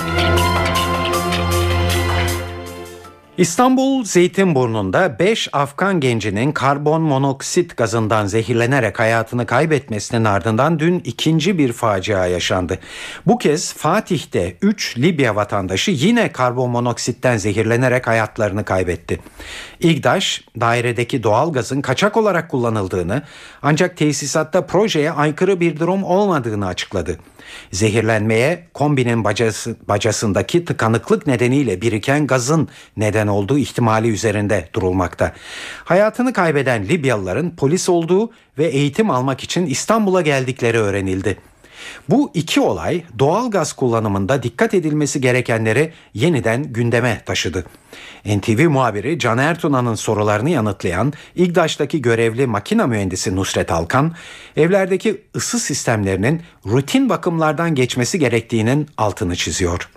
İstanbul 3.39 4.03
Zeytinburnu'nda 4.03 5.19
5 5.19 5.49
Afgan 5.53 5.99
gencinin 5.99 6.51
karbon 6.51 7.01
monoksit 7.01 7.77
gazından 7.77 8.25
zehirlenerek 8.25 8.99
hayatını 8.99 9.45
kaybetmesinin 9.45 10.25
ardından 10.25 10.79
dün 10.79 10.99
ikinci 10.99 11.57
bir 11.57 11.73
facia 11.73 12.27
yaşandı. 12.27 12.79
Bu 13.25 13.37
kez 13.37 13.73
Fatih'te 13.73 14.55
3 14.61 14.97
Libya 14.97 15.35
vatandaşı 15.35 15.91
yine 15.91 16.31
karbon 16.31 16.69
monoksitten 16.69 17.37
zehirlenerek 17.37 18.07
hayatlarını 18.07 18.65
kaybetti. 18.65 19.19
İGDAŞ 19.79 20.43
dairedeki 20.59 21.23
doğal 21.23 21.53
gazın 21.53 21.81
kaçak 21.81 22.17
olarak 22.17 22.51
kullanıldığını 22.51 23.23
ancak 23.61 23.97
tesisatta 23.97 24.65
projeye 24.65 25.11
aykırı 25.11 25.59
bir 25.59 25.79
durum 25.79 26.03
olmadığını 26.03 26.67
açıkladı. 26.67 27.17
Zehirlenmeye 27.71 28.67
kombinin 28.73 29.23
bacası, 29.23 29.75
bacasındaki 29.87 30.65
tıkanıklık 30.65 31.27
nedeniyle 31.27 31.81
biriken 31.81 32.27
gazın 32.27 32.69
neden 32.97 33.27
olduğu 33.27 33.57
ihtimali 33.57 34.07
üzerinde 34.09 34.69
durulmakta. 34.73 35.33
Hayatını 35.83 36.33
kaybeden 36.33 36.87
Libyalıların 36.87 37.55
polis 37.55 37.89
olduğu 37.89 38.31
ve 38.57 38.65
eğitim 38.65 39.09
almak 39.09 39.43
için 39.43 39.65
İstanbul'a 39.65 40.21
geldikleri 40.21 40.77
öğrenildi. 40.77 41.37
Bu 42.09 42.31
iki 42.33 42.61
olay 42.61 43.03
doğal 43.19 43.51
gaz 43.51 43.73
kullanımında 43.73 44.43
dikkat 44.43 44.73
edilmesi 44.73 45.21
gerekenleri 45.21 45.93
yeniden 46.13 46.63
gündeme 46.63 47.21
taşıdı. 47.25 47.65
NTV 48.25 48.69
muhabiri 48.69 49.19
Can 49.19 49.37
Ertuna'nın 49.37 49.95
sorularını 49.95 50.49
yanıtlayan 50.49 51.13
İGDAŞ'taki 51.35 52.01
görevli 52.01 52.47
makina 52.47 52.87
mühendisi 52.87 53.35
Nusret 53.35 53.71
Alkan, 53.71 54.15
evlerdeki 54.57 55.21
ısı 55.35 55.59
sistemlerinin 55.59 56.41
rutin 56.65 57.09
bakımlardan 57.09 57.75
geçmesi 57.75 58.19
gerektiğinin 58.19 58.87
altını 58.97 59.35
çiziyor 59.35 59.89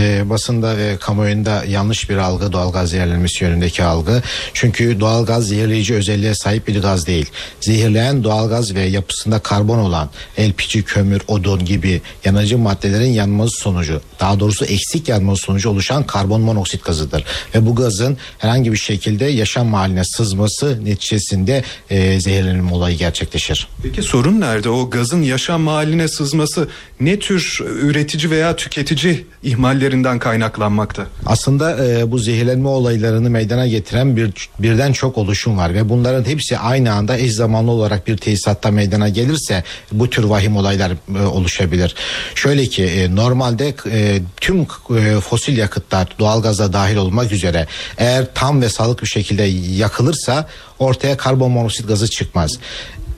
e, 0.00 0.30
basında 0.30 0.76
ve 0.76 0.96
kamuoyunda 1.00 1.64
yanlış 1.68 2.10
bir 2.10 2.16
algı 2.16 2.52
doğalgaz 2.52 2.90
zehirlenmesi 2.90 3.44
yönündeki 3.44 3.82
algı. 3.82 4.22
Çünkü 4.54 5.00
doğalgaz 5.00 5.48
zehirleyici 5.48 5.94
özelliğe 5.94 6.34
sahip 6.34 6.68
bir 6.68 6.82
gaz 6.82 7.06
değil. 7.06 7.26
Zehirleyen 7.60 8.24
doğalgaz 8.24 8.74
ve 8.74 8.80
yapısında 8.80 9.38
karbon 9.38 9.78
olan 9.78 10.10
LPG, 10.40 10.84
kömür, 10.86 11.22
odun 11.28 11.64
gibi 11.64 12.02
yanıcı 12.24 12.58
maddelerin 12.58 13.12
yanması 13.12 13.56
sonucu, 13.60 14.00
daha 14.20 14.40
doğrusu 14.40 14.64
eksik 14.64 15.08
yanması 15.08 15.42
sonucu 15.42 15.70
oluşan 15.70 16.06
karbon 16.06 16.40
monoksit 16.40 16.84
gazıdır. 16.84 17.24
Ve 17.54 17.66
bu 17.66 17.74
gazın 17.74 18.16
herhangi 18.38 18.72
bir 18.72 18.76
şekilde 18.76 19.24
yaşam 19.24 19.72
haline 19.74 20.04
sızması 20.04 20.84
neticesinde 20.84 21.64
e, 21.90 22.20
zehirlenme 22.20 22.72
olayı 22.72 22.96
gerçekleşir. 22.98 23.68
Peki 23.82 24.02
sorun 24.02 24.40
nerede? 24.40 24.68
O 24.68 24.90
gazın 24.90 25.22
yaşam 25.22 25.66
haline 25.66 26.08
sızması 26.08 26.68
ne 27.00 27.18
tür 27.18 27.58
üretici 27.60 28.30
veya 28.30 28.56
tüketici 28.56 29.24
ihmalleri 29.42 29.81
sebeplerinden 29.82 30.18
kaynaklanmakta. 30.18 31.06
Aslında 31.26 31.86
e, 31.86 32.10
bu 32.10 32.18
zehirlenme 32.18 32.68
olaylarını 32.68 33.30
meydana 33.30 33.66
getiren 33.66 34.16
bir 34.16 34.32
birden 34.58 34.92
çok 34.92 35.18
oluşum 35.18 35.58
var 35.58 35.74
ve 35.74 35.88
bunların 35.88 36.24
hepsi 36.24 36.58
aynı 36.58 36.92
anda 36.92 37.18
eş 37.18 37.32
zamanlı 37.32 37.70
olarak 37.70 38.06
bir 38.06 38.16
tesisatta 38.16 38.70
meydana 38.70 39.08
gelirse 39.08 39.64
bu 39.92 40.10
tür 40.10 40.24
vahim 40.24 40.56
olaylar 40.56 40.92
e, 41.18 41.22
oluşabilir. 41.22 41.94
Şöyle 42.34 42.66
ki 42.66 42.84
e, 42.84 43.16
normalde 43.16 43.74
e, 43.90 44.20
tüm 44.40 44.60
e, 44.60 45.20
fosil 45.20 45.56
yakıtlar 45.56 46.08
doğalgaza 46.18 46.72
dahil 46.72 46.96
olmak 46.96 47.32
üzere 47.32 47.66
eğer 47.98 48.26
tam 48.34 48.62
ve 48.62 48.68
sağlıklı 48.68 49.02
bir 49.02 49.10
şekilde 49.10 49.42
yakılırsa 49.82 50.48
ortaya 50.78 51.16
karbon 51.16 51.50
monoksit 51.50 51.88
gazı 51.88 52.10
çıkmaz. 52.10 52.58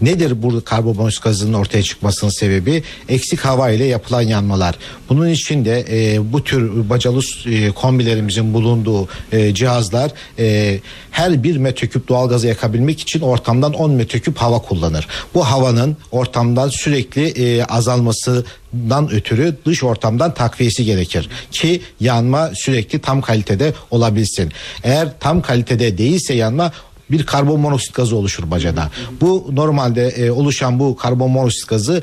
Nedir 0.04 0.42
bu 0.42 0.64
karbonmonoksit 0.64 1.22
gazının 1.22 1.52
ortaya 1.52 1.82
çıkmasının 1.82 2.30
sebebi? 2.30 2.82
Eksik 3.08 3.40
hava 3.40 3.70
ile 3.70 3.84
yapılan 3.84 4.22
yanmalar. 4.22 4.74
Bunun 5.08 5.28
için 5.28 5.64
de 5.64 5.84
e, 5.90 6.32
bu 6.32 6.44
tür 6.44 6.90
bacalus 6.90 7.46
e, 7.46 7.70
kombilerimizin 7.70 8.54
bulunduğu 8.54 9.08
e, 9.32 9.54
cihazlar 9.54 10.12
e, 10.38 10.80
her 11.10 11.42
bir 11.42 11.56
metreküp 11.56 12.08
doğalgazı 12.08 12.46
yakabilmek 12.46 13.00
için 13.00 13.20
ortamdan 13.20 13.72
10 13.72 13.90
metreküp 13.90 14.36
hava 14.36 14.58
kullanır. 14.58 15.08
Bu 15.34 15.44
havanın 15.44 15.96
ortamdan 16.12 16.68
sürekli 16.68 17.26
e, 17.26 17.64
azalmasından 17.64 19.10
ötürü 19.10 19.56
dış 19.66 19.84
ortamdan 19.84 20.34
takviyesi 20.34 20.84
gerekir 20.84 21.28
ki 21.50 21.82
yanma 22.00 22.50
sürekli 22.54 22.98
tam 22.98 23.20
kalitede 23.20 23.74
olabilsin. 23.90 24.52
Eğer 24.82 25.08
tam 25.20 25.42
kalitede 25.42 25.98
değilse 25.98 26.34
yanma 26.34 26.72
bir 27.10 27.26
karbon 27.26 27.60
monoksit 27.60 27.94
gazı 27.94 28.16
oluşur 28.16 28.50
bacada. 28.50 28.90
Bu 29.20 29.50
normalde 29.52 30.08
e, 30.08 30.30
oluşan 30.30 30.78
bu 30.78 30.96
karbon 30.96 31.30
monoksit 31.30 31.68
gazı 31.68 32.02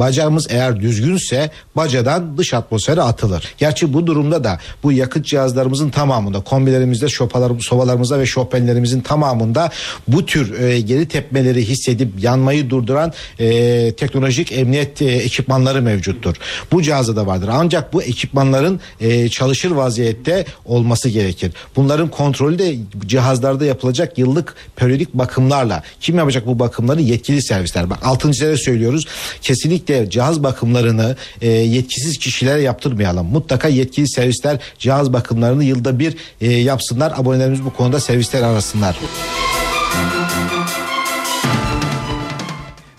Bacağımız 0.00 0.46
eğer 0.50 0.80
düzgünse 0.80 1.50
bacadan 1.76 2.38
dış 2.38 2.54
atmosfere 2.54 3.02
atılır. 3.02 3.54
Gerçi 3.58 3.92
bu 3.92 4.06
durumda 4.06 4.44
da 4.44 4.58
bu 4.82 4.92
yakıt 4.92 5.26
cihazlarımızın 5.26 5.90
tamamında 5.90 6.40
kombilerimizde 6.40 7.08
şopalar, 7.08 7.52
sobalarımızda 7.60 8.18
ve 8.18 8.26
şofbenlerimizin 8.26 9.00
tamamında 9.00 9.70
bu 10.08 10.26
tür 10.26 10.60
e, 10.60 10.80
geri 10.80 11.08
tepmeleri 11.08 11.68
hissedip 11.68 12.22
yanmayı 12.22 12.70
durduran 12.70 13.12
e, 13.38 13.92
teknolojik 13.92 14.52
emniyet 14.52 15.02
e, 15.02 15.06
ekipmanları 15.06 15.82
mevcuttur. 15.82 16.36
Bu 16.72 16.82
cihazda 16.82 17.16
da 17.16 17.26
vardır. 17.26 17.50
Ancak 17.52 17.92
bu 17.92 18.02
ekipmanların 18.02 18.80
e, 19.00 19.28
çalışır 19.28 19.70
vaziyette 19.70 20.44
olması 20.64 21.08
gerekir. 21.08 21.52
Bunların 21.76 22.08
kontrolü 22.08 22.58
de 22.58 22.76
cihazlarda 23.06 23.64
yapılacak 23.64 24.18
yıllık 24.18 24.54
periyodik 24.76 25.14
bakımlarla. 25.14 25.82
Kim 26.00 26.16
yapacak 26.16 26.46
bu 26.46 26.58
bakımları? 26.58 27.00
Yetkili 27.00 27.42
servisler. 27.42 27.90
Bak 27.90 27.98
altıncılara 28.02 28.56
söylüyoruz. 28.56 29.06
Kesinlikle 29.42 29.89
cihaz 30.10 30.42
bakımlarını 30.42 31.16
e, 31.42 31.48
yetkisiz 31.48 32.18
kişilere 32.18 32.60
yaptırmayalım. 32.60 33.26
Mutlaka 33.26 33.68
yetkili 33.68 34.08
servisler 34.08 34.58
cihaz 34.78 35.12
bakımlarını 35.12 35.64
yılda 35.64 35.98
bir 35.98 36.16
e, 36.40 36.52
yapsınlar. 36.52 37.12
Abonelerimiz 37.16 37.64
bu 37.64 37.72
konuda 37.72 38.00
servisler 38.00 38.42
arasınlar. 38.42 38.96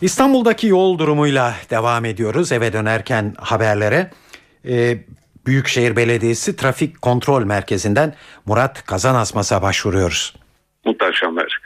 İstanbul'daki 0.02 0.68
yol 0.68 0.98
durumuyla 0.98 1.56
devam 1.70 2.06
ediyoruz 2.06 2.52
eve 2.52 2.74
dönerken 2.74 3.36
haberlere. 3.38 4.12
Ee, 4.66 4.98
Büyükşehir 5.46 5.96
Belediyesi 5.96 6.56
Trafik 6.56 7.02
Kontrol 7.02 7.44
Merkezi'nden 7.44 8.16
Murat 8.46 8.86
Kazanasmas'a 8.86 9.62
başvuruyoruz. 9.62 10.36
Mutlu 10.86 11.06
akşamlar. 11.06 11.60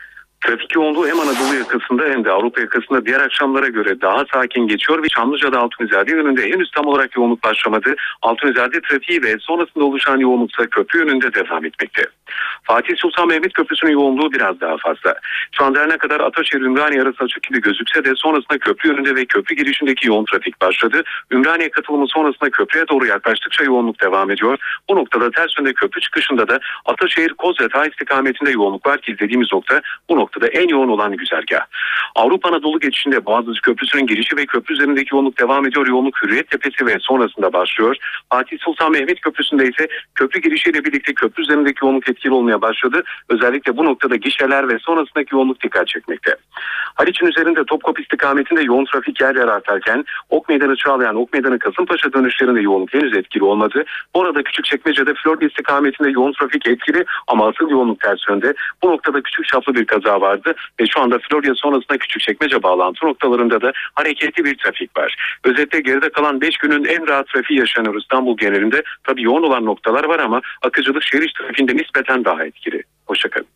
Trafik 0.46 0.76
yoğunluğu 0.76 1.08
hem 1.08 1.20
Anadolu 1.20 1.56
yakasında 1.56 2.04
hem 2.04 2.26
de 2.26 2.32
Avrupa 2.32 2.62
yakasında 2.62 3.06
diğer 3.06 3.20
akşamlara 3.20 3.68
göre 3.68 4.02
daha 4.02 4.26
sakin 4.34 4.68
geçiyor 4.68 5.04
ve 5.04 5.08
Çamlıca'da 5.08 5.60
Altunizade 5.60 6.12
yönünde 6.12 6.52
henüz 6.52 6.72
tam 6.72 6.86
olarak 6.86 7.18
yoğunluk 7.18 7.44
başlamadı. 7.44 7.96
Altunizade 8.22 8.82
trafiği 8.82 9.24
ve 9.24 9.36
sonrasında 9.40 9.84
oluşan 9.84 10.18
yoğunluksa 10.18 10.66
köprü 10.66 11.00
yönünde 11.00 11.34
devam 11.34 11.66
etmekte. 11.66 12.04
Fatih 12.64 12.94
Sultan 12.98 13.28
Mehmet 13.28 13.54
Köprüsü'nün 13.54 13.92
yoğunluğu 13.92 14.32
biraz 14.32 14.62
daha 14.62 14.78
fazla. 14.78 15.16
Şu 15.52 15.66
anda 15.66 15.86
ne 15.86 15.98
kadar 15.98 16.20
Ataşehir 16.20 16.62
Ümraniye 16.62 17.02
arası 17.02 17.24
açık 17.24 17.44
gibi 17.44 17.62
gözükse 17.62 18.06
de 18.06 18.12
sonrasında 18.16 18.58
köprü 18.58 18.90
yönünde 18.90 19.16
ve 19.16 19.26
köprü 19.26 19.56
girişindeki 19.56 20.08
yoğun 20.08 20.26
trafik 20.26 20.62
başladı. 20.62 21.04
Ümraniye 21.32 21.70
katılımı 21.70 22.08
sonrasında 22.08 22.50
köprüye 22.50 22.88
doğru 22.88 23.06
yaklaştıkça 23.06 23.64
yoğunluk 23.64 24.02
devam 24.02 24.32
ediyor. 24.32 24.58
Bu 24.90 24.96
noktada 24.96 25.32
ters 25.32 25.58
yönde 25.60 25.74
köprü 25.74 26.02
çıkışında 26.02 26.48
da 26.48 26.60
Ataşehir 26.86 27.34
Kozyağı 27.34 27.88
istikametinde 27.88 28.52
yoğunluk 28.52 28.86
var 28.86 29.02
ki 29.02 29.12
izlediğimiz 29.12 29.54
nokta 29.54 29.82
bu 30.10 30.16
noktada 30.36 30.62
en 30.62 30.68
yoğun 30.68 30.90
olan 30.90 31.12
güzergah. 31.18 31.66
Avrupa 32.16 32.50
Anadolu 32.50 32.80
geçişinde 32.80 33.26
Boğaziçi 33.26 33.62
Köprüsü'nün 33.62 34.08
girişi 34.08 34.38
ve 34.38 34.46
köprü 34.46 34.74
üzerindeki 34.74 35.16
yoğunluk 35.16 35.40
devam 35.40 35.68
ediyor. 35.68 35.88
Yoğunluk 35.88 36.24
Hürriyet 36.24 36.50
Tepesi 36.50 36.86
ve 36.86 36.98
sonrasında 37.00 37.54
başlıyor. 37.54 37.96
Fatih 38.30 38.58
Sultan 38.60 38.92
Mehmet 38.92 39.22
Köprüsü'nde 39.22 39.64
ise 39.64 39.88
köprü 40.16 40.42
girişiyle 40.42 40.86
birlikte 40.86 41.14
köprü 41.14 41.44
üzerindeki 41.44 41.86
yoğunluk 41.86 42.10
etkili 42.10 42.34
olmaya 42.34 42.62
başladı. 42.62 43.04
Özellikle 43.30 43.78
bu 43.78 43.86
noktada 43.86 44.16
gişeler 44.16 44.70
ve 44.70 44.80
sonrasındaki 44.80 45.36
yoğunluk 45.36 45.64
dikkat 45.64 45.88
çekmekte. 45.88 46.36
Haliç'in 46.96 47.26
üzerinde 47.26 47.64
Topkapı 47.64 48.02
istikametinde 48.02 48.62
yoğun 48.62 48.86
trafik 48.86 49.22
yer 49.22 49.36
yer 49.36 49.48
artarken 49.48 50.06
Ok 50.30 50.50
Meydanı 50.50 50.76
Çağlayan, 50.76 51.16
Ok 51.16 51.34
Meydanı 51.34 51.60
Kasımpaşa 51.60 52.14
dönüşlerinde 52.14 52.62
yoğunluk 52.62 52.94
henüz 52.94 53.18
etkili 53.18 53.44
olmadı. 53.44 53.84
Bu 54.16 54.24
arada 54.24 54.44
Küçükçekmece'de 54.44 55.14
Florida 55.14 55.46
istikametinde 55.46 56.10
yoğun 56.10 56.34
trafik 56.34 56.68
etkili 56.68 57.06
ama 57.28 57.48
asıl 57.48 57.70
yoğunluk 57.70 58.00
ters 58.00 58.20
yönde. 58.30 58.54
Bu 58.84 58.92
noktada 58.92 59.22
küçük 59.22 59.48
çaplı 59.48 59.76
bir 59.76 59.86
kaza 59.86 60.22
vardı 60.26 60.56
ve 60.80 60.86
şu 60.88 61.02
anda 61.02 61.20
Florya 61.30 61.54
sonrasında 61.56 61.98
Küçükçekmece 61.98 62.64
bağlantı 62.64 63.06
noktalarında 63.06 63.62
da 63.62 63.72
hareketli 63.94 64.46
bir 64.46 64.58
trafik 64.58 64.98
var. 64.98 65.16
Özetle 65.44 65.80
geride 65.80 66.10
kalan 66.10 66.42
5 66.42 66.58
günün 66.58 66.86
en 66.86 67.08
rahat 67.08 67.28
trafiği 67.28 67.60
yaşanıyor 67.60 67.96
İstanbul 68.02 68.38
genelinde. 68.38 68.84
Tabii 69.04 69.24
yoğun 69.24 69.44
olan 69.44 69.66
noktalar 69.66 70.04
var 70.04 70.20
ama 70.20 70.42
akıcılık 70.62 71.04
şehir 71.04 71.24
içi 71.24 71.34
trafiğinde 71.34 71.76
nispeten 71.76 72.26
daha 72.26 72.46
etkili. 72.46 72.84
Hoşçakalın. 73.06 73.48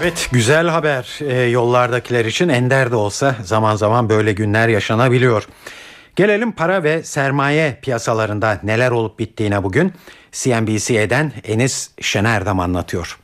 Evet 0.00 0.28
güzel 0.32 0.68
haber 0.68 1.18
e, 1.28 1.50
yollardakiler 1.50 2.24
için 2.24 2.48
ender 2.48 2.90
de 2.90 2.96
olsa 2.96 3.36
zaman 3.42 3.76
zaman 3.76 4.08
böyle 4.08 4.32
günler 4.32 4.68
yaşanabiliyor. 4.68 5.46
Gelelim 6.16 6.52
para 6.52 6.82
ve 6.82 7.02
sermaye 7.02 7.78
piyasalarında 7.82 8.60
neler 8.62 8.90
olup 8.90 9.18
bittiğine 9.18 9.62
bugün 9.62 9.92
CNBC'den 10.32 11.32
Enis 11.44 11.90
Şenerdam 12.00 12.60
anlatıyor. 12.60 13.18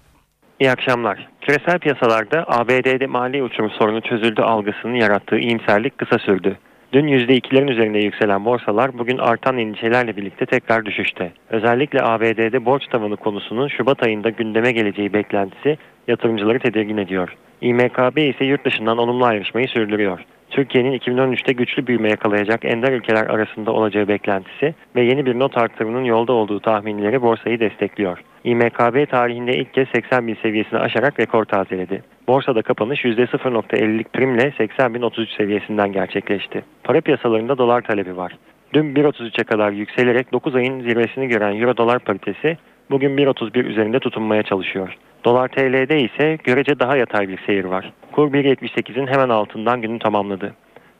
İyi 0.63 0.71
akşamlar. 0.71 1.29
Küresel 1.41 1.79
piyasalarda 1.79 2.45
ABD'de 2.49 3.07
mali 3.07 3.43
uçurum 3.43 3.71
sorunu 3.71 4.01
çözüldü 4.01 4.43
algısının 4.43 4.95
yarattığı 4.95 5.39
iyimserlik 5.39 5.99
kısa 5.99 6.19
sürdü. 6.19 6.57
Dün 6.93 7.07
%2'lerin 7.07 7.71
üzerinde 7.71 7.99
yükselen 7.99 8.45
borsalar 8.45 8.99
bugün 8.99 9.19
artan 9.19 9.59
endişelerle 9.59 10.17
birlikte 10.17 10.47
tekrar 10.47 10.85
düşüşte. 10.85 11.33
Özellikle 11.51 12.03
ABD'de 12.03 12.65
borç 12.65 12.87
tavanı 12.87 13.17
konusunun 13.17 13.69
Şubat 13.69 14.03
ayında 14.03 14.31
gündeme 14.31 14.73
geleceği 14.73 15.13
beklentisi 15.13 15.79
yatırımcıları 16.09 16.59
tedirgin 16.59 16.97
ediyor. 16.97 17.37
İMKB 17.61 18.19
ise 18.19 18.45
yurt 18.45 18.65
dışından 18.65 18.99
olumlu 18.99 19.25
ayrışmayı 19.25 19.69
sürdürüyor. 19.69 20.21
Türkiye'nin 20.53 20.99
2013'te 20.99 21.53
güçlü 21.53 21.87
büyüme 21.87 22.11
yakalayacak 22.11 22.65
ender 22.65 22.93
ülkeler 22.93 23.27
arasında 23.27 23.73
olacağı 23.73 24.09
beklentisi 24.09 24.75
ve 24.97 25.03
yeni 25.03 25.27
bir 25.27 25.39
not 25.39 25.59
artırımının 25.59 26.05
yolda 26.05 26.33
olduğu 26.33 26.61
tahminleri 26.61 27.23
borsayı 27.23 27.61
destekliyor. 27.61 28.19
İMKB 28.45 29.11
tarihinde 29.11 29.57
ilk 29.57 29.75
kez 29.75 29.89
80 29.89 30.27
bin 30.27 30.35
seviyesini 30.35 30.79
aşarak 30.79 31.21
rekor 31.21 31.45
tazeledi. 31.45 32.03
Borsada 32.29 32.63
kapanış 32.63 33.05
%0.50'lik 33.05 34.13
primle 34.13 34.43
80.033 34.43 35.37
seviyesinden 35.37 35.93
gerçekleşti. 35.93 36.65
Para 36.85 37.01
piyasalarında 37.01 37.59
dolar 37.59 37.81
talebi 37.81 38.17
var. 38.17 38.33
Dün 38.73 38.95
1.33'e 38.95 39.45
kadar 39.45 39.73
yükselerek 39.73 40.33
9 40.33 40.55
ayın 40.55 40.81
zirvesini 40.81 41.29
gören 41.29 41.61
Euro 41.61 41.77
dolar 41.77 41.99
paritesi 41.99 42.59
bugün 42.91 43.17
1.31 43.17 43.63
üzerinde 43.63 43.99
tutunmaya 43.99 44.43
çalışıyor. 44.43 44.97
Dolar 45.25 45.49
TL'de 45.49 46.01
ise 46.01 46.39
görece 46.45 46.79
daha 46.79 46.97
yatay 46.97 47.29
bir 47.29 47.39
seyir 47.47 47.65
var. 47.65 47.93
Kur 48.13 48.33
1.78'in 48.33 49.07
hemen 49.07 49.29
altından 49.29 49.83
günü 49.83 49.99
tamamladı. 49.99 50.55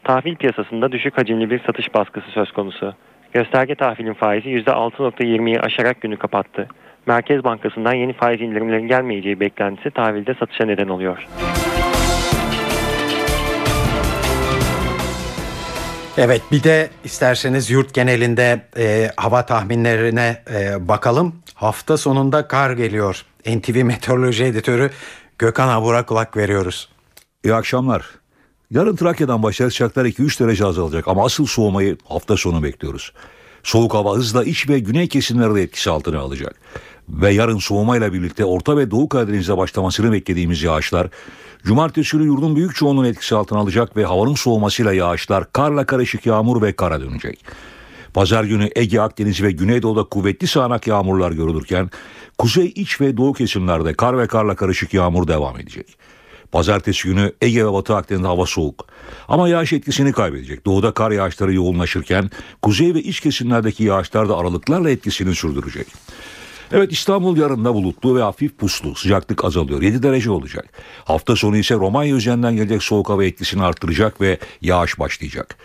Tahvil 0.05 0.37
piyasasında 0.37 0.93
düşük 0.93 1.19
hacimli 1.19 1.51
bir 1.51 1.61
satış 1.67 1.95
baskısı 1.95 2.31
söz 2.31 2.53
konusu. 2.53 2.95
Gösterge 3.33 3.75
tahvilin 3.75 4.15
faizi 4.15 4.49
%6.20'yi 4.49 5.61
aşarak 5.61 6.01
günü 6.01 6.17
kapattı. 6.17 6.69
Merkez 7.07 7.45
Bankası'ndan 7.45 7.95
yeni 7.95 8.13
faiz 8.13 8.41
indirimlerin 8.41 8.89
gelmeyeceği 8.89 9.41
beklentisi 9.41 9.91
tahvilde 9.91 10.35
satışa 10.35 10.65
neden 10.65 10.89
oluyor. 10.89 11.29
Evet 16.19 16.43
bir 16.53 16.65
de 16.65 16.89
isterseniz 17.05 17.71
yurt 17.71 17.95
genelinde 17.95 18.61
e, 18.79 19.09
hava 19.17 19.47
tahminlerine 19.47 20.37
e, 20.55 20.89
bakalım. 20.89 21.35
Hafta 21.55 21.97
sonunda 21.97 22.49
kar 22.49 22.71
geliyor. 22.71 23.23
NTV 23.47 23.85
Meteoroloji 23.85 24.45
Editörü 24.45 24.91
Gökhan 25.39 25.69
Abur'a 25.69 26.07
kulak 26.07 26.37
veriyoruz. 26.37 26.92
İyi 27.45 27.55
akşamlar. 27.55 28.07
Yarın 28.71 28.97
Trakya'dan 28.97 29.43
başlar 29.43 29.71
sıcaklar 29.71 30.05
2-3 30.05 30.45
derece 30.45 30.65
azalacak 30.65 31.09
ama 31.09 31.25
asıl 31.25 31.47
soğumayı 31.47 31.97
hafta 32.09 32.37
sonu 32.37 32.63
bekliyoruz. 32.63 33.13
Soğuk 33.63 33.95
hava 33.95 34.17
hızla 34.17 34.45
iç 34.45 34.69
ve 34.69 34.79
güney 34.79 35.09
kesimlerde 35.09 35.63
etkisi 35.63 35.91
altına 35.91 36.19
alacak. 36.19 36.61
Ve 37.09 37.31
yarın 37.31 37.59
soğumayla 37.59 38.13
birlikte 38.13 38.45
Orta 38.45 38.77
ve 38.77 38.91
Doğu 38.91 39.09
Karadeniz'de 39.09 39.57
başlamasını 39.57 40.13
beklediğimiz 40.13 40.63
yağışlar, 40.63 41.09
Cumartesi 41.65 42.17
günü 42.17 42.27
yurdun 42.27 42.57
büyük 42.57 42.75
çoğunluğunu 42.75 43.09
etkisi 43.09 43.35
altına 43.35 43.59
alacak 43.59 43.97
ve 43.97 44.05
havanın 44.05 44.35
soğumasıyla 44.35 44.93
yağışlar 44.93 45.53
karla 45.53 45.87
karışık 45.87 46.27
yağmur 46.27 46.63
ve 46.63 46.73
kara 46.73 47.01
dönecek. 47.01 47.45
Pazar 48.15 48.45
günü 48.45 48.69
Ege, 48.77 49.01
Akdeniz 49.01 49.43
ve 49.43 49.53
Güneydoğu'da 49.53 50.05
kuvvetli 50.05 50.47
sağanak 50.47 50.87
yağmurlar 50.87 51.33
görülürken 51.33 51.91
kuzey 52.39 52.73
iç 52.75 53.01
ve 53.01 53.17
doğu 53.17 53.33
kesimlerde 53.33 53.95
kar 53.95 54.19
ve 54.19 54.27
karla 54.27 54.55
karışık 54.55 54.95
yağmur 54.95 55.29
devam 55.29 55.61
edecek. 55.61 55.97
Pazartesi 56.53 57.09
günü 57.09 57.33
Ege 57.41 57.67
ve 57.67 57.73
Batı 57.73 57.97
Akdeniz'de 57.97 58.27
hava 58.27 58.47
soğuk. 58.47 58.87
Ama 59.29 59.49
yağış 59.49 59.73
etkisini 59.73 60.13
kaybedecek. 60.13 60.67
Doğuda 60.67 60.95
kar 60.95 61.11
yağışları 61.11 61.55
yoğunlaşırken 61.55 62.31
kuzey 62.63 62.95
ve 62.95 63.03
iç 63.03 63.21
kesimlerdeki 63.21 63.85
yağışlar 63.85 64.29
da 64.29 64.39
aralıklarla 64.39 64.91
etkisini 64.91 65.35
sürdürecek. 65.35 65.87
Evet 66.73 66.93
İstanbul 66.93 67.37
yarın 67.37 67.65
bulutlu 67.65 68.17
ve 68.17 68.23
hafif 68.23 68.59
puslu. 68.59 68.95
Sıcaklık 68.95 69.45
azalıyor. 69.45 69.83
7 69.83 70.03
derece 70.03 70.31
olacak. 70.31 70.69
Hafta 71.05 71.37
sonu 71.37 71.57
ise 71.57 71.75
Romanya 71.75 72.17
üzerinden 72.17 72.57
gelecek 72.57 72.83
soğuk 72.83 73.09
hava 73.09 73.25
etkisini 73.25 73.63
arttıracak 73.63 74.21
ve 74.21 74.39
yağış 74.61 74.99
başlayacak. 74.99 75.57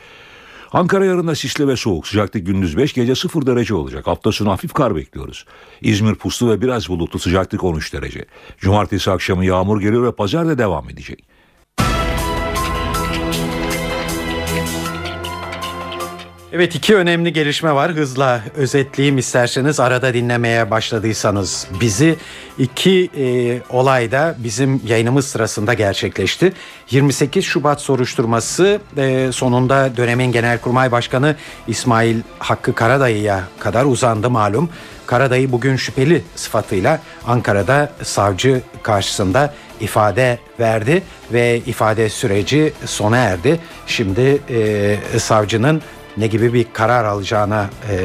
Ankara 0.71 1.05
yarın 1.05 1.27
da 1.27 1.35
sisli 1.35 1.67
ve 1.67 1.75
soğuk. 1.75 2.07
Sıcaklık 2.07 2.45
gündüz 2.45 2.77
5 2.77 2.93
gece 2.93 3.15
0 3.15 3.45
derece 3.45 3.75
olacak. 3.75 4.07
Hafta 4.07 4.31
sonu 4.31 4.51
hafif 4.51 4.73
kar 4.73 4.95
bekliyoruz. 4.95 5.45
İzmir 5.81 6.15
puslu 6.15 6.49
ve 6.49 6.61
biraz 6.61 6.89
bulutlu 6.89 7.19
sıcaklık 7.19 7.63
13 7.63 7.93
derece. 7.93 8.25
Cumartesi 8.57 9.11
akşamı 9.11 9.45
yağmur 9.45 9.81
geliyor 9.81 10.03
ve 10.03 10.11
pazar 10.11 10.47
da 10.47 10.57
devam 10.57 10.89
edecek. 10.89 11.36
Evet 16.53 16.75
iki 16.75 16.95
önemli 16.95 17.33
gelişme 17.33 17.75
var. 17.75 17.91
Hızla 17.91 18.41
özetleyeyim 18.55 19.17
isterseniz 19.17 19.79
arada 19.79 20.13
dinlemeye 20.13 20.71
başladıysanız 20.71 21.67
bizi 21.81 22.15
iki 22.57 23.09
e, 23.17 23.59
olay 23.69 24.11
da 24.11 24.35
bizim 24.37 24.81
yayınımız 24.87 25.27
sırasında 25.27 25.73
gerçekleşti. 25.73 26.53
28 26.91 27.45
Şubat 27.45 27.81
soruşturması 27.81 28.79
e, 28.97 29.31
sonunda 29.31 29.97
dönemin 29.97 30.31
Genelkurmay 30.31 30.91
Başkanı 30.91 31.35
İsmail 31.67 32.17
Hakkı 32.39 32.75
Karadayı'ya 32.75 33.43
kadar 33.59 33.85
uzandı 33.85 34.29
malum. 34.29 34.69
Karadayı 35.05 35.51
bugün 35.51 35.75
şüpheli 35.75 36.23
sıfatıyla 36.35 36.99
Ankara'da 37.25 37.91
savcı 38.03 38.61
karşısında 38.83 39.53
ifade 39.79 40.39
verdi 40.59 41.03
ve 41.33 41.57
ifade 41.65 42.09
süreci 42.09 42.73
sona 42.85 43.17
erdi. 43.17 43.59
Şimdi 43.87 44.41
e, 44.49 45.19
savcının 45.19 45.81
ne 46.17 46.27
gibi 46.27 46.53
bir 46.53 46.65
karar 46.73 47.05
alacağına 47.05 47.69
e, 47.89 47.95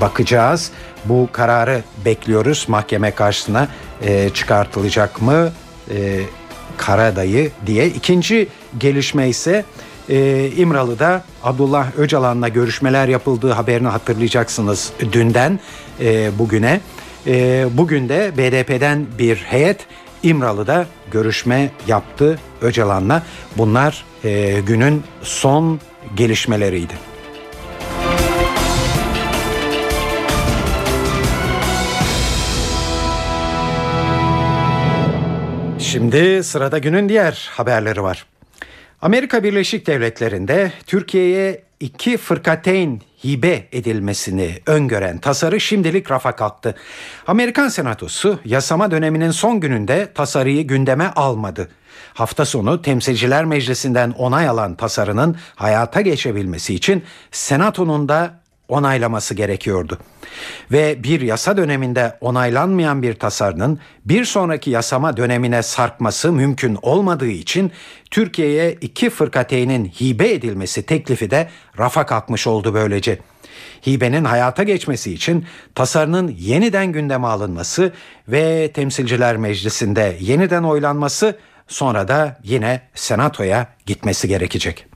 bakacağız. 0.00 0.70
Bu 1.04 1.28
kararı 1.32 1.82
bekliyoruz. 2.04 2.64
Mahkeme 2.68 3.10
karşısına 3.10 3.68
e, 4.02 4.30
çıkartılacak 4.30 5.22
mı 5.22 5.52
e, 5.90 6.20
Karadayı 6.76 7.50
diye. 7.66 7.86
İkinci 7.86 8.48
gelişme 8.78 9.28
ise 9.28 9.64
e, 10.08 10.50
İmralı'da 10.56 11.24
Abdullah 11.42 11.98
Öcalan'la 11.98 12.48
görüşmeler 12.48 13.08
yapıldığı 13.08 13.52
haberini 13.52 13.88
hatırlayacaksınız 13.88 14.92
dünden 15.12 15.60
e, 16.00 16.38
bugüne. 16.38 16.80
E, 17.26 17.66
bugün 17.72 18.08
de 18.08 18.32
BDP'den 18.38 19.06
bir 19.18 19.36
heyet 19.36 19.86
İmralı'da 20.22 20.86
görüşme 21.10 21.70
yaptı 21.86 22.38
Öcalan'la. 22.62 23.22
Bunlar 23.56 24.04
e, 24.24 24.60
günün 24.66 25.02
son 25.22 25.80
gelişmeleriydi. 26.14 26.94
Şimdi 35.78 36.44
sırada 36.44 36.78
günün 36.78 37.08
diğer 37.08 37.50
haberleri 37.52 38.02
var. 38.02 38.26
Amerika 39.02 39.44
Birleşik 39.44 39.86
Devletleri'nde 39.86 40.72
Türkiye'ye 40.86 41.62
iki 41.80 42.16
fırkateyn 42.16 43.00
hibe 43.24 43.64
edilmesini 43.72 44.58
öngören 44.66 45.18
tasarı 45.18 45.60
şimdilik 45.60 46.10
rafa 46.10 46.36
kalktı. 46.36 46.74
Amerikan 47.26 47.68
Senatosu 47.68 48.38
yasama 48.44 48.90
döneminin 48.90 49.30
son 49.30 49.60
gününde 49.60 50.12
tasarıyı 50.14 50.66
gündeme 50.66 51.06
almadı. 51.16 51.68
Hafta 52.14 52.44
sonu 52.44 52.82
Temsilciler 52.82 53.44
Meclisi'nden 53.44 54.10
onay 54.10 54.48
alan 54.48 54.74
tasarının 54.74 55.36
hayata 55.54 56.00
geçebilmesi 56.00 56.74
için 56.74 57.02
Senato'nun 57.32 58.08
da 58.08 58.34
onaylaması 58.68 59.34
gerekiyordu. 59.34 59.98
Ve 60.72 61.02
bir 61.02 61.20
yasa 61.20 61.56
döneminde 61.56 62.18
onaylanmayan 62.20 63.02
bir 63.02 63.14
tasarının 63.14 63.78
bir 64.04 64.24
sonraki 64.24 64.70
yasama 64.70 65.16
dönemine 65.16 65.62
sarkması 65.62 66.32
mümkün 66.32 66.78
olmadığı 66.82 67.28
için 67.28 67.72
Türkiye'ye 68.10 68.72
iki 68.72 69.10
fırkateynin 69.10 69.84
hibe 69.84 70.32
edilmesi 70.32 70.82
teklifi 70.82 71.30
de 71.30 71.48
rafa 71.78 72.06
kalkmış 72.06 72.46
oldu 72.46 72.74
böylece. 72.74 73.18
Hibenin 73.86 74.24
hayata 74.24 74.62
geçmesi 74.62 75.12
için 75.12 75.46
tasarının 75.74 76.34
yeniden 76.38 76.92
gündeme 76.92 77.26
alınması 77.26 77.92
ve 78.28 78.70
Temsilciler 78.72 79.36
Meclisi'nde 79.36 80.16
yeniden 80.20 80.62
oylanması 80.62 81.36
sonra 81.68 82.08
da 82.08 82.38
yine 82.42 82.80
Senato'ya 82.94 83.66
gitmesi 83.86 84.28
gerekecek. 84.28 84.86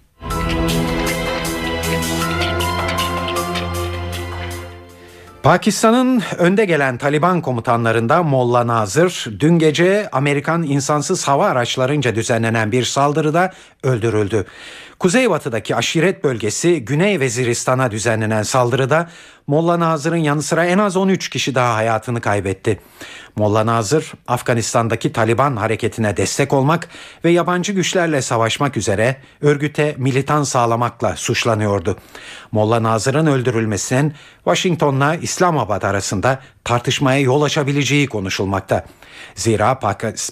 Pakistan'ın 5.42 6.22
önde 6.38 6.64
gelen 6.64 6.98
Taliban 6.98 7.40
komutanlarında 7.40 8.22
Molla 8.22 8.66
Nazır 8.66 9.26
dün 9.40 9.58
gece 9.58 10.08
Amerikan 10.12 10.62
insansız 10.62 11.28
hava 11.28 11.46
araçlarınca 11.46 12.14
düzenlenen 12.14 12.72
bir 12.72 12.84
saldırıda 12.84 13.52
öldürüldü. 13.82 14.44
Kuzeybatıdaki 14.98 15.76
aşiret 15.76 16.24
bölgesi 16.24 16.84
Güney 16.84 17.20
Veziristan'a 17.20 17.90
düzenlenen 17.90 18.42
saldırıda 18.42 19.08
Molla 19.48 19.80
Nazır'ın 19.80 20.16
yanı 20.16 20.42
sıra 20.42 20.64
en 20.64 20.78
az 20.78 20.96
13 20.96 21.28
kişi 21.28 21.54
daha 21.54 21.74
hayatını 21.74 22.20
kaybetti. 22.20 22.80
Molla 23.36 23.66
Nazır, 23.66 24.12
Afganistan'daki 24.26 25.12
Taliban 25.12 25.56
hareketine 25.56 26.16
destek 26.16 26.52
olmak 26.52 26.88
ve 27.24 27.30
yabancı 27.30 27.72
güçlerle 27.72 28.22
savaşmak 28.22 28.76
üzere 28.76 29.16
örgüte 29.40 29.94
militan 29.98 30.42
sağlamakla 30.42 31.16
suçlanıyordu. 31.16 31.96
Molla 32.52 32.82
Nazır'ın 32.82 33.26
öldürülmesinin 33.26 34.14
Washington'la 34.44 35.14
İslamabad 35.14 35.82
arasında 35.82 36.40
tartışmaya 36.64 37.20
yol 37.20 37.42
açabileceği 37.42 38.06
konuşulmakta. 38.06 38.84
Zira 39.34 39.78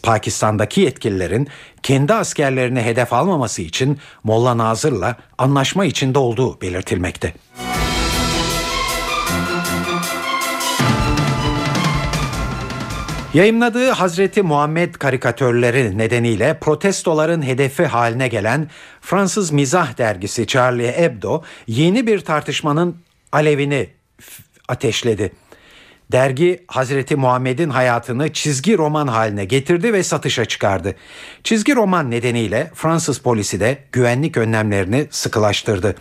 Pakistan'daki 0.02 0.80
yetkililerin 0.80 1.48
kendi 1.82 2.14
askerlerini 2.14 2.82
hedef 2.82 3.12
almaması 3.12 3.62
için 3.62 3.98
Molla 4.24 4.58
Nazır'la 4.58 5.16
anlaşma 5.38 5.84
içinde 5.84 6.18
olduğu 6.18 6.60
belirtilmekte. 6.60 7.32
Yayınladığı 13.36 13.90
Hazreti 13.90 14.42
Muhammed 14.42 14.94
karikatörleri 14.94 15.98
nedeniyle 15.98 16.58
protestoların 16.60 17.42
hedefi 17.42 17.86
haline 17.86 18.28
gelen 18.28 18.70
Fransız 19.00 19.50
mizah 19.50 19.98
dergisi 19.98 20.46
Charlie 20.46 20.92
Hebdo 20.92 21.42
yeni 21.66 22.06
bir 22.06 22.20
tartışmanın 22.20 22.96
alevini 23.32 23.88
ateşledi. 24.68 25.32
Dergi 26.12 26.64
Hazreti 26.68 27.16
Muhammed'in 27.16 27.70
hayatını 27.70 28.32
çizgi 28.32 28.78
roman 28.78 29.06
haline 29.06 29.44
getirdi 29.44 29.92
ve 29.92 30.02
satışa 30.02 30.44
çıkardı. 30.44 30.94
Çizgi 31.44 31.76
roman 31.76 32.10
nedeniyle 32.10 32.70
Fransız 32.74 33.18
polisi 33.18 33.60
de 33.60 33.78
güvenlik 33.92 34.36
önlemlerini 34.36 35.06
sıkılaştırdı. 35.10 35.94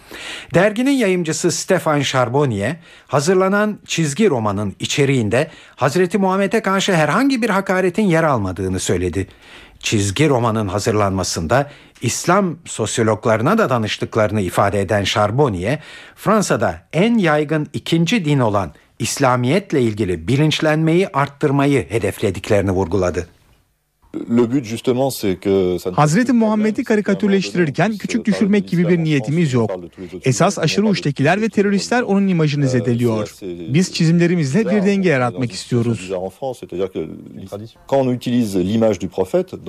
Derginin 0.54 0.92
yayımcısı 0.92 1.52
Stefan 1.52 2.02
Charbonnier 2.02 2.76
hazırlanan 3.08 3.80
çizgi 3.86 4.30
romanın 4.30 4.76
içeriğinde 4.80 5.52
Hazreti 5.76 6.18
Muhammed'e 6.18 6.62
karşı 6.62 6.96
herhangi 6.96 7.42
bir 7.42 7.50
hakaretin 7.50 8.04
yer 8.04 8.24
almadığını 8.24 8.80
söyledi. 8.80 9.28
Çizgi 9.80 10.30
romanın 10.30 10.68
hazırlanmasında 10.68 11.70
İslam 12.02 12.58
sosyologlarına 12.66 13.58
da 13.58 13.70
danıştıklarını 13.70 14.42
ifade 14.42 14.82
eden 14.82 15.04
Charbonnier, 15.04 15.80
Fransa'da 16.16 16.82
en 16.94 17.18
yaygın 17.18 17.68
ikinci 17.74 18.26
din 18.26 18.40
olan 18.40 18.74
İslamiyetle 19.00 19.82
ilgili 19.82 20.28
bilinçlenmeyi 20.28 21.08
arttırmayı 21.08 21.86
hedeflediklerini 21.90 22.72
vurguladı. 22.72 23.28
Hazreti 25.94 26.34
Muhammed'i 26.34 26.84
karikatürleştirirken 26.84 27.98
küçük 27.98 28.26
düşürmek 28.26 28.68
gibi 28.68 28.90
bir 28.90 29.00
niyetimiz 29.00 29.54
yok. 29.54 29.72
Esas 30.24 30.60
aşırı 30.60 30.88
uçtakiler 30.88 31.42
ve 31.42 31.50
teröristler 31.50 32.02
onun 32.02 32.28
imajını 32.28 32.68
zedeliyor. 32.68 33.36
Biz 33.74 33.94
çizimlerimizle 33.94 34.66
bir 34.66 34.86
denge 34.86 35.10
yaratmak 35.10 35.52
istiyoruz. 35.52 36.12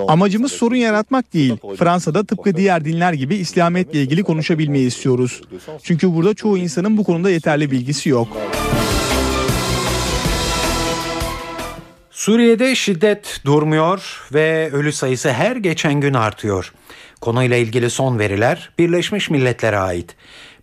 Amacımız 0.09 0.53
sorun 0.53 0.77
yaratmak 0.77 1.35
değil. 1.35 1.57
Fransa'da 1.77 2.25
tıpkı 2.25 2.57
diğer 2.57 2.85
dinler 2.85 3.13
gibi 3.13 3.37
İslamiyetle 3.37 4.03
ilgili 4.03 4.23
konuşabilmeyi 4.23 4.87
istiyoruz. 4.87 5.41
Çünkü 5.83 6.15
burada 6.15 6.35
çoğu 6.35 6.59
insanın 6.59 6.97
bu 6.97 7.05
konuda 7.05 7.31
yeterli 7.31 7.71
bilgisi 7.71 8.09
yok. 8.09 8.29
Suriye'de 12.17 12.75
şiddet 12.75 13.41
durmuyor 13.45 14.27
ve 14.35 14.71
ölü 14.73 14.93
sayısı 14.93 15.33
her 15.33 15.57
geçen 15.57 16.01
gün 16.01 16.15
artıyor. 16.15 16.73
Konuyla 17.21 17.57
ilgili 17.57 17.91
son 17.91 18.19
veriler 18.19 18.71
Birleşmiş 18.79 19.31
Milletler'e 19.31 19.79
ait. 19.79 20.17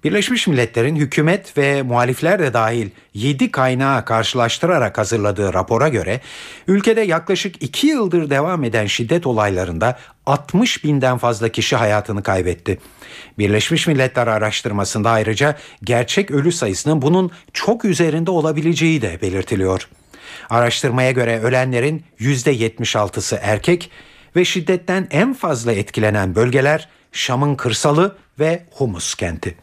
Birleşmiş 0.04 0.48
Milletler'in 0.48 0.96
hükümet 0.96 1.58
ve 1.58 1.82
muhalifler 1.82 2.40
de 2.40 2.54
dahil 2.54 2.90
7 3.14 3.52
kaynağı 3.52 4.06
karşılaştırarak 4.06 4.98
hazırladığı 4.98 5.54
rapora 5.54 5.90
göre 5.90 6.22
ülkede 6.68 7.02
yaklaşık 7.02 7.64
2 7.64 7.88
yıldır 7.88 8.30
devam 8.30 8.64
eden 8.64 8.86
şiddet 8.86 9.28
olaylarında 9.28 10.00
60 10.26 10.84
binden 10.84 11.18
fazla 11.18 11.50
kişi 11.50 11.76
hayatını 11.76 12.24
kaybetti. 12.24 12.80
Birleşmiş 13.38 13.88
Milletler 13.88 14.28
araştırmasında 14.28 15.10
ayrıca 15.10 15.58
gerçek 15.84 16.32
ölü 16.32 16.52
sayısının 16.52 17.02
bunun 17.02 17.32
çok 17.54 17.86
üzerinde 17.86 18.32
olabileceği 18.32 19.02
de 19.02 19.20
belirtiliyor. 19.22 19.88
Araştırmaya 20.50 21.12
göre 21.12 21.40
ölenlerin 21.40 22.04
%76'sı 22.20 23.40
erkek 23.42 23.92
ve 24.36 24.46
şiddetten 24.46 25.08
en 25.12 25.34
fazla 25.34 25.74
etkilenen 25.74 26.36
bölgeler 26.36 26.90
Şam'ın 27.12 27.56
kırsalı 27.56 28.16
ve 28.40 28.64
Humus 28.72 29.16
kenti. 29.16 29.56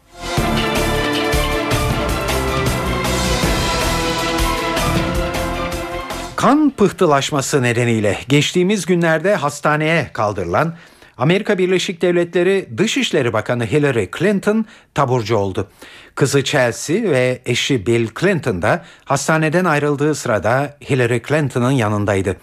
Kan 6.35 6.69
pıhtılaşması 6.69 7.63
nedeniyle 7.63 8.17
geçtiğimiz 8.27 8.85
günlerde 8.85 9.35
hastaneye 9.35 10.09
kaldırılan 10.13 10.75
Amerika 11.17 11.57
Birleşik 11.57 12.01
Devletleri 12.01 12.69
Dışişleri 12.77 13.33
Bakanı 13.33 13.65
Hillary 13.65 14.07
Clinton 14.17 14.65
taburcu 14.93 15.35
oldu. 15.35 15.71
Kızı 16.15 16.43
Chelsea 16.43 17.03
ve 17.03 17.41
eşi 17.45 17.85
Bill 17.85 18.07
Clinton 18.19 18.61
da 18.61 18.85
hastaneden 19.05 19.65
ayrıldığı 19.65 20.15
sırada 20.15 20.77
Hillary 20.89 21.21
Clinton'ın 21.27 21.71
yanındaydı. 21.71 22.37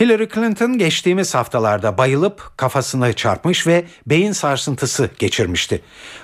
Hillary 0.00 0.28
Clinton 0.34 0.78
geçtiğimiz 0.78 1.34
haftalarda 1.34 1.98
bayılıp 1.98 2.52
kafasını 2.56 3.12
çarpmış 3.12 3.66
ve 3.66 3.84
beyin 4.06 4.32
sarsıntısı 4.32 5.10
geçirmişti. 5.18 5.82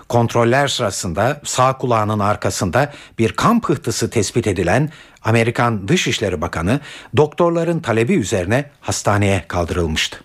Kontroller 0.09 0.69
sırasında 0.69 1.41
sağ 1.45 1.79
kulağının 1.79 2.19
arkasında 2.19 2.93
bir 3.19 3.33
kan 3.33 3.61
pıhtısı 3.61 4.11
tespit 4.11 4.47
edilen 4.47 4.91
Amerikan 5.23 5.89
Dışişleri 5.89 6.41
Bakanı 6.41 6.81
doktorların 7.17 7.81
talebi 7.81 8.15
üzerine 8.15 8.71
hastaneye 8.81 9.45
kaldırılmıştı. 9.49 10.19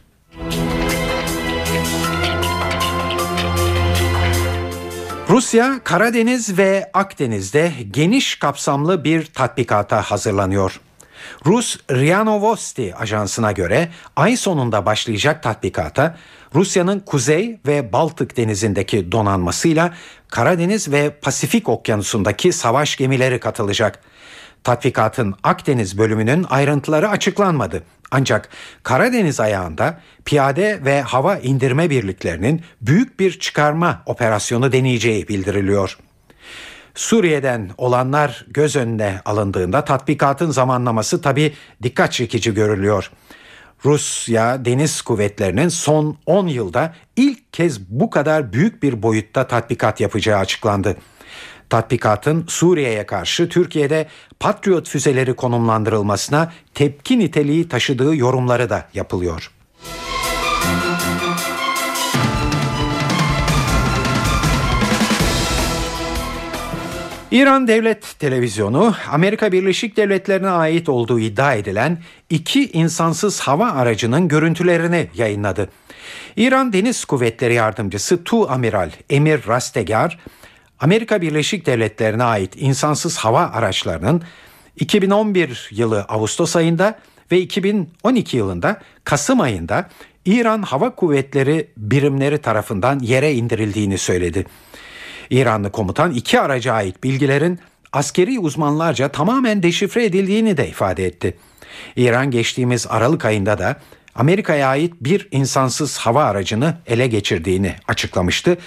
Rusya 5.30 5.80
Karadeniz 5.84 6.58
ve 6.58 6.90
Akdeniz'de 6.94 7.72
geniş 7.92 8.36
kapsamlı 8.36 9.04
bir 9.04 9.26
tatbikata 9.26 10.02
hazırlanıyor. 10.02 10.82
Rus 11.46 11.78
RIA 11.92 12.24
Novosti 12.24 12.96
ajansına 12.96 13.52
göre 13.52 13.90
ay 14.16 14.38
sonunda 14.38 14.86
başlayacak 14.86 15.44
tatbikata 15.44 16.18
Rusya'nın 16.56 17.00
Kuzey 17.00 17.60
ve 17.68 17.94
Baltık 17.94 18.38
denizindeki 18.38 19.12
donanmasıyla 19.12 19.94
Karadeniz 20.28 20.92
ve 20.92 21.10
Pasifik 21.10 21.70
okyanusundaki 21.70 22.54
savaş 22.54 22.96
gemileri 22.96 23.40
katılacak. 23.40 24.00
Tatbikatın 24.68 25.36
Akdeniz 25.43 25.97
bölümünün 25.97 26.45
ayrıntıları 26.49 27.09
açıklanmadı. 27.09 27.84
Ancak 28.11 28.49
Karadeniz 28.84 29.39
ayağında 29.39 29.99
piyade 30.26 30.80
ve 30.86 31.01
hava 31.01 31.38
indirme 31.38 31.89
birliklerinin 31.89 32.61
büyük 32.82 33.20
bir 33.20 33.39
çıkarma 33.39 34.03
operasyonu 34.05 34.72
deneyeceği 34.72 35.28
bildiriliyor. 35.28 35.97
Suriye'den 36.95 37.70
olanlar 37.78 38.45
göz 38.47 38.76
önüne 38.76 39.22
alındığında 39.26 39.86
tatbikatın 39.86 40.51
zamanlaması 40.51 41.22
tabi 41.22 41.53
dikkat 41.84 42.13
çekici 42.13 42.53
görülüyor. 42.53 43.11
Rusya 43.86 44.65
deniz 44.65 45.01
kuvvetlerinin 45.01 45.70
son 45.70 46.18
10 46.26 46.47
yılda 46.47 46.93
ilk 47.15 47.53
kez 47.53 47.89
bu 47.89 48.09
kadar 48.09 48.53
büyük 48.53 48.84
bir 48.84 49.03
boyutta 49.03 49.47
tatbikat 49.47 49.99
yapacağı 49.99 50.39
açıklandı. 50.39 50.97
Tatbikatın 51.70 52.45
Suriye'ye 52.47 53.05
karşı 53.05 53.49
Türkiye'de 53.49 54.07
Patriot 54.39 54.89
füzeleri 54.89 55.34
konumlandırılmasına 55.34 56.51
tepki 56.74 57.20
niteliği 57.20 57.70
taşıdığı 57.70 58.15
yorumları 58.15 58.70
da 58.70 58.89
yapılıyor. 58.93 59.51
İran 67.32 67.68
Devlet 67.68 68.20
Televizyonu 68.20 68.95
Amerika 69.11 69.51
Birleşik 69.51 69.97
Devletleri'ne 69.97 70.49
ait 70.49 70.89
olduğu 70.89 71.20
iddia 71.20 71.53
edilen 71.53 71.97
iki 72.30 72.72
insansız 72.72 73.39
hava 73.39 73.72
aracının 73.72 74.28
görüntülerini 74.28 75.07
yayınladı. 75.15 75.70
İran 76.36 76.74
Deniz 76.74 77.05
Kuvvetleri 77.05 77.53
Yardımcısı 77.53 78.24
Tu 78.24 78.51
Amiral 78.51 78.91
Emir 79.09 79.47
Rastegar, 79.47 80.20
Amerika 80.80 81.22
Birleşik 81.22 81.66
Devletleri'ne 81.66 82.24
ait 82.24 82.54
insansız 82.58 83.18
hava 83.18 83.42
araçlarının 83.42 84.22
2011 84.80 85.70
yılı 85.72 86.02
Ağustos 86.02 86.56
ayında 86.56 87.00
ve 87.32 87.40
2012 87.40 88.38
yılında 88.38 88.82
Kasım 89.04 89.42
ayında 89.42 89.90
İran 90.26 90.62
Hava 90.62 90.96
Kuvvetleri 90.96 91.68
birimleri 91.78 92.38
tarafından 92.38 93.00
yere 93.00 93.34
indirildiğini 93.34 93.98
söyledi. 93.98 94.46
İranlı 95.30 95.72
komutan 95.72 96.12
iki 96.12 96.40
araca 96.40 96.74
ait 96.74 97.04
bilgilerin 97.04 97.60
askeri 97.94 98.40
uzmanlarca 98.40 99.08
tamamen 99.08 99.64
deşifre 99.64 100.06
edildiğini 100.06 100.58
de 100.58 100.70
ifade 100.70 101.06
etti. 101.06 101.38
İran 101.96 102.32
geçtiğimiz 102.32 102.88
Aralık 102.90 103.26
ayında 103.26 103.58
da 103.58 103.80
Amerika'ya 104.16 104.68
ait 104.68 104.94
bir 105.02 105.28
insansız 105.32 105.98
hava 105.98 106.24
aracını 106.24 106.78
ele 106.88 107.08
geçirdiğini 107.08 107.76
açıklamıştı. 107.88 108.58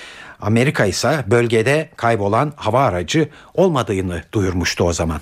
Amerika 0.41 0.87
ise 0.87 1.25
bölgede 1.27 1.89
kaybolan 1.97 2.53
hava 2.57 2.85
aracı 2.85 3.29
olmadığını 3.55 4.23
duyurmuştu 4.33 4.85
o 4.85 4.93
zaman. 4.93 5.21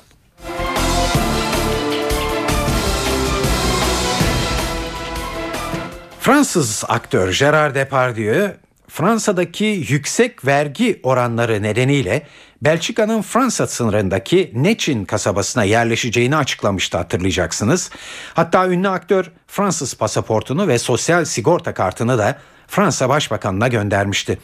Fransız 6.20 6.84
aktör 6.88 7.38
Gerard 7.38 7.74
Depardieu 7.74 8.50
Fransa'daki 8.88 9.84
yüksek 9.88 10.46
vergi 10.46 11.00
oranları 11.02 11.62
nedeniyle 11.62 12.26
Belçika'nın 12.62 13.22
Fransa 13.22 13.66
sınırındaki 13.66 14.52
Neçin 14.54 15.04
kasabasına 15.04 15.64
yerleşeceğini 15.64 16.36
açıklamıştı 16.36 16.98
hatırlayacaksınız. 16.98 17.90
Hatta 18.34 18.68
ünlü 18.68 18.88
aktör 18.88 19.30
Fransız 19.46 19.94
pasaportunu 19.94 20.68
ve 20.68 20.78
sosyal 20.78 21.24
sigorta 21.24 21.74
kartını 21.74 22.18
da 22.18 22.38
Fransa 22.66 23.08
Başbakanına 23.08 23.68
göndermişti. 23.68 24.38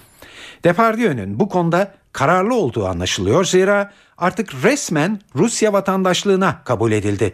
Depardiyö'nün 0.64 1.40
bu 1.40 1.48
konuda 1.48 1.94
kararlı 2.12 2.54
olduğu 2.54 2.86
anlaşılıyor 2.86 3.44
zira 3.44 3.92
artık 4.18 4.64
resmen 4.64 5.20
Rusya 5.36 5.72
vatandaşlığına 5.72 6.62
kabul 6.64 6.92
edildi. 6.92 7.32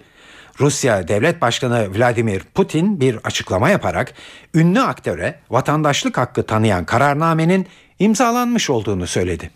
Rusya 0.61 1.09
Devlet 1.09 1.41
Başkanı 1.41 1.99
Vladimir 1.99 2.41
Putin 2.55 3.01
bir 3.01 3.16
açıklama 3.24 3.70
yaparak 3.70 4.14
ünlü 4.55 4.81
aktöre 4.81 5.35
vatandaşlık 5.51 6.18
hakkı 6.18 6.43
tanıyan 6.43 6.85
kararnamenin 6.85 7.66
imzalanmış 7.99 8.70
olduğunu 8.70 9.07
söyledi. 9.07 9.51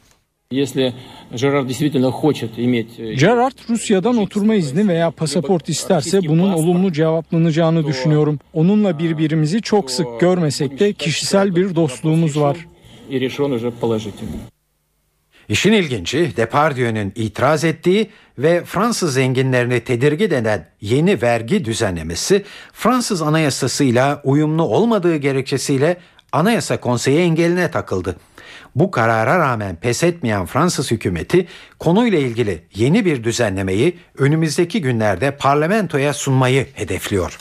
Gerard 3.18 3.70
Rusya'dan 3.70 4.16
oturma 4.16 4.55
izni 4.55 4.89
veya 4.89 5.11
pasaport 5.11 5.68
isterse 5.68 6.20
bunun 6.29 6.53
olumlu 6.53 6.93
cevaplanacağını 6.93 7.87
düşünüyorum. 7.87 8.39
Onunla 8.53 8.99
birbirimizi 8.99 9.62
çok 9.62 9.91
sık 9.91 10.20
görmesek 10.20 10.81
de 10.81 10.93
kişisel 10.93 11.57
bir 11.57 11.75
dostluğumuz 11.75 12.41
var. 12.41 12.57
İşin 15.49 15.73
ilginci 15.73 16.33
Depardieu'nun 16.37 17.13
itiraz 17.15 17.65
ettiği 17.65 18.11
ve 18.39 18.65
Fransız 18.65 19.15
zenginlerini 19.15 19.81
tedirgin 19.81 20.31
eden 20.31 20.69
yeni 20.81 21.23
vergi 21.23 21.65
düzenlemesi 21.65 22.45
Fransız 22.73 23.23
anayasasıyla 23.23 24.21
uyumlu 24.25 24.63
olmadığı 24.63 25.17
gerekçesiyle 25.17 25.97
Anayasa 26.33 26.81
Konseyi 26.81 27.19
engeline 27.19 27.71
takıldı. 27.71 28.17
Bu 28.75 28.91
karara 28.91 29.39
rağmen 29.39 29.77
pes 29.77 30.03
etmeyen 30.03 30.47
Fransız 30.47 30.91
hükümeti 30.91 31.47
konuyla 31.79 32.19
ilgili 32.19 32.63
yeni 32.75 33.05
bir 33.05 33.25
düzenlemeyi 33.25 33.99
önümüzdeki 34.19 34.83
günlerde 34.83 35.37
parlamentoya 35.37 36.13
sunmayı 36.13 36.67
hedefliyor. 36.75 37.39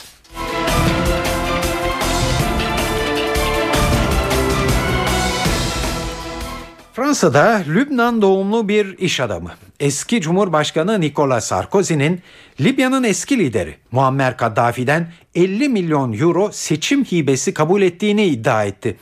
Fransa'da 6.94 7.62
Lübnan 7.68 8.22
doğumlu 8.22 8.68
bir 8.68 8.98
iş 8.98 9.20
adamı, 9.20 9.50
eski 9.80 10.20
Cumhurbaşkanı 10.20 11.00
Nicolas 11.00 11.46
Sarkozy'nin 11.46 12.20
Libya'nın 12.60 13.04
eski 13.04 13.38
lideri 13.38 13.76
Muammer 13.92 14.36
Kaddafi'den 14.36 15.12
50 15.34 15.68
milyon 15.68 16.12
euro 16.12 16.50
seçim 16.52 17.04
hibesi 17.04 17.54
kabul 17.54 17.82
ettiğini 17.82 18.24
iddia 18.24 18.64
etti. 18.64 18.96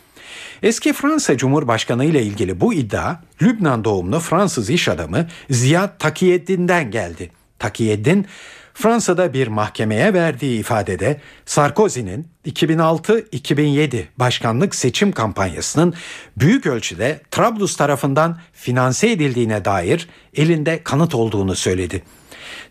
Eski 0.63 0.93
Fransa 0.93 1.37
Cumhurbaşkanı 1.37 2.05
ile 2.05 2.23
ilgili 2.23 2.61
bu 2.61 2.75
iddia 2.75 3.17
Lübnan 3.43 3.85
doğumlu 3.85 4.21
Fransız 4.21 4.71
iş 4.71 4.89
adamı 4.89 5.27
Ziyad 5.51 5.99
Takiyettin'den 5.99 6.91
geldi. 6.91 7.31
Takiyeddin 7.59 8.27
Fransa'da 8.75 9.33
bir 9.33 9.49
mahkemeye 9.49 10.15
verdiği 10.15 10.61
ifadede 10.61 11.21
Sarkozy'nin 11.47 12.29
2006-2007 12.47 14.05
başkanlık 14.17 14.75
seçim 14.75 15.13
kampanyasının 15.13 15.95
büyük 16.37 16.67
ölçüde 16.67 17.21
Trablus 17.31 17.77
tarafından 17.77 18.39
finanse 18.53 19.11
edildiğine 19.11 19.65
dair 19.65 20.09
elinde 20.35 20.83
kanıt 20.83 21.15
olduğunu 21.15 21.55
söyledi. 21.55 22.03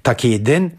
Takiyeddin 0.04 0.76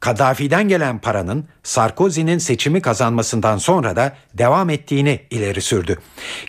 Kaddafi'den 0.00 0.68
gelen 0.68 0.98
paranın 0.98 1.48
Sarkozy'nin 1.62 2.38
seçimi 2.38 2.82
kazanmasından 2.82 3.58
sonra 3.58 3.96
da 3.96 4.16
devam 4.34 4.70
ettiğini 4.70 5.20
ileri 5.30 5.60
sürdü. 5.60 5.98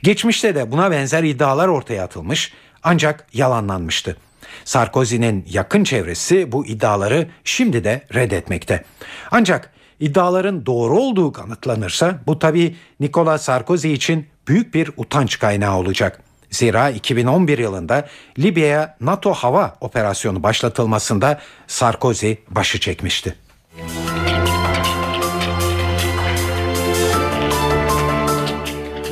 Geçmişte 0.03 0.55
de 0.55 0.71
buna 0.71 0.91
benzer 0.91 1.23
iddialar 1.23 1.67
ortaya 1.67 2.03
atılmış 2.03 2.53
ancak 2.83 3.27
yalanlanmıştı. 3.33 4.17
Sarkozy'nin 4.65 5.45
yakın 5.49 5.83
çevresi 5.83 6.51
bu 6.51 6.65
iddiaları 6.65 7.27
şimdi 7.43 7.83
de 7.83 8.01
reddetmekte. 8.13 8.83
Ancak 9.31 9.73
iddiaların 9.99 10.65
doğru 10.65 10.99
olduğu 10.99 11.31
kanıtlanırsa 11.31 12.19
bu 12.27 12.39
tabi 12.39 12.75
Nicolas 12.99 13.41
Sarkozy 13.41 13.93
için 13.93 14.27
büyük 14.47 14.73
bir 14.73 14.91
utanç 14.97 15.39
kaynağı 15.39 15.77
olacak. 15.77 16.21
Zira 16.51 16.89
2011 16.89 17.57
yılında 17.57 18.07
Libya'ya 18.39 18.97
NATO 19.01 19.33
hava 19.33 19.77
operasyonu 19.81 20.43
başlatılmasında 20.43 21.39
Sarkozy 21.67 22.33
başı 22.49 22.79
çekmişti. 22.79 23.35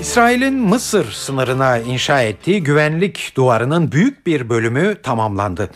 İsrail'in 0.08 0.54
Mısır 0.54 1.12
sınırına 1.12 1.78
inşa 1.78 2.22
ettiği 2.22 2.64
güvenlik 2.64 3.34
duvarının 3.36 3.92
büyük 3.92 4.28
bir 4.28 4.50
bölümü 4.50 5.02
tamamlandı. 5.04 5.70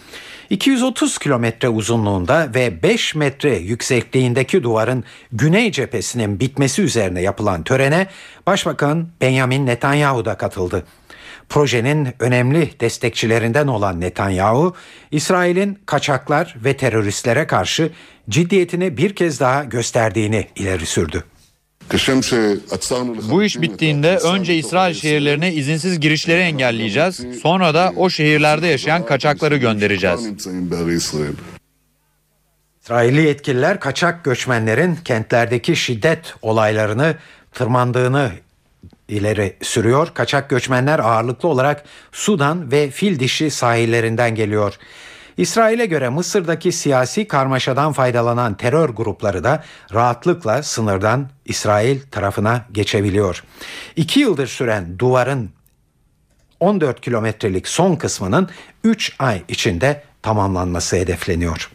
230 0.50 1.18
kilometre 1.18 1.70
uzunluğunda 1.70 2.50
ve 2.56 2.84
5 2.84 3.16
metre 3.16 3.58
yüksekliğindeki 3.58 4.64
duvarın 4.64 5.04
güney 5.32 5.72
cephesinin 5.72 6.40
bitmesi 6.40 6.82
üzerine 6.82 7.22
yapılan 7.22 7.64
törene 7.64 8.08
Başbakan 8.48 9.08
Benjamin 9.22 9.66
Netanyahu 9.66 10.26
da 10.26 10.38
katıldı. 10.38 10.86
Projenin 11.50 12.08
önemli 12.20 12.80
destekçilerinden 12.80 13.68
olan 13.68 14.02
Netanyahu, 14.02 14.76
İsrail'in 15.12 15.80
kaçaklar 15.86 16.56
ve 16.64 16.78
teröristlere 16.78 17.48
karşı 17.48 17.92
ciddiyetini 18.30 18.98
bir 18.98 19.16
kez 19.16 19.40
daha 19.40 19.64
gösterdiğini 19.64 20.48
ileri 20.56 20.86
sürdü. 20.86 21.24
Bu 23.30 23.44
iş 23.44 23.62
bittiğinde 23.62 24.18
önce 24.18 24.56
İsrail 24.56 24.94
şehirlerine 24.94 25.54
izinsiz 25.54 26.00
girişleri 26.00 26.40
engelleyeceğiz. 26.40 27.22
Sonra 27.42 27.74
da 27.74 27.94
o 27.96 28.10
şehirlerde 28.10 28.68
yaşayan 28.68 29.06
kaçakları 29.06 29.58
göndereceğiz. 29.58 30.20
İsrailli 32.84 33.22
yetkililer 33.22 33.80
kaçak 33.80 34.24
göçmenlerin 34.24 34.96
kentlerdeki 34.96 35.76
şiddet 35.76 36.34
olaylarını 36.42 37.16
tırmandığını 37.54 38.32
ileri 39.08 39.56
sürüyor. 39.62 40.08
Kaçak 40.14 40.50
göçmenler 40.50 41.00
ağırlıklı 41.00 41.50
olarak 41.50 41.84
Sudan 42.12 42.72
ve 42.72 42.90
Fil 42.90 43.20
dişi 43.20 43.52
sahillerinden 43.52 44.36
geliyor. 44.36 44.74
İsrail'e 45.38 45.86
göre 45.86 46.10
Mısır'daki 46.10 46.72
siyasi 46.72 47.28
karmaşadan 47.28 47.94
faydalanan 47.94 48.58
terör 48.58 48.90
grupları 48.90 49.44
da 49.44 49.64
rahatlıkla 49.94 50.64
sınırdan 50.64 51.30
İsrail 51.46 52.00
tarafına 52.12 52.66
geçebiliyor. 52.72 53.44
İki 53.96 54.20
yıldır 54.20 54.48
süren 54.48 55.00
duvarın 55.00 55.50
14 56.60 57.02
kilometrelik 57.02 57.68
son 57.68 57.96
kısmının 57.96 58.50
3 58.84 59.16
ay 59.20 59.44
içinde 59.48 60.04
tamamlanması 60.22 60.96
hedefleniyor. 60.96 61.72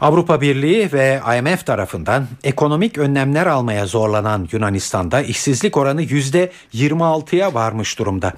Avrupa 0.00 0.40
Birliği 0.40 0.92
ve 0.92 1.20
IMF 1.38 1.66
tarafından 1.66 2.26
ekonomik 2.44 2.98
önlemler 2.98 3.46
almaya 3.46 3.86
zorlanan 3.86 4.48
Yunanistan'da 4.52 5.20
işsizlik 5.20 5.76
oranı 5.76 6.02
%26'ya 6.02 7.54
varmış 7.54 7.98
durumda. 7.98 8.32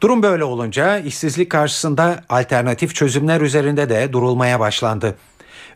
Durum 0.00 0.22
böyle 0.22 0.44
olunca 0.44 0.98
işsizlik 0.98 1.50
karşısında 1.50 2.24
alternatif 2.28 2.94
çözümler 2.94 3.40
üzerinde 3.40 3.88
de 3.88 4.12
durulmaya 4.12 4.60
başlandı. 4.60 5.14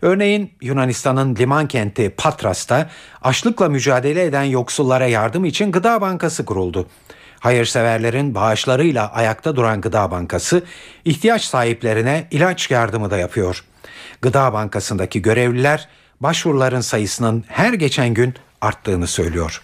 Örneğin 0.02 0.50
Yunanistan'ın 0.60 1.36
liman 1.36 1.68
kenti 1.68 2.10
Patras'ta 2.10 2.90
açlıkla 3.22 3.68
mücadele 3.68 4.24
eden 4.24 4.42
yoksullara 4.42 5.06
yardım 5.06 5.44
için 5.44 5.72
Gıda 5.72 6.00
Bankası 6.00 6.44
kuruldu. 6.44 6.86
Hayırseverlerin 7.40 8.34
bağışlarıyla 8.34 9.12
ayakta 9.12 9.56
duran 9.56 9.80
Gıda 9.80 10.10
Bankası 10.10 10.62
ihtiyaç 11.04 11.44
sahiplerine 11.44 12.28
ilaç 12.30 12.70
yardımı 12.70 13.10
da 13.10 13.18
yapıyor. 13.18 13.64
Gıda 14.22 14.52
Bankası'ndaki 14.52 15.22
görevliler 15.22 15.88
başvuruların 16.20 16.80
sayısının 16.80 17.44
her 17.48 17.72
geçen 17.72 18.14
gün 18.14 18.34
arttığını 18.60 19.06
söylüyor. 19.06 19.62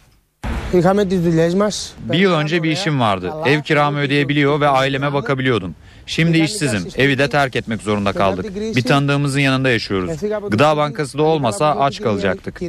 Bir 2.12 2.18
yıl 2.18 2.32
önce 2.32 2.62
bir 2.62 2.70
işim 2.70 3.00
vardı. 3.00 3.32
Ev 3.46 3.62
kiramı 3.62 3.98
ödeyebiliyor 3.98 4.60
ve 4.60 4.68
aileme 4.68 5.12
bakabiliyordum. 5.12 5.74
Şimdi 6.06 6.38
işsizim. 6.38 6.88
Evi 6.96 7.18
de 7.18 7.30
terk 7.30 7.56
etmek 7.56 7.82
zorunda 7.82 8.12
kaldık. 8.12 8.56
Bir 8.76 8.82
tanıdığımızın 8.82 9.40
yanında 9.40 9.70
yaşıyoruz. 9.70 10.20
Gıda 10.50 10.76
bankası 10.76 11.18
da 11.18 11.22
olmasa 11.22 11.76
aç 11.78 12.00
kalacaktık. 12.02 12.60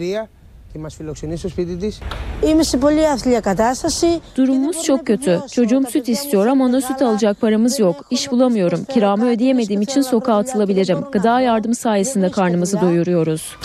Durumumuz 4.35 4.83
çok 4.83 5.07
kötü. 5.07 5.39
Çocuğum 5.51 5.83
süt 5.89 6.09
istiyor 6.09 6.47
ama 6.47 6.65
ona 6.65 6.81
süt 6.81 7.01
alacak 7.01 7.41
paramız 7.41 7.79
yok. 7.79 8.05
İş 8.09 8.31
bulamıyorum. 8.31 8.85
Kiramı 8.93 9.29
ödeyemediğim 9.29 9.81
için 9.81 10.01
sokağa 10.01 10.37
atılabilirim. 10.37 11.01
Gıda 11.11 11.41
yardımı 11.41 11.75
sayesinde 11.75 12.31
karnımızı 12.31 12.81
doyuruyoruz. 12.81 13.55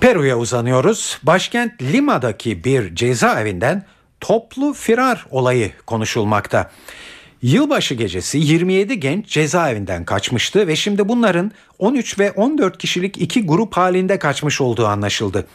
Peru'ya 0.00 0.38
uzanıyoruz. 0.38 1.18
Başkent 1.22 1.82
Lima'daki 1.82 2.64
bir 2.64 2.94
cezaevinden 2.94 3.82
toplu 4.20 4.72
firar 4.72 5.26
olayı 5.30 5.72
konuşulmakta. 5.86 6.70
Yılbaşı 7.42 7.94
gecesi 7.94 8.38
27 8.38 9.00
genç 9.00 9.26
cezaevinden 9.26 10.04
kaçmıştı 10.04 10.66
ve 10.66 10.76
şimdi 10.76 11.08
bunların 11.08 11.52
13 11.78 12.18
ve 12.18 12.32
14 12.32 12.78
kişilik 12.78 13.18
iki 13.22 13.46
grup 13.46 13.76
halinde 13.76 14.18
kaçmış 14.18 14.60
olduğu 14.60 14.86
anlaşıldı. 14.86 15.46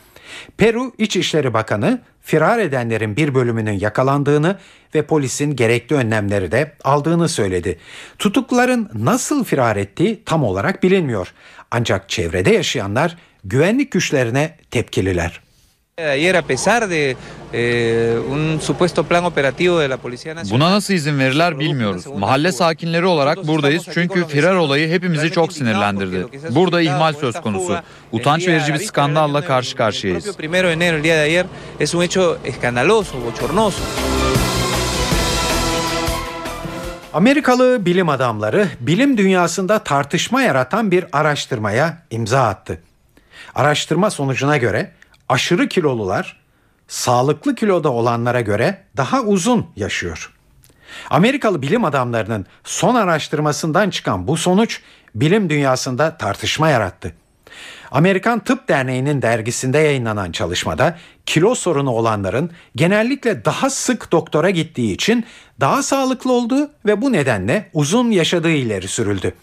Peru 0.57 0.91
İçişleri 0.97 1.53
Bakanı 1.53 2.01
firar 2.21 2.59
edenlerin 2.59 3.15
bir 3.15 3.35
bölümünün 3.35 3.79
yakalandığını 3.79 4.57
ve 4.95 5.01
polisin 5.01 5.55
gerekli 5.55 5.95
önlemleri 5.95 6.51
de 6.51 6.75
aldığını 6.83 7.29
söyledi. 7.29 7.79
Tutukluların 8.19 8.89
nasıl 8.93 9.43
firar 9.43 9.75
ettiği 9.75 10.23
tam 10.25 10.43
olarak 10.43 10.83
bilinmiyor. 10.83 11.33
Ancak 11.71 12.09
çevrede 12.09 12.49
yaşayanlar 12.49 13.17
güvenlik 13.43 13.91
güçlerine 13.91 14.57
tepkililer. 14.71 15.41
Ayer 16.09 16.35
a 16.35 16.41
pesar 16.41 16.89
de 16.89 17.15
eh, 17.53 18.17
un 18.29 18.59
supuesto 18.61 19.03
plan 19.03 19.25
operativo 19.25 19.79
de 19.79 19.87
la 19.87 19.97
Policía 19.97 20.33
Nacional. 20.33 20.51
Buna 20.51 20.71
nasıl 20.71 20.93
izin 20.93 21.19
verirler 21.19 21.59
bilmiyoruz. 21.59 22.05
Mahalle 22.17 22.51
sakinleri 22.51 23.05
olarak 23.05 23.47
buradayız 23.47 23.83
çünkü 23.93 24.27
firar 24.27 24.55
olayı 24.55 24.89
hepimizi 24.89 25.31
çok 25.31 25.53
sinirlendirdi. 25.53 26.25
Burada 26.49 26.81
ihmal 26.81 27.13
söz 27.13 27.41
konusu. 27.41 27.77
Utanç 28.11 28.47
verici 28.47 28.73
bir 28.73 28.79
skandalla 28.79 29.45
karşı 29.45 29.75
karşıyayız. 29.75 30.37
Primero 30.37 30.67
de 30.67 30.73
enero, 30.73 30.97
el 30.97 31.03
día 31.03 31.15
de 31.15 31.21
ayer, 31.21 31.45
es 31.79 31.95
un 31.95 32.01
hecho 32.01 32.37
escandaloso, 32.45 33.13
bochornoso. 33.25 33.83
Amerikalı 37.13 37.85
bilim 37.85 38.09
adamları 38.09 38.67
bilim 38.79 39.17
dünyasında 39.17 39.79
tartışma 39.79 40.41
yaratan 40.41 40.91
bir 40.91 41.05
araştırmaya 41.11 41.97
imza 42.11 42.41
attı. 42.41 42.81
Araştırma 43.55 44.09
sonucuna 44.09 44.57
göre 44.57 44.91
aşırı 45.31 45.67
kilolular 45.69 46.41
sağlıklı 46.87 47.55
kiloda 47.55 47.91
olanlara 47.91 48.41
göre 48.41 48.83
daha 48.97 49.21
uzun 49.21 49.67
yaşıyor. 49.75 50.31
Amerikalı 51.09 51.61
bilim 51.61 51.85
adamlarının 51.85 52.45
son 52.63 52.95
araştırmasından 52.95 53.89
çıkan 53.89 54.27
bu 54.27 54.37
sonuç 54.37 54.81
bilim 55.15 55.49
dünyasında 55.49 56.17
tartışma 56.17 56.69
yarattı. 56.69 57.13
Amerikan 57.91 58.39
Tıp 58.39 58.67
Derneği'nin 58.67 59.21
dergisinde 59.21 59.77
yayınlanan 59.77 60.31
çalışmada 60.31 60.97
kilo 61.25 61.55
sorunu 61.55 61.89
olanların 61.89 62.51
genellikle 62.75 63.45
daha 63.45 63.69
sık 63.69 64.11
doktora 64.11 64.49
gittiği 64.49 64.93
için 64.93 65.25
daha 65.59 65.83
sağlıklı 65.83 66.31
olduğu 66.31 66.71
ve 66.85 67.01
bu 67.01 67.11
nedenle 67.11 67.69
uzun 67.73 68.11
yaşadığı 68.11 68.51
ileri 68.51 68.87
sürüldü. 68.87 69.33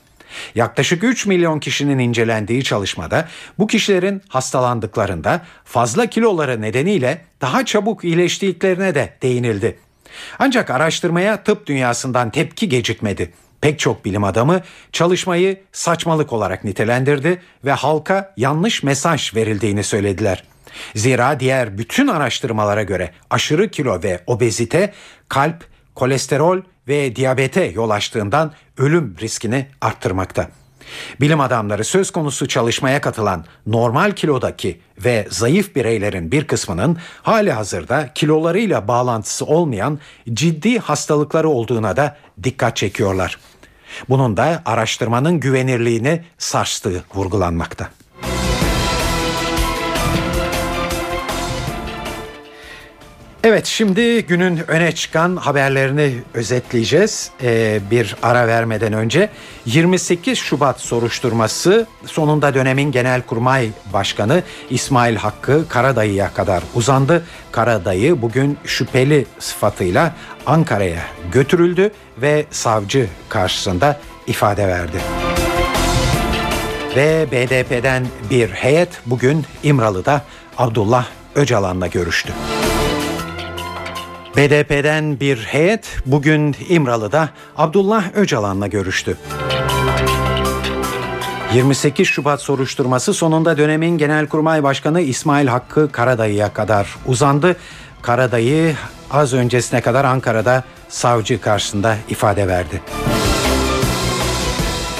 Yaklaşık 0.54 1.04
3 1.04 1.26
milyon 1.26 1.60
kişinin 1.60 1.98
incelendiği 1.98 2.64
çalışmada 2.64 3.28
bu 3.58 3.66
kişilerin 3.66 4.22
hastalandıklarında 4.28 5.42
fazla 5.64 6.06
kiloları 6.06 6.62
nedeniyle 6.62 7.24
daha 7.40 7.64
çabuk 7.64 8.04
iyileştiklerine 8.04 8.94
de 8.94 9.16
değinildi. 9.22 9.78
Ancak 10.38 10.70
araştırmaya 10.70 11.42
tıp 11.42 11.66
dünyasından 11.66 12.30
tepki 12.30 12.68
gecikmedi. 12.68 13.32
Pek 13.60 13.78
çok 13.78 14.04
bilim 14.04 14.24
adamı 14.24 14.60
çalışmayı 14.92 15.60
saçmalık 15.72 16.32
olarak 16.32 16.64
nitelendirdi 16.64 17.42
ve 17.64 17.72
halka 17.72 18.34
yanlış 18.36 18.82
mesaj 18.82 19.34
verildiğini 19.34 19.84
söylediler. 19.84 20.44
Zira 20.94 21.40
diğer 21.40 21.78
bütün 21.78 22.08
araştırmalara 22.08 22.82
göre 22.82 23.12
aşırı 23.30 23.70
kilo 23.70 24.02
ve 24.02 24.20
obezite 24.26 24.92
kalp, 25.28 25.64
kolesterol 25.94 26.62
ve 26.88 27.16
diyabete 27.16 27.64
yol 27.64 27.90
açtığından 27.90 28.52
ölüm 28.78 29.16
riskini 29.20 29.66
arttırmakta. 29.80 30.48
Bilim 31.20 31.40
adamları 31.40 31.84
söz 31.84 32.10
konusu 32.10 32.48
çalışmaya 32.48 33.00
katılan 33.00 33.44
normal 33.66 34.12
kilodaki 34.12 34.80
ve 35.04 35.26
zayıf 35.30 35.76
bireylerin 35.76 36.32
bir 36.32 36.46
kısmının 36.46 36.96
hali 37.22 37.52
hazırda 37.52 38.10
kilolarıyla 38.14 38.88
bağlantısı 38.88 39.44
olmayan 39.44 39.98
ciddi 40.32 40.78
hastalıkları 40.78 41.48
olduğuna 41.48 41.96
da 41.96 42.16
dikkat 42.42 42.76
çekiyorlar. 42.76 43.38
Bunun 44.08 44.36
da 44.36 44.62
araştırmanın 44.64 45.40
güvenirliğini 45.40 46.24
sarstığı 46.38 47.04
vurgulanmakta. 47.14 47.90
Evet 53.44 53.66
şimdi 53.66 54.26
günün 54.26 54.70
öne 54.70 54.92
çıkan 54.92 55.36
haberlerini 55.36 56.14
özetleyeceğiz. 56.34 57.30
Ee, 57.42 57.80
bir 57.90 58.16
ara 58.22 58.46
vermeden 58.46 58.92
önce 58.92 59.30
28 59.66 60.38
Şubat 60.38 60.80
soruşturması 60.80 61.86
sonunda 62.06 62.54
dönemin 62.54 62.92
Genelkurmay 62.92 63.70
Başkanı 63.92 64.42
İsmail 64.70 65.16
Hakkı 65.16 65.68
Karadayı'ya 65.68 66.34
kadar 66.34 66.62
uzandı. 66.74 67.26
Karadayı 67.52 68.22
bugün 68.22 68.58
şüpheli 68.64 69.26
sıfatıyla 69.38 70.14
Ankara'ya 70.46 71.02
götürüldü 71.32 71.90
ve 72.16 72.46
savcı 72.50 73.08
karşısında 73.28 74.00
ifade 74.26 74.68
verdi. 74.68 74.98
Ve 76.96 77.26
BDP'den 77.32 78.06
bir 78.30 78.48
heyet 78.48 78.88
bugün 79.06 79.44
İmralı'da 79.62 80.22
Abdullah 80.58 81.06
Öcalan'la 81.34 81.86
görüştü. 81.86 82.32
BDP'den 84.38 85.20
bir 85.20 85.38
heyet 85.38 85.96
bugün 86.06 86.56
İmralı'da 86.68 87.28
Abdullah 87.56 88.04
Öcalan'la 88.14 88.66
görüştü. 88.66 89.16
28 91.54 92.08
Şubat 92.08 92.40
soruşturması 92.42 93.14
sonunda 93.14 93.58
dönemin 93.58 93.98
Genelkurmay 93.98 94.62
Başkanı 94.62 95.00
İsmail 95.00 95.46
Hakkı 95.46 95.92
Karadayı'ya 95.92 96.52
kadar 96.52 96.96
uzandı. 97.06 97.56
Karadayı 98.02 98.76
az 99.10 99.34
öncesine 99.34 99.80
kadar 99.80 100.04
Ankara'da 100.04 100.64
savcı 100.88 101.40
karşısında 101.40 101.96
ifade 102.08 102.48
verdi. 102.48 102.82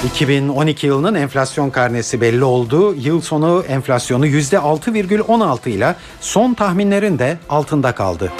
2012 0.05 0.87
yılının 0.87 1.15
enflasyon 1.15 1.69
karnesi 1.69 2.21
belli 2.21 2.43
oldu. 2.43 2.95
Yıl 2.95 3.21
sonu 3.21 3.63
enflasyonu 3.69 4.27
%6,16 4.27 5.69
ile 5.69 5.95
son 6.21 6.53
tahminlerin 6.53 7.19
de 7.19 7.37
altında 7.49 7.91
kaldı. 7.91 8.31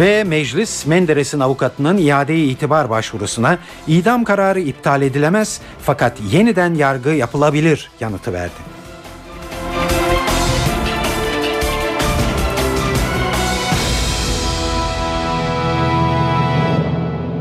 Ve 0.00 0.24
meclis 0.24 0.86
Menderes'in 0.86 1.40
avukatının 1.40 1.98
iade 1.98 2.36
itibar 2.36 2.90
başvurusuna 2.90 3.58
idam 3.86 4.24
kararı 4.24 4.60
iptal 4.60 5.02
edilemez 5.02 5.60
fakat 5.82 6.20
yeniden 6.32 6.74
yargı 6.74 7.08
yapılabilir 7.10 7.90
yanıtı 8.00 8.32
verdi. 8.32 8.52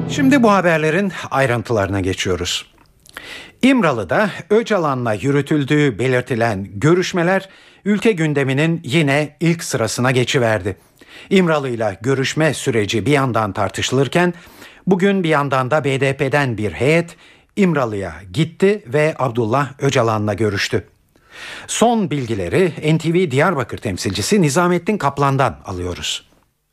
Şimdi 0.09 0.43
bu 0.43 0.51
haberlerin 0.51 1.11
ayrıntılarına 1.31 1.99
geçiyoruz. 1.99 2.65
İmralı'da 3.61 4.29
Öcalan'la 4.49 5.13
yürütüldüğü 5.13 5.99
belirtilen 5.99 6.67
görüşmeler 6.73 7.49
ülke 7.85 8.11
gündeminin 8.11 8.81
yine 8.83 9.37
ilk 9.39 9.63
sırasına 9.63 10.11
geçiverdi. 10.11 10.77
İmralı'yla 11.29 11.93
görüşme 12.01 12.53
süreci 12.53 13.05
bir 13.05 13.11
yandan 13.11 13.53
tartışılırken 13.53 14.33
bugün 14.87 15.23
bir 15.23 15.29
yandan 15.29 15.71
da 15.71 15.83
BDP'den 15.83 16.57
bir 16.57 16.71
heyet 16.71 17.15
İmralı'ya 17.55 18.13
gitti 18.33 18.83
ve 18.87 19.15
Abdullah 19.19 19.69
Öcalan'la 19.79 20.33
görüştü. 20.33 20.87
Son 21.67 22.09
bilgileri 22.09 22.97
NTV 22.97 23.31
Diyarbakır 23.31 23.77
temsilcisi 23.77 24.41
Nizamettin 24.41 24.97
Kaplan'dan 24.97 25.57
alıyoruz. 25.65 26.27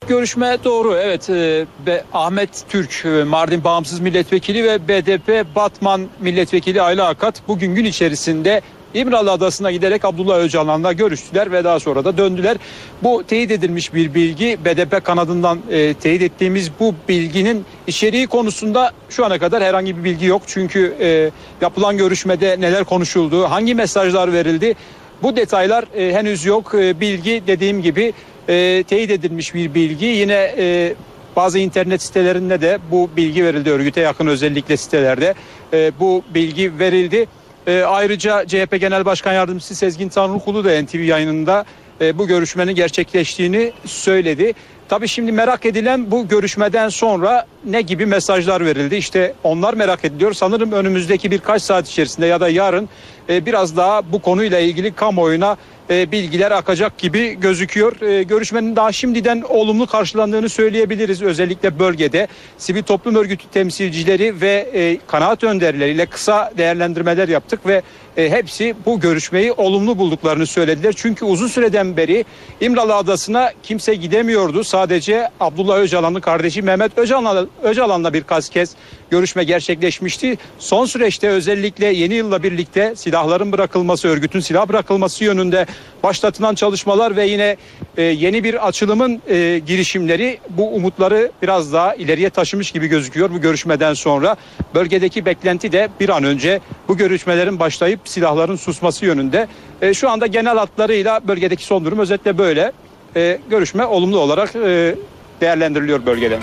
Görüşme 0.08 0.58
doğru 0.64 0.94
evet 0.94 1.30
e, 1.30 1.66
Ahmet 2.12 2.64
Türk 2.68 3.02
e, 3.04 3.24
Mardin 3.24 3.64
Bağımsız 3.64 4.00
Milletvekili 4.00 4.64
ve 4.64 4.88
BDP 4.88 5.56
Batman 5.56 6.08
Milletvekili 6.20 6.82
Ayla 6.82 7.08
Akat 7.08 7.42
bugün 7.48 7.74
gün 7.74 7.84
içerisinde 7.84 8.62
İmralı 8.94 9.32
Adası'na 9.32 9.70
giderek 9.70 10.04
Abdullah 10.04 10.38
Öcalan'la 10.38 10.92
görüştüler 10.92 11.52
ve 11.52 11.64
daha 11.64 11.80
sonra 11.80 12.04
da 12.04 12.18
döndüler. 12.18 12.56
Bu 13.02 13.24
teyit 13.28 13.50
edilmiş 13.50 13.94
bir 13.94 14.14
bilgi. 14.14 14.58
BDP 14.64 15.04
kanadından 15.04 15.58
e, 15.70 15.94
teyit 15.94 16.22
ettiğimiz 16.22 16.70
bu 16.80 16.94
bilginin 17.08 17.64
içeriği 17.86 18.26
konusunda 18.26 18.92
şu 19.10 19.24
ana 19.24 19.38
kadar 19.38 19.62
herhangi 19.62 19.98
bir 19.98 20.04
bilgi 20.04 20.26
yok. 20.26 20.42
Çünkü 20.46 20.94
e, 21.00 21.30
yapılan 21.60 21.96
görüşmede 21.96 22.60
neler 22.60 22.84
konuşuldu, 22.84 23.50
hangi 23.50 23.74
mesajlar 23.74 24.32
verildi 24.32 24.74
bu 25.22 25.36
detaylar 25.36 25.84
e, 25.94 26.12
henüz 26.12 26.44
yok. 26.44 26.74
E, 26.74 27.00
bilgi 27.00 27.42
dediğim 27.46 27.82
gibi 27.82 28.12
e, 28.48 28.84
teyit 28.88 29.10
edilmiş 29.10 29.54
bir 29.54 29.74
bilgi. 29.74 30.06
Yine 30.06 30.54
e, 30.58 30.94
bazı 31.36 31.58
internet 31.58 32.02
sitelerinde 32.02 32.60
de 32.60 32.78
bu 32.90 33.10
bilgi 33.16 33.44
verildi 33.44 33.70
örgüte 33.70 34.00
yakın 34.00 34.26
özellikle 34.26 34.76
sitelerde 34.76 35.34
e, 35.72 35.92
bu 36.00 36.22
bilgi 36.34 36.78
verildi. 36.78 37.26
E, 37.66 37.82
ayrıca 37.82 38.46
CHP 38.46 38.80
Genel 38.80 39.04
Başkan 39.04 39.32
Yardımcısı 39.32 39.74
Sezgin 39.74 40.08
Tanrıkulu 40.08 40.64
da 40.64 40.82
NTV 40.82 41.00
yayınında 41.00 41.64
e, 42.00 42.18
bu 42.18 42.26
görüşmenin 42.26 42.74
gerçekleştiğini 42.74 43.72
söyledi. 43.84 44.52
Tabii 44.88 45.08
şimdi 45.08 45.32
merak 45.32 45.66
edilen 45.66 46.10
bu 46.10 46.28
görüşmeden 46.28 46.88
sonra 46.88 47.46
ne 47.64 47.80
gibi 47.80 48.06
mesajlar 48.06 48.64
verildi? 48.64 48.96
İşte 48.96 49.34
onlar 49.44 49.74
merak 49.74 50.04
ediliyor. 50.04 50.32
Sanırım 50.32 50.72
önümüzdeki 50.72 51.30
birkaç 51.30 51.62
saat 51.62 51.88
içerisinde 51.88 52.26
ya 52.26 52.40
da 52.40 52.48
yarın 52.48 52.88
e, 53.28 53.46
biraz 53.46 53.76
daha 53.76 54.12
bu 54.12 54.22
konuyla 54.22 54.58
ilgili 54.58 54.94
kamuoyuna 54.94 55.56
e, 55.90 56.12
bilgiler 56.12 56.50
akacak 56.50 56.98
gibi 56.98 57.40
gözüküyor. 57.40 58.00
E, 58.00 58.22
görüşmenin 58.22 58.76
daha 58.76 58.92
şimdiden 58.92 59.42
olumlu 59.48 59.86
karşılandığını 59.86 60.48
söyleyebiliriz. 60.48 61.22
Özellikle 61.22 61.78
bölgede 61.78 62.28
sivil 62.58 62.82
toplum 62.82 63.14
örgütü 63.14 63.48
temsilcileri 63.48 64.40
ve 64.40 64.70
e, 64.74 64.98
kanaat 65.06 65.44
önderleriyle 65.44 66.06
kısa 66.06 66.52
değerlendirmeler 66.58 67.28
yaptık 67.28 67.66
ve 67.66 67.82
hepsi 68.16 68.74
bu 68.86 69.00
görüşmeyi 69.00 69.52
olumlu 69.52 69.98
bulduklarını 69.98 70.46
söylediler. 70.46 70.94
Çünkü 70.96 71.24
uzun 71.24 71.48
süreden 71.48 71.96
beri 71.96 72.24
İmralı 72.60 72.94
Adası'na 72.94 73.52
kimse 73.62 73.94
gidemiyordu. 73.94 74.64
Sadece 74.64 75.28
Abdullah 75.40 75.78
Öcalan'ın 75.78 76.20
kardeşi 76.20 76.62
Mehmet 76.62 76.98
Öcalan'la, 76.98 77.46
Öcalan'la 77.62 78.12
birkaç 78.12 78.50
kez 78.50 78.70
görüşme 79.10 79.44
gerçekleşmişti. 79.44 80.38
Son 80.58 80.86
süreçte 80.86 81.28
özellikle 81.28 81.86
yeni 81.86 82.14
yılla 82.14 82.42
birlikte 82.42 82.96
silahların 82.96 83.52
bırakılması, 83.52 84.08
örgütün 84.08 84.40
silah 84.40 84.68
bırakılması 84.68 85.24
yönünde 85.24 85.66
başlatılan 86.02 86.54
çalışmalar 86.54 87.16
ve 87.16 87.26
yine 87.26 87.56
e, 87.96 88.02
yeni 88.02 88.44
bir 88.44 88.68
açılımın 88.68 89.22
e, 89.28 89.60
girişimleri 89.66 90.38
bu 90.50 90.74
umutları 90.74 91.32
biraz 91.42 91.72
daha 91.72 91.94
ileriye 91.94 92.30
taşımış 92.30 92.70
gibi 92.70 92.86
gözüküyor 92.86 93.30
bu 93.30 93.40
görüşmeden 93.40 93.94
sonra. 93.94 94.36
Bölgedeki 94.74 95.26
beklenti 95.26 95.72
de 95.72 95.88
bir 96.00 96.08
an 96.08 96.24
önce 96.24 96.60
bu 96.88 96.96
görüşmelerin 96.96 97.60
başlayıp 97.60 98.00
silahların 98.04 98.56
susması 98.56 99.06
yönünde. 99.06 99.48
E, 99.82 99.94
şu 99.94 100.10
anda 100.10 100.26
genel 100.26 100.58
hatlarıyla 100.58 101.20
bölgedeki 101.28 101.64
son 101.64 101.84
durum 101.84 101.98
özetle 101.98 102.38
böyle. 102.38 102.72
E, 103.16 103.38
görüşme 103.50 103.86
olumlu 103.86 104.18
olarak 104.18 104.56
e, 104.56 104.94
değerlendiriliyor 105.40 106.06
bölgeden. 106.06 106.40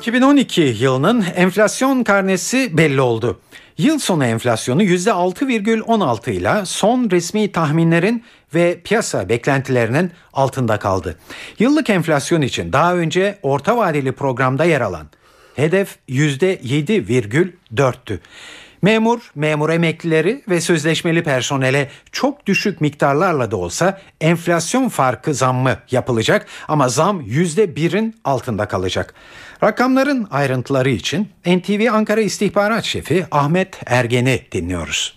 2012 0.00 0.60
yılının 0.60 1.24
enflasyon 1.36 2.04
karnesi 2.04 2.76
belli 2.76 3.00
oldu. 3.00 3.40
Yıl 3.78 3.98
sonu 3.98 4.24
enflasyonu 4.24 4.82
%6,16 4.82 6.30
ile 6.30 6.64
son 6.64 7.10
resmi 7.10 7.52
tahminlerin 7.52 8.24
ve 8.54 8.80
piyasa 8.84 9.28
beklentilerinin 9.28 10.10
altında 10.32 10.78
kaldı. 10.78 11.18
Yıllık 11.58 11.90
enflasyon 11.90 12.42
için 12.42 12.72
daha 12.72 12.94
önce 12.94 13.38
orta 13.42 13.76
vadeli 13.76 14.12
programda 14.12 14.64
yer 14.64 14.80
alan 14.80 15.06
hedef 15.56 15.96
%7,4'tü. 16.08 18.18
Memur, 18.82 19.30
memur 19.34 19.70
emeklileri 19.70 20.42
ve 20.48 20.60
sözleşmeli 20.60 21.22
personele 21.22 21.90
çok 22.12 22.46
düşük 22.46 22.80
miktarlarla 22.80 23.50
da 23.50 23.56
olsa 23.56 24.00
enflasyon 24.20 24.88
farkı 24.88 25.34
zammı 25.34 25.76
yapılacak 25.90 26.46
ama 26.68 26.88
zam 26.88 27.20
%1'in 27.20 28.14
altında 28.24 28.68
kalacak. 28.68 29.14
Rakamların 29.62 30.26
ayrıntıları 30.30 30.90
için 30.90 31.28
NTV 31.46 31.88
Ankara 31.92 32.20
İstihbarat 32.20 32.84
Şefi 32.84 33.26
Ahmet 33.30 33.80
Ergen'i 33.86 34.40
dinliyoruz. 34.52 35.14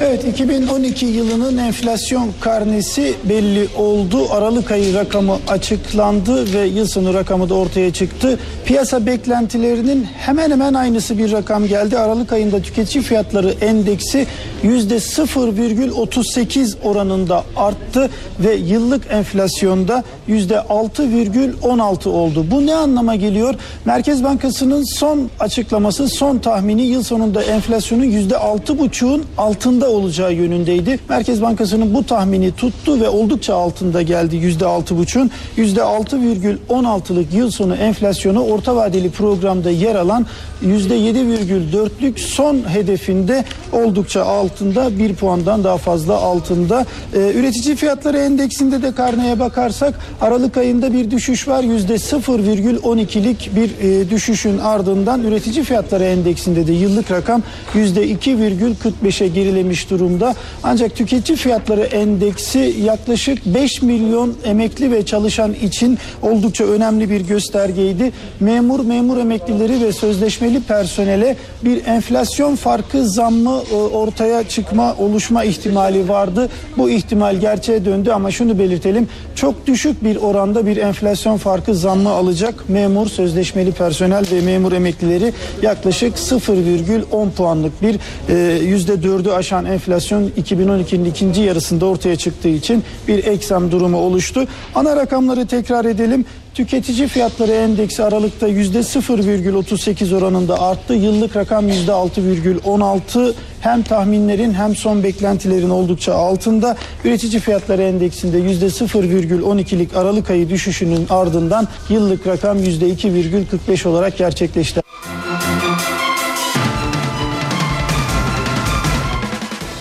Evet 0.00 0.24
2012 0.24 1.06
yılının 1.06 1.58
enflasyon 1.58 2.30
karnesi 2.40 3.14
belli 3.24 3.68
oldu. 3.76 4.26
Aralık 4.30 4.70
ayı 4.70 4.94
rakamı 4.94 5.38
açıklandı 5.48 6.54
ve 6.54 6.66
yıl 6.66 6.86
sonu 6.86 7.14
rakamı 7.14 7.48
da 7.48 7.54
ortaya 7.54 7.92
çıktı. 7.92 8.38
Piyasa 8.64 9.06
beklentilerinin 9.06 10.04
hemen 10.04 10.50
hemen 10.50 10.74
aynısı 10.74 11.18
bir 11.18 11.32
rakam 11.32 11.66
geldi. 11.66 11.98
Aralık 11.98 12.32
ayında 12.32 12.62
tüketici 12.62 13.04
fiyatları 13.04 13.50
endeksi 13.50 14.26
%0,38 14.64 16.74
oranında 16.82 17.44
arttı 17.56 18.10
ve 18.40 18.54
yıllık 18.54 19.06
enflasyonda 19.10 20.04
%6,16 20.28 22.08
oldu. 22.08 22.46
Bu 22.50 22.66
ne 22.66 22.74
anlama 22.74 23.16
geliyor? 23.16 23.54
Merkez 23.84 24.24
Bankası'nın 24.24 24.82
son 24.82 25.30
açıklaması, 25.40 26.08
son 26.08 26.38
tahmini 26.38 26.82
yıl 26.82 27.02
sonunda 27.02 27.42
enflasyonun 27.42 28.04
%6,5'un 28.04 29.24
altında 29.38 29.83
olacağı 29.86 30.32
yönündeydi. 30.32 30.98
Merkez 31.08 31.42
Bankası'nın 31.42 31.94
bu 31.94 32.06
tahmini 32.06 32.52
tuttu 32.52 33.00
ve 33.00 33.08
oldukça 33.08 33.54
altında 33.54 34.02
geldi 34.02 34.36
%6,5'un. 34.36 35.30
%6,16'lık 35.56 37.34
yıl 37.34 37.50
sonu 37.50 37.74
enflasyonu 37.74 38.44
orta 38.44 38.76
vadeli 38.76 39.10
programda 39.10 39.70
yer 39.70 39.94
alan 39.94 40.26
%7,4'lük 40.64 42.18
son 42.18 42.68
hedefinde 42.68 43.44
oldukça 43.72 44.24
altında 44.24 44.98
bir 44.98 45.14
puandan 45.14 45.64
daha 45.64 45.76
fazla 45.76 46.14
altında. 46.14 46.86
Ee, 47.14 47.32
üretici 47.34 47.76
fiyatları 47.76 48.18
endeksinde 48.18 48.82
de 48.82 48.92
karneye 48.92 49.38
bakarsak 49.38 49.94
Aralık 50.20 50.56
ayında 50.56 50.92
bir 50.92 51.10
düşüş 51.10 51.48
var. 51.48 51.62
%0,12'lik 51.62 53.50
bir 53.56 53.70
e, 53.80 54.10
düşüşün 54.10 54.58
ardından 54.58 55.22
üretici 55.22 55.64
fiyatları 55.64 56.04
endeksinde 56.04 56.66
de 56.66 56.72
yıllık 56.72 57.10
rakam 57.10 57.42
%2,45'e 57.74 59.28
gerilemiş 59.28 59.73
durumda. 59.90 60.34
Ancak 60.62 60.96
tüketici 60.96 61.38
fiyatları 61.38 61.80
endeksi 61.80 62.76
yaklaşık 62.84 63.46
5 63.46 63.82
milyon 63.82 64.34
emekli 64.44 64.90
ve 64.90 65.06
çalışan 65.06 65.54
için 65.54 65.98
oldukça 66.22 66.64
önemli 66.64 67.10
bir 67.10 67.20
göstergeydi. 67.20 68.12
Memur, 68.40 68.84
memur 68.84 69.18
emeklileri 69.18 69.84
ve 69.84 69.92
sözleşmeli 69.92 70.60
personele 70.60 71.36
bir 71.64 71.86
enflasyon 71.86 72.56
farkı 72.56 73.08
zammı 73.08 73.62
e, 73.72 73.74
ortaya 73.74 74.48
çıkma, 74.48 74.94
oluşma 74.98 75.44
ihtimali 75.44 76.08
vardı. 76.08 76.48
Bu 76.76 76.90
ihtimal 76.90 77.36
gerçeğe 77.36 77.84
döndü 77.84 78.10
ama 78.10 78.30
şunu 78.30 78.58
belirtelim. 78.58 79.08
Çok 79.34 79.66
düşük 79.66 80.04
bir 80.04 80.16
oranda 80.16 80.66
bir 80.66 80.76
enflasyon 80.76 81.36
farkı 81.36 81.74
zammı 81.74 82.10
alacak 82.10 82.68
memur, 82.68 83.06
sözleşmeli 83.06 83.72
personel 83.72 84.24
ve 84.32 84.40
memur 84.40 84.72
emeklileri 84.72 85.32
yaklaşık 85.62 86.16
0,10 86.16 87.30
puanlık 87.30 87.82
bir 87.82 87.94
e, 88.28 88.34
%4'ü 88.76 89.32
aşan 89.32 89.63
enflasyon 89.64 90.28
2012'nin 90.28 91.04
ikinci 91.04 91.40
yarısında 91.40 91.86
ortaya 91.86 92.16
çıktığı 92.16 92.48
için 92.48 92.84
bir 93.08 93.24
eksem 93.24 93.70
durumu 93.70 93.98
oluştu. 93.98 94.46
Ana 94.74 94.96
rakamları 94.96 95.46
tekrar 95.46 95.84
edelim. 95.84 96.24
Tüketici 96.54 97.08
fiyatları 97.08 97.52
endeksi 97.52 98.04
Aralık'ta 98.04 98.48
%0,38 98.48 100.16
oranında 100.16 100.62
arttı. 100.62 100.94
Yıllık 100.94 101.36
rakam 101.36 101.68
%6,16 101.68 103.32
hem 103.60 103.82
tahminlerin 103.82 104.54
hem 104.54 104.76
son 104.76 105.02
beklentilerin 105.02 105.70
oldukça 105.70 106.14
altında. 106.14 106.76
Üretici 107.04 107.40
fiyatları 107.40 107.82
endeksinde 107.82 108.38
%0,12'lik 108.38 109.96
Aralık 109.96 110.30
ayı 110.30 110.50
düşüşünün 110.50 111.06
ardından 111.10 111.68
yıllık 111.88 112.26
rakam 112.26 112.58
%2,45 112.58 113.88
olarak 113.88 114.18
gerçekleşti. 114.18 114.83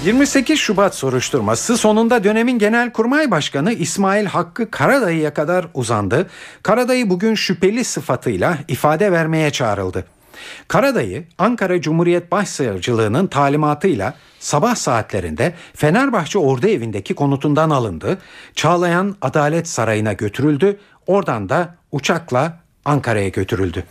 ...28 0.04 0.56
Şubat 0.58 0.96
soruşturması 0.96 1.78
sonunda 1.78 2.24
dönemin 2.24 2.60
Genelkurmay 2.60 3.32
Başkanı 3.32 3.74
İsmail 3.74 4.26
Hakkı 4.26 4.72
Karadayı'ya 4.72 5.34
kadar 5.34 5.68
uzandı. 5.74 6.30
Karadayı 6.64 7.10
bugün 7.10 7.36
şüpheli 7.36 7.84
sıfatıyla 7.84 8.58
ifade 8.68 9.12
vermeye 9.12 9.52
çağrıldı. 9.52 10.06
Karadayı 10.68 11.24
Ankara 11.38 11.82
Cumhuriyet 11.82 12.32
Başsavcılığı'nın 12.32 13.28
talimatıyla 13.28 14.14
sabah 14.40 14.76
saatlerinde 14.76 15.54
Fenerbahçe 15.74 16.40
Ordu 16.40 16.68
Evi'ndeki 16.68 17.14
konutundan 17.14 17.70
alındı. 17.70 18.18
Çağlayan 18.56 19.16
Adalet 19.22 19.68
Sarayı'na 19.68 20.14
götürüldü. 20.14 20.80
Oradan 21.08 21.50
da 21.50 21.76
uçakla 21.92 22.63
Ankara'ya 22.86 23.30
götürüldü. 23.30 23.84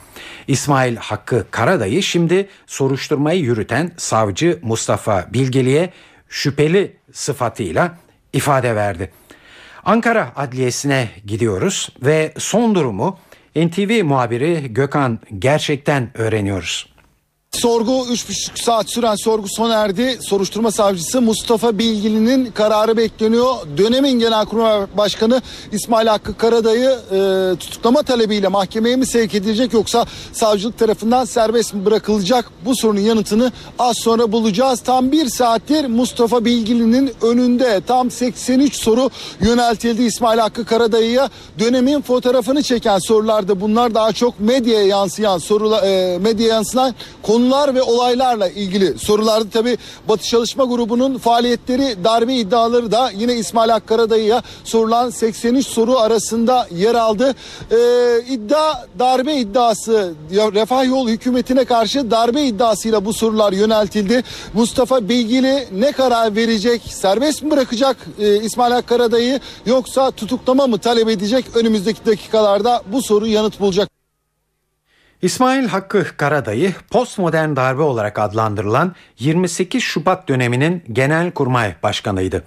İsmail 0.49 0.97
Hakkı 0.97 1.47
Karadayı 1.51 2.03
şimdi 2.03 2.49
soruşturmayı 2.66 3.40
yürüten 3.40 3.93
savcı 3.97 4.59
Mustafa 4.62 5.26
Bilgeli'ye 5.32 5.93
şüpheli 6.28 6.97
sıfatıyla 7.12 7.99
ifade 8.32 8.76
verdi. 8.76 9.12
Ankara 9.84 10.32
Adliyesi'ne 10.36 11.11
gidiyoruz 11.26 11.88
ve 12.03 12.32
son 12.38 12.74
durumu 12.74 13.18
NTV 13.57 14.05
muhabiri 14.05 14.74
Gökhan 14.74 15.18
gerçekten 15.38 16.11
öğreniyoruz. 16.14 16.91
Sorgu 17.57 17.93
3,5 17.93 18.63
saat 18.63 18.91
süren 18.91 19.15
sorgu 19.17 19.49
sona 19.49 19.75
erdi. 19.75 20.19
Soruşturma 20.21 20.71
savcısı 20.71 21.21
Mustafa 21.23 21.79
Bilgili'nin 21.79 22.51
kararı 22.51 22.97
bekleniyor. 22.97 23.55
Dönemin 23.77 24.19
Genelkurmay 24.19 24.87
Başkanı 24.97 25.43
İsmail 25.73 26.07
Hakkı 26.07 26.37
Karadayı 26.37 26.99
e, 27.13 27.57
tutuklama 27.57 28.03
talebiyle 28.03 28.49
mahkemeye 28.49 28.97
mi 28.97 29.07
sevk 29.07 29.35
edilecek 29.35 29.73
yoksa 29.73 30.07
savcılık 30.33 30.79
tarafından 30.79 31.25
serbest 31.25 31.75
mi 31.75 31.85
bırakılacak? 31.85 32.51
Bu 32.65 32.77
sorunun 32.77 33.01
yanıtını 33.01 33.53
az 33.79 33.97
sonra 33.99 34.33
bulacağız. 34.33 34.81
Tam 34.81 35.13
bir 35.13 35.29
saattir 35.29 35.85
Mustafa 35.85 36.45
Bilgili'nin 36.45 37.13
önünde 37.23 37.81
tam 37.87 38.11
83 38.11 38.77
soru 38.77 39.11
yöneltildi 39.41 40.03
İsmail 40.03 40.39
Hakkı 40.39 40.65
Karadayı'ya. 40.65 41.31
Dönemin 41.59 42.01
fotoğrafını 42.03 42.63
çeken 42.63 42.99
sorularda 42.99 43.61
bunlar 43.61 43.95
daha 43.95 44.13
çok 44.13 44.41
medyaya 44.41 44.87
yansıyan 44.87 45.39
sorular, 45.39 45.83
e, 45.83 46.19
medyaya 46.19 46.55
yansıyan 46.55 46.95
konu 47.23 47.41
konular 47.43 47.74
ve 47.74 47.82
olaylarla 47.82 48.49
ilgili 48.49 48.99
sorulardı. 48.99 49.51
Tabi 49.51 49.78
Batı 50.09 50.24
Çalışma 50.24 50.64
Grubu'nun 50.64 51.18
faaliyetleri 51.18 52.05
darbe 52.05 52.34
iddiaları 52.34 52.93
da 52.93 53.11
yine 53.11 53.34
İsmail 53.34 53.70
Hakkaradayı'ya 53.70 54.43
sorulan 54.64 55.11
83 55.11 55.66
soru 55.66 55.99
arasında 55.99 56.68
yer 56.70 56.95
aldı. 56.95 57.34
Ee, 57.70 57.76
iddia 58.28 58.74
darbe 58.99 59.34
iddiası 59.34 60.14
Refah 60.30 60.84
Yol 60.84 61.09
hükümetine 61.09 61.64
karşı 61.64 62.11
darbe 62.11 62.43
iddiasıyla 62.43 63.05
bu 63.05 63.12
sorular 63.12 63.53
yöneltildi. 63.53 64.22
Mustafa 64.55 65.09
Bilgili 65.09 65.68
ne 65.72 65.93
karar 65.93 66.36
verecek? 66.36 66.82
Serbest 66.88 67.43
mi 67.43 67.51
bırakacak 67.51 67.97
e, 68.18 68.43
İsmail 68.43 68.72
Hakkaradayı 68.72 69.40
yoksa 69.66 70.11
tutuklama 70.11 70.66
mı 70.66 70.78
talep 70.78 71.09
edecek? 71.09 71.45
Önümüzdeki 71.55 72.07
dakikalarda 72.07 72.82
bu 72.93 73.03
soru 73.03 73.26
yanıt 73.26 73.61
bulacak. 73.61 74.02
İsmail 75.23 75.68
Hakkı 75.68 76.07
Karadayı 76.16 76.75
postmodern 76.91 77.57
darbe 77.57 77.83
olarak 77.83 78.18
adlandırılan 78.18 78.95
28 79.18 79.83
Şubat 79.83 80.29
döneminin 80.29 80.85
Genelkurmay 80.93 81.75
Başkanıydı. 81.83 82.45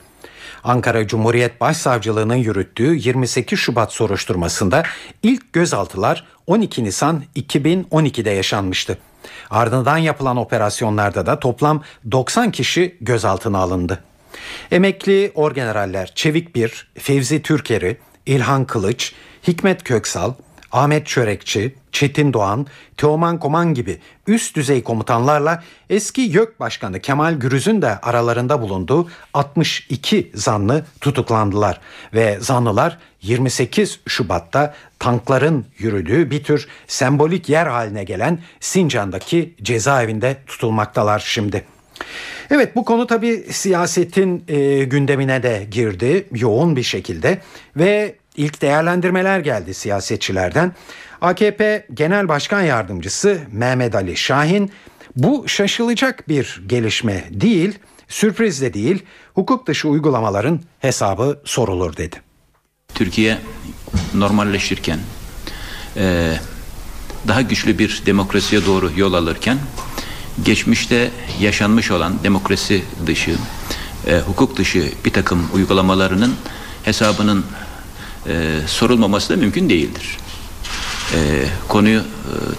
Ankara 0.63 1.07
Cumhuriyet 1.07 1.61
Başsavcılığı'nın 1.61 2.35
yürüttüğü 2.35 2.95
28 2.95 3.59
Şubat 3.59 3.93
soruşturmasında 3.93 4.83
ilk 5.23 5.53
gözaltılar 5.53 6.27
12 6.47 6.83
Nisan 6.83 7.23
2012'de 7.35 8.29
yaşanmıştı. 8.29 8.97
Ardından 9.49 9.97
yapılan 9.97 10.37
operasyonlarda 10.37 11.25
da 11.25 11.39
toplam 11.39 11.83
90 12.11 12.51
kişi 12.51 12.97
gözaltına 13.01 13.57
alındı. 13.57 14.03
Emekli 14.71 15.31
orgeneraller 15.35 16.11
Çevik 16.15 16.55
Bir, 16.55 16.87
Fevzi 16.99 17.41
Türkeri, 17.41 17.97
İlhan 18.25 18.65
Kılıç, 18.65 19.13
Hikmet 19.47 19.83
Köksal, 19.83 20.33
Ahmet 20.75 21.07
Çörekçi, 21.07 21.75
Çetin 21.91 22.33
Doğan, 22.33 22.67
Teoman 22.97 23.39
Koman 23.39 23.73
gibi 23.73 23.99
üst 24.27 24.55
düzey 24.55 24.83
komutanlarla 24.83 25.63
eski 25.89 26.21
YÖK 26.21 26.59
Başkanı 26.59 26.99
Kemal 26.99 27.33
Gürüz'ün 27.33 27.81
de 27.81 27.99
aralarında 27.99 28.61
bulunduğu 28.61 29.09
62 29.33 30.31
zanlı 30.33 30.85
tutuklandılar 31.01 31.81
ve 32.13 32.37
zanlılar 32.39 32.97
28 33.21 33.99
Şubat'ta 34.07 34.73
tankların 34.99 35.65
yürüdüğü 35.77 36.31
bir 36.31 36.43
tür 36.43 36.67
sembolik 36.87 37.49
yer 37.49 37.67
haline 37.67 38.03
gelen 38.03 38.39
Sincan'daki 38.59 39.55
cezaevinde 39.61 40.37
tutulmaktalar 40.47 41.19
şimdi. 41.19 41.65
Evet 42.51 42.75
bu 42.75 42.85
konu 42.85 43.07
tabi 43.07 43.45
siyasetin 43.51 44.43
e, 44.47 44.83
gündemine 44.83 45.43
de 45.43 45.67
girdi 45.71 46.27
yoğun 46.31 46.75
bir 46.75 46.83
şekilde 46.83 47.41
ve 47.77 48.15
ilk 48.37 48.61
değerlendirmeler 48.61 49.39
geldi 49.39 49.73
siyasetçilerden. 49.73 50.75
AKP 51.21 51.87
Genel 51.93 52.27
Başkan 52.27 52.61
Yardımcısı 52.61 53.39
Mehmet 53.51 53.95
Ali 53.95 54.17
Şahin 54.17 54.71
bu 55.15 55.47
şaşılacak 55.47 56.29
bir 56.29 56.61
gelişme 56.67 57.23
değil, 57.31 57.79
sürpriz 58.07 58.61
de 58.61 58.73
değil, 58.73 59.03
hukuk 59.33 59.67
dışı 59.67 59.87
uygulamaların 59.87 60.61
hesabı 60.79 61.41
sorulur 61.45 61.97
dedi. 61.97 62.21
Türkiye 62.93 63.37
normalleşirken, 64.13 64.99
e, 65.97 66.33
daha 67.27 67.41
güçlü 67.41 67.79
bir 67.79 68.01
demokrasiye 68.05 68.65
doğru 68.65 68.91
yol 68.97 69.13
alırken 69.13 69.57
geçmişte 70.43 71.11
yaşanmış 71.39 71.91
olan 71.91 72.23
demokrasi 72.23 72.83
dışı, 73.07 73.35
e, 74.07 74.19
hukuk 74.19 74.57
dışı 74.57 74.91
bir 75.05 75.13
takım 75.13 75.49
uygulamalarının 75.53 76.35
hesabının 76.83 77.45
e, 78.29 78.59
sorulmaması 78.67 79.33
da 79.33 79.37
mümkün 79.37 79.69
değildir. 79.69 80.17
E, 81.13 81.45
konuyu 81.67 81.99
e, 81.99 82.03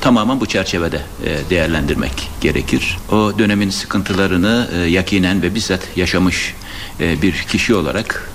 tamamen 0.01 0.41
bu 0.41 0.47
çerçevede 0.47 1.03
e, 1.25 1.51
değerlendirmek 1.51 2.31
gerekir. 2.41 2.99
O 3.13 3.33
dönemin 3.39 3.71
sıkıntılarını 3.71 4.69
e, 4.73 4.77
yakinen 4.77 5.43
ve 5.43 5.55
bizzat 5.55 5.81
yaşamış 5.97 6.55
e, 7.01 7.23
bir 7.23 7.33
kişi 7.33 7.75
olarak 7.75 8.31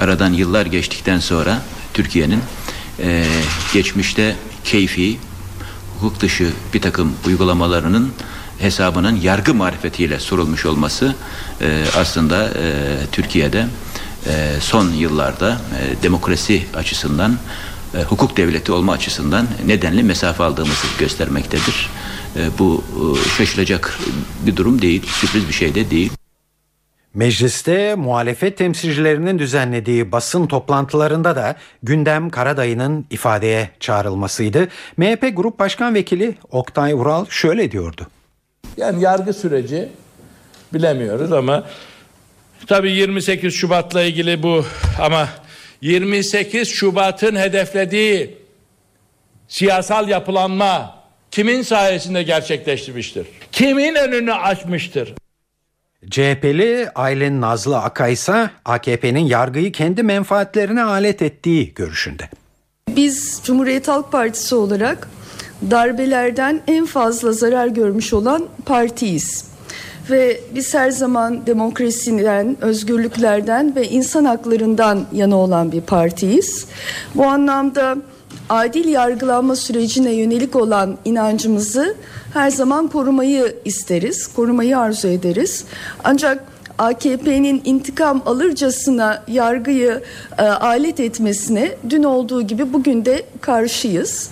aradan 0.00 0.32
yıllar 0.32 0.66
geçtikten 0.66 1.18
sonra 1.18 1.62
Türkiye'nin 1.94 2.40
e, 3.02 3.24
geçmişte 3.74 4.36
keyfi, 4.64 5.18
hukuk 6.00 6.20
dışı 6.20 6.50
bir 6.74 6.82
takım 6.82 7.12
uygulamalarının 7.26 8.12
hesabının 8.58 9.16
yargı 9.16 9.54
marifetiyle 9.54 10.20
sorulmuş 10.20 10.66
olması 10.66 11.14
e, 11.60 11.84
aslında 11.96 12.48
e, 12.48 12.96
Türkiye'de 13.12 13.66
e, 14.26 14.60
son 14.60 14.90
yıllarda 14.90 15.50
e, 15.52 16.02
demokrasi 16.02 16.62
açısından 16.74 17.36
e, 17.94 18.02
hukuk 18.02 18.36
devleti 18.36 18.72
olma 18.72 18.92
açısından 18.92 19.46
nedenli 19.66 20.02
mesafe 20.02 20.42
aldığımızı 20.42 20.86
göstermektedir. 20.98 21.90
E, 22.36 22.58
bu 22.58 22.84
e, 22.94 23.28
şaşılacak 23.38 23.98
bir 24.46 24.56
durum 24.56 24.82
değil, 24.82 25.02
sürpriz 25.06 25.48
bir 25.48 25.52
şey 25.52 25.74
de 25.74 25.90
değil. 25.90 26.12
Mecliste 27.14 27.94
muhalefet 27.94 28.58
temsilcilerinin 28.58 29.38
düzenlediği 29.38 30.12
basın 30.12 30.46
toplantılarında 30.46 31.36
da 31.36 31.56
gündem 31.82 32.30
Karadayı'nın 32.30 33.06
ifadeye 33.10 33.70
çağrılmasıydı. 33.80 34.68
MHP 34.96 35.36
Grup 35.36 35.58
Başkan 35.58 35.94
Vekili 35.94 36.34
Oktay 36.50 36.94
Vural 36.94 37.26
şöyle 37.28 37.72
diyordu. 37.72 38.06
Yani 38.76 39.02
yargı 39.02 39.32
süreci 39.32 39.88
bilemiyoruz 40.74 41.32
ama 41.32 41.64
tabii 42.66 42.90
28 42.90 43.54
Şubat'la 43.54 44.02
ilgili 44.02 44.42
bu 44.42 44.64
ama 45.00 45.28
28 45.80 46.68
Şubat'ın 46.68 47.36
hedeflediği 47.36 48.38
siyasal 49.48 50.08
yapılanma 50.08 50.96
kimin 51.30 51.62
sayesinde 51.62 52.22
gerçekleştirmiştir? 52.22 53.26
Kimin 53.52 53.94
önünü 53.94 54.32
açmıştır? 54.32 55.14
CHP'li 56.10 56.88
Aylin 56.94 57.40
Nazlı 57.40 57.78
Akaysa 57.78 58.50
AKP'nin 58.64 59.26
yargıyı 59.26 59.72
kendi 59.72 60.02
menfaatlerine 60.02 60.82
alet 60.82 61.22
ettiği 61.22 61.74
görüşünde. 61.74 62.28
Biz 62.88 63.40
Cumhuriyet 63.44 63.88
Halk 63.88 64.12
Partisi 64.12 64.54
olarak 64.54 65.08
darbelerden 65.70 66.62
en 66.66 66.86
fazla 66.86 67.32
zarar 67.32 67.66
görmüş 67.66 68.12
olan 68.12 68.48
partiyiz. 68.66 69.53
Ve 70.10 70.40
biz 70.54 70.74
her 70.74 70.90
zaman 70.90 71.46
demokrasiden, 71.46 72.56
özgürlüklerden 72.60 73.76
ve 73.76 73.88
insan 73.88 74.24
haklarından 74.24 75.06
yana 75.12 75.36
olan 75.36 75.72
bir 75.72 75.80
partiyiz. 75.80 76.66
Bu 77.14 77.24
anlamda 77.24 77.96
adil 78.48 78.88
yargılanma 78.88 79.56
sürecine 79.56 80.12
yönelik 80.12 80.56
olan 80.56 80.98
inancımızı 81.04 81.94
her 82.34 82.50
zaman 82.50 82.88
korumayı 82.88 83.56
isteriz, 83.64 84.26
korumayı 84.26 84.78
arzu 84.78 85.08
ederiz. 85.08 85.64
Ancak 86.04 86.44
AKP'nin 86.78 87.62
intikam 87.64 88.22
alırcasına 88.26 89.22
yargıyı 89.28 90.02
e, 90.38 90.42
alet 90.42 91.00
etmesine 91.00 91.74
dün 91.90 92.02
olduğu 92.02 92.42
gibi 92.42 92.72
bugün 92.72 93.04
de 93.04 93.22
karşıyız. 93.40 94.30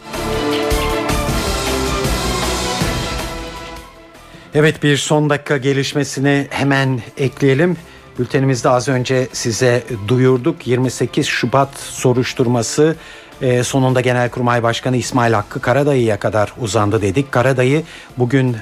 Evet 4.55 4.83
bir 4.83 4.97
son 4.97 5.31
dakika 5.31 5.57
gelişmesini 5.57 6.47
hemen 6.51 7.01
ekleyelim. 7.19 7.77
Bültenimizde 8.19 8.69
az 8.69 8.89
önce 8.89 9.29
size 9.33 9.83
duyurduk. 10.09 10.67
28 10.67 11.27
Şubat 11.27 11.77
soruşturması 11.77 12.97
e, 13.43 13.65
sonunda 13.65 14.01
Genelkurmay 14.01 14.63
Başkanı 14.63 14.97
İsmail 14.97 15.33
Hakkı 15.33 15.61
Karadayı'ya 15.61 16.19
kadar 16.19 16.53
uzandı 16.61 17.03
dedik. 17.03 17.33
Karadayı 17.33 17.83
bugün 18.19 18.53
e, 18.53 18.57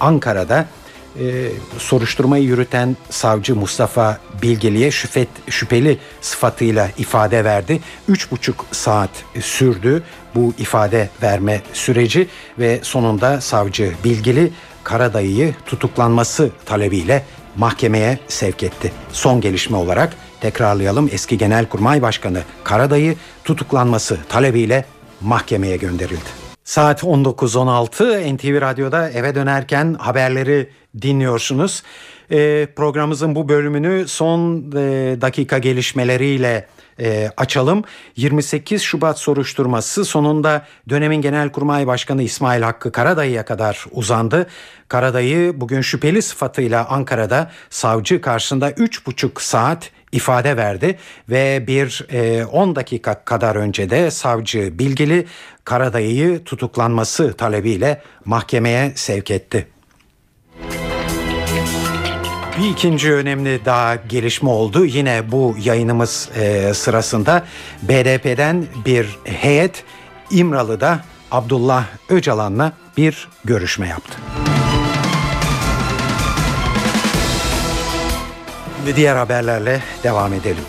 Ankara'da 0.00 0.66
e, 1.20 1.24
soruşturmayı 1.78 2.44
yürüten 2.44 2.96
savcı 3.10 3.56
Mustafa 3.56 4.18
Bilgeli'ye 4.42 4.90
şüpheli 5.50 5.98
sıfatıyla 6.20 6.90
ifade 6.98 7.44
verdi. 7.44 7.80
Üç 8.08 8.30
buçuk 8.30 8.66
saat 8.72 9.10
sürdü 9.40 10.02
bu 10.34 10.54
ifade 10.58 11.08
verme 11.22 11.60
süreci 11.72 12.28
ve 12.58 12.80
sonunda 12.82 13.40
savcı 13.40 13.92
Bilgili 14.04 14.52
Karadayı'yı 14.86 15.54
tutuklanması 15.66 16.50
talebiyle 16.66 17.24
mahkemeye 17.56 18.18
sevk 18.28 18.62
etti. 18.62 18.92
Son 19.12 19.40
gelişme 19.40 19.76
olarak 19.76 20.16
tekrarlayalım 20.40 21.08
eski 21.12 21.38
Genelkurmay 21.38 22.02
Başkanı 22.02 22.42
Karadayı 22.64 23.16
tutuklanması 23.44 24.18
talebiyle 24.28 24.84
mahkemeye 25.20 25.76
gönderildi. 25.76 26.30
Saat 26.64 27.02
19.16 27.02 28.36
NTV 28.36 28.60
Radyo'da 28.60 29.10
eve 29.10 29.34
dönerken 29.34 29.94
haberleri 29.94 30.70
dinliyorsunuz. 31.02 31.82
E, 32.30 32.68
programımızın 32.76 33.34
bu 33.34 33.48
bölümünü 33.48 34.08
son 34.08 34.72
e, 34.76 35.16
dakika 35.20 35.58
gelişmeleriyle 35.58 36.66
e, 37.00 37.30
açalım. 37.36 37.84
28 38.16 38.82
Şubat 38.82 39.18
soruşturması 39.18 40.04
sonunda 40.04 40.66
dönemin 40.88 41.22
Genelkurmay 41.22 41.86
Başkanı 41.86 42.22
İsmail 42.22 42.62
Hakkı 42.62 42.92
Karadayı'ya 42.92 43.44
kadar 43.44 43.84
uzandı. 43.90 44.46
Karadayı 44.88 45.60
bugün 45.60 45.80
şüpheli 45.80 46.22
sıfatıyla 46.22 46.88
Ankara'da 46.88 47.50
savcı 47.70 48.20
karşısında 48.20 48.70
3,5 48.70 49.30
saat 49.42 49.90
ifade 50.12 50.56
verdi 50.56 50.98
ve 51.28 51.64
bir 51.66 52.06
e, 52.12 52.44
10 52.44 52.76
dakika 52.76 53.24
kadar 53.24 53.56
önce 53.56 53.90
de 53.90 54.10
savcı 54.10 54.78
Bilgili 54.78 55.26
Karadayı'yı 55.64 56.44
tutuklanması 56.44 57.32
talebiyle 57.32 58.02
mahkemeye 58.24 58.92
sevk 58.94 59.30
etti. 59.30 59.75
Bir 62.58 62.70
ikinci 62.70 63.12
önemli 63.12 63.64
daha 63.64 63.94
gelişme 63.94 64.48
oldu. 64.48 64.84
Yine 64.84 65.32
bu 65.32 65.56
yayınımız 65.62 66.28
e, 66.36 66.74
sırasında 66.74 67.44
BDP'den 67.82 68.66
bir 68.86 69.18
heyet 69.24 69.84
İmralı'da 70.30 71.00
Abdullah 71.30 71.84
Öcalan'la 72.08 72.72
bir 72.96 73.28
görüşme 73.44 73.88
yaptı. 73.88 74.18
Diğer 78.96 79.16
haberlerle 79.16 79.82
devam 80.02 80.32
edelim. 80.32 80.64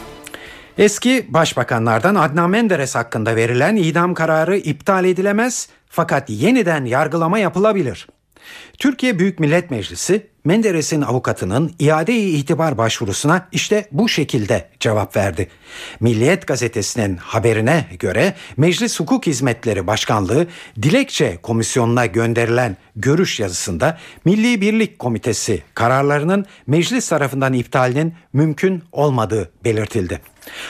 Eski 0.78 1.26
başbakanlardan 1.30 2.16
Adnan 2.16 2.50
Menderes 2.50 2.96
hakkında 2.96 3.36
verilen 3.36 3.76
idam 3.76 4.14
kararı 4.14 4.58
iptal 4.58 5.06
edilemez 5.06 5.70
fakat 5.90 6.30
yeniden 6.30 6.86
yargılama 6.86 7.40
yapılabilir. 7.40 8.08
Türkiye 8.78 9.20
Büyük 9.20 9.40
Millet 9.40 9.72
Meclisi 9.72 10.28
Menderes'in 10.48 11.02
avukatının 11.02 11.74
iade-i 11.80 12.30
itibar 12.30 12.78
başvurusuna 12.78 13.48
işte 13.52 13.88
bu 13.92 14.10
şekilde 14.10 14.70
cevap 14.80 15.16
verdi. 15.16 15.48
Milliyet 16.00 16.48
gazetesinin 16.48 17.18
haberine 17.18 17.86
göre 18.00 18.34
Meclis 18.58 19.00
Hukuk 19.00 19.28
Hizmetleri 19.28 19.88
Başkanlığı 19.88 20.48
dilekçe 20.82 21.38
komisyonuna 21.44 22.06
gönderilen 22.06 22.78
görüş 22.96 23.40
yazısında 23.40 23.98
Milli 24.26 24.62
Birlik 24.62 25.00
Komitesi 25.00 25.64
kararlarının 25.74 26.46
meclis 26.68 27.10
tarafından 27.10 27.54
iptalinin 27.54 28.14
mümkün 28.34 28.84
olmadığı 28.92 29.52
belirtildi. 29.64 30.22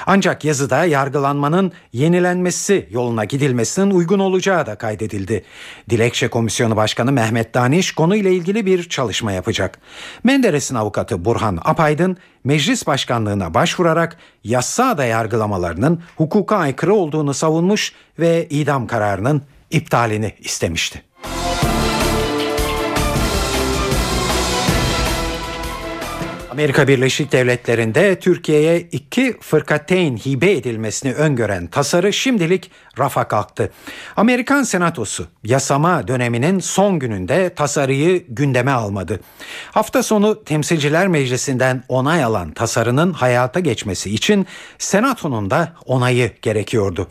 Ancak 0.06 0.46
yazıda 0.46 0.86
yargılanmanın 0.86 1.72
yenilenmesi 1.94 2.88
yoluna 2.92 3.24
gidilmesinin 3.24 3.92
uygun 3.92 4.20
olacağı 4.20 4.66
da 4.66 4.76
kaydedildi. 4.76 5.44
Dilekçe 5.90 6.28
Komisyonu 6.28 6.76
Başkanı 6.76 7.12
Mehmet 7.12 7.54
Daniş 7.54 7.92
konuyla 7.92 8.30
ilgili 8.30 8.66
bir 8.66 8.90
çalışma 8.90 9.32
yapacak. 9.32 9.80
Menderes'in 10.24 10.76
avukatı 10.76 11.26
Burhan 11.26 11.60
Apaydın 11.66 12.18
meclis 12.44 12.88
başkanlığına 12.88 13.54
başvurarak 13.54 14.18
yassa 14.44 14.98
da 14.98 15.06
yargılamalarının 15.06 16.02
hukuka 16.16 16.58
aykırı 16.58 16.94
olduğunu 16.94 17.34
savunmuş 17.34 17.94
ve 18.20 18.48
idam 18.50 18.88
kararının 18.88 19.42
iptalini 19.72 20.34
istemişti. 20.40 21.04
Amerika 26.58 26.88
Birleşik 26.88 27.32
Devletleri'nde 27.32 28.20
Türkiye'ye 28.20 28.80
iki 28.80 29.38
fırkateyn 29.42 30.18
hibe 30.18 30.52
edilmesini 30.52 31.14
öngören 31.14 31.68
tasarı 31.68 32.14
şimdilik 32.14 32.72
rafa 33.00 33.28
kalktı. 33.28 33.72
Amerikan 34.16 34.64
Senatosu 34.64 35.28
yasama 35.44 36.08
döneminin 36.08 36.60
son 36.60 37.00
gününde 37.00 37.50
tasarıyı 37.56 38.26
gündeme 38.30 38.72
almadı. 38.72 39.20
Hafta 39.72 40.04
sonu 40.04 40.44
Temsilciler 40.44 41.08
Meclisi'nden 41.08 41.84
onay 41.88 42.24
alan 42.24 42.52
tasarının 42.52 43.14
hayata 43.14 43.60
geçmesi 43.60 44.14
için 44.14 44.46
Senato'nun 44.78 45.50
da 45.50 45.74
onayı 45.86 46.32
gerekiyordu. 46.42 47.08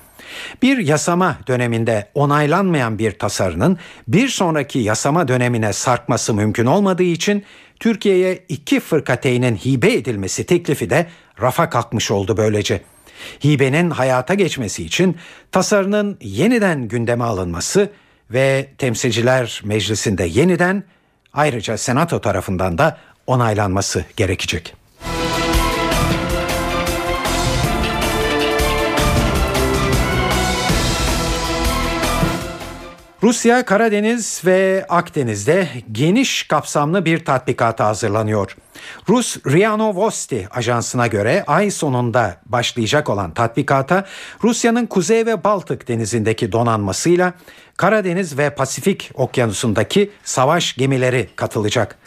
Bir 0.63 0.79
yasama 0.79 1.37
döneminde 1.47 2.11
onaylanmayan 2.15 2.99
bir 2.99 3.19
tasarının 3.19 3.79
bir 4.09 4.29
sonraki 4.29 4.79
yasama 4.79 5.29
dönemine 5.29 5.73
sarkması 5.73 6.35
mümkün 6.35 6.67
olmadığı 6.67 7.03
için 7.03 7.45
Türkiye'ye 7.81 8.45
iki 8.49 8.81
fırkateynin 8.81 9.57
hibe 9.57 9.93
edilmesi 9.93 10.47
teklifi 10.47 10.91
de 10.91 11.07
rafa 11.41 11.71
kalkmış 11.71 12.11
oldu 12.11 12.37
böylece. 12.37 12.81
Hibenin 13.45 13.91
hayata 13.91 14.35
geçmesi 14.35 14.85
için 14.85 15.17
tasarının 15.53 16.19
yeniden 16.21 16.89
gündeme 16.89 17.25
alınması 17.25 17.91
ve 18.31 18.69
Temsilciler 18.79 19.61
Meclisi'nde 19.65 20.25
yeniden 20.25 20.85
ayrıca 21.33 21.79
Senato 21.79 22.21
tarafından 22.21 22.79
da 22.79 22.99
onaylanması 23.27 24.05
gerekecek. 24.17 24.86
Rusya 33.27 33.65
Karadeniz 33.65 34.43
ve 34.45 34.87
Akdeniz'de 34.89 35.69
geniş 35.93 36.43
kapsamlı 36.43 37.05
bir 37.05 37.25
tatbikata 37.25 37.87
hazırlanıyor. 37.87 38.57
Rus 39.09 39.37
RIA 39.47 39.77
Novosti 39.77 40.49
ajansına 40.51 41.07
göre 41.07 41.45
ay 41.47 41.71
sonunda 41.71 42.37
başlayacak 42.47 43.11
olan 43.11 43.35
tatbikata 43.35 44.05
Rusya'nın 44.43 44.87
Kuzey 44.87 45.27
ve 45.27 45.45
Baltık 45.45 45.89
denizindeki 45.89 46.53
donanmasıyla 46.53 47.33
Karadeniz 47.77 48.39
ve 48.39 48.51
Pasifik 48.51 49.11
okyanusundaki 49.15 50.11
savaş 50.25 50.77
gemileri 50.77 51.29
katılacak. 51.37 51.99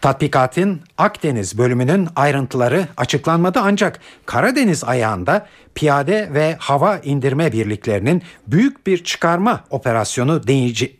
Tatbikatın 0.00 0.80
Akdeniz 0.98 1.58
bölümünün 1.58 2.08
ayrıntıları 2.16 2.86
açıklanmadı 2.96 3.60
ancak 3.62 4.00
Karadeniz 4.26 4.84
ayağında 4.84 5.46
piyade 5.74 6.28
ve 6.34 6.56
hava 6.58 6.98
indirme 6.98 7.52
birliklerinin 7.52 8.22
büyük 8.46 8.86
bir 8.86 9.04
çıkarma 9.04 9.64
operasyonu 9.70 10.46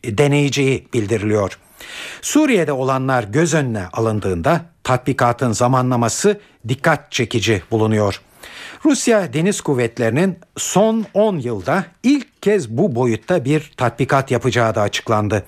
deneyeceği 0.05 0.89
bildiriliyor. 0.93 1.59
Suriye'de 2.23 2.73
olanlar 2.73 3.25
göz 3.25 3.55
önüne 3.55 3.87
alındığında 3.93 4.61
tatbikatın 4.85 5.53
zamanlaması 5.53 6.41
dikkat 6.69 7.13
çekici 7.13 7.63
bulunuyor. 7.71 8.21
Rusya 8.85 9.33
Deniz 9.33 9.61
Kuvvetleri'nin 9.61 10.39
son 10.57 11.07
10 11.15 11.39
yılda 11.39 11.85
ilk 12.03 12.43
kez 12.43 12.71
bu 12.71 12.95
boyutta 12.95 13.45
bir 13.45 13.73
tatbikat 13.77 14.31
yapacağı 14.31 14.75
da 14.75 14.81
açıklandı. 14.83 15.45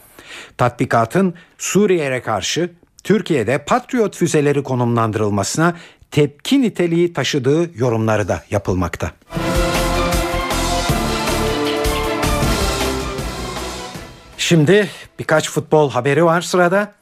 Tatbikatın 0.59 1.35
Suriye'ye 1.59 2.22
karşı 2.22 2.70
Türkiye'de 3.05 3.59
Patriot 3.59 4.16
füzeleri 4.16 4.62
konumlandırılmasına 4.62 5.76
tepki 6.11 6.62
niteliği 6.62 7.12
taşıdığı 7.12 7.78
yorumları 7.78 8.28
da 8.28 8.43
yapılmakta. 8.51 9.11
Şimdi 14.39 14.89
birkaç 15.18 15.51
futbol 15.51 15.91
haberi 15.91 16.24
var 16.24 16.41
sırada. 16.41 16.93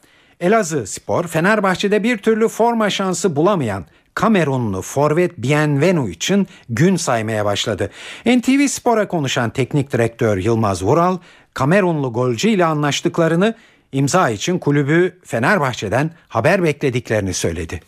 Elazığ 0.41 0.87
Spor 0.87 1.26
Fenerbahçe'de 1.26 2.03
bir 2.03 2.18
türlü 2.18 2.49
forma 2.49 2.91
şansı 2.91 3.37
bulamayan 3.37 3.85
Kamerunlu 4.14 4.82
forvet 4.82 5.38
Bienvenu 5.38 6.08
için 6.08 6.46
gün 6.68 6.96
saymaya 6.96 7.44
başladı. 7.44 7.90
NTV 8.26 8.66
Spor'a 8.66 9.08
konuşan 9.08 9.50
teknik 9.50 9.92
direktör 9.92 10.38
Yılmaz 10.38 10.82
Vural, 10.82 11.18
Kamerunlu 11.54 12.12
golcü 12.12 12.48
ile 12.48 12.64
anlaştıklarını 12.64 13.54
imza 13.92 14.30
için 14.30 14.58
kulübü 14.58 15.18
Fenerbahçe'den 15.24 16.10
haber 16.28 16.62
beklediklerini 16.62 17.34
söyledi. 17.34 17.80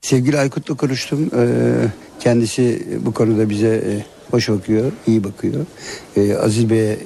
Sevgili 0.00 0.38
Aykut'la 0.38 0.74
konuştum. 0.74 1.30
Ee, 1.36 1.72
kendisi 2.20 2.86
bu 3.00 3.14
konuda 3.14 3.50
bize 3.50 3.68
e, 3.68 4.04
hoş 4.30 4.48
bakıyor, 4.48 4.92
iyi 5.06 5.24
bakıyor. 5.24 5.66
Ee, 6.16 6.34
Aziz 6.34 6.70
Bey'e 6.70 6.98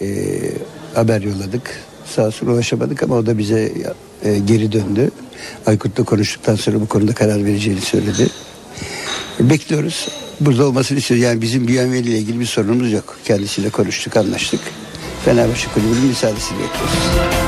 e, 0.00 0.06
haber 0.94 1.22
yolladık. 1.22 1.80
Sağ 2.04 2.26
olsun 2.26 2.46
ulaşamadık 2.46 3.02
ama 3.02 3.14
o 3.14 3.26
da 3.26 3.38
bize 3.38 3.72
e, 4.24 4.38
geri 4.38 4.72
döndü. 4.72 5.10
Aykut'la 5.66 6.04
konuştuktan 6.04 6.54
sonra 6.54 6.80
bu 6.80 6.86
konuda 6.86 7.14
karar 7.14 7.44
vereceğini 7.44 7.80
söyledi. 7.80 8.28
Bekliyoruz. 9.40 10.08
Burada 10.40 10.64
olmasını 10.64 10.98
istiyoruz. 10.98 11.24
Yani 11.24 11.42
bizim 11.42 11.68
Bienveli 11.68 12.08
ile 12.08 12.18
ilgili 12.18 12.40
bir 12.40 12.46
sorunumuz 12.46 12.92
yok. 12.92 13.18
Kendisiyle 13.24 13.70
konuştuk, 13.70 14.16
anlaştık. 14.16 14.60
Fenerbahçe 15.24 15.68
Kulübü'nün 15.74 16.06
müsaadesini 16.06 16.58
bekliyoruz. 16.58 17.43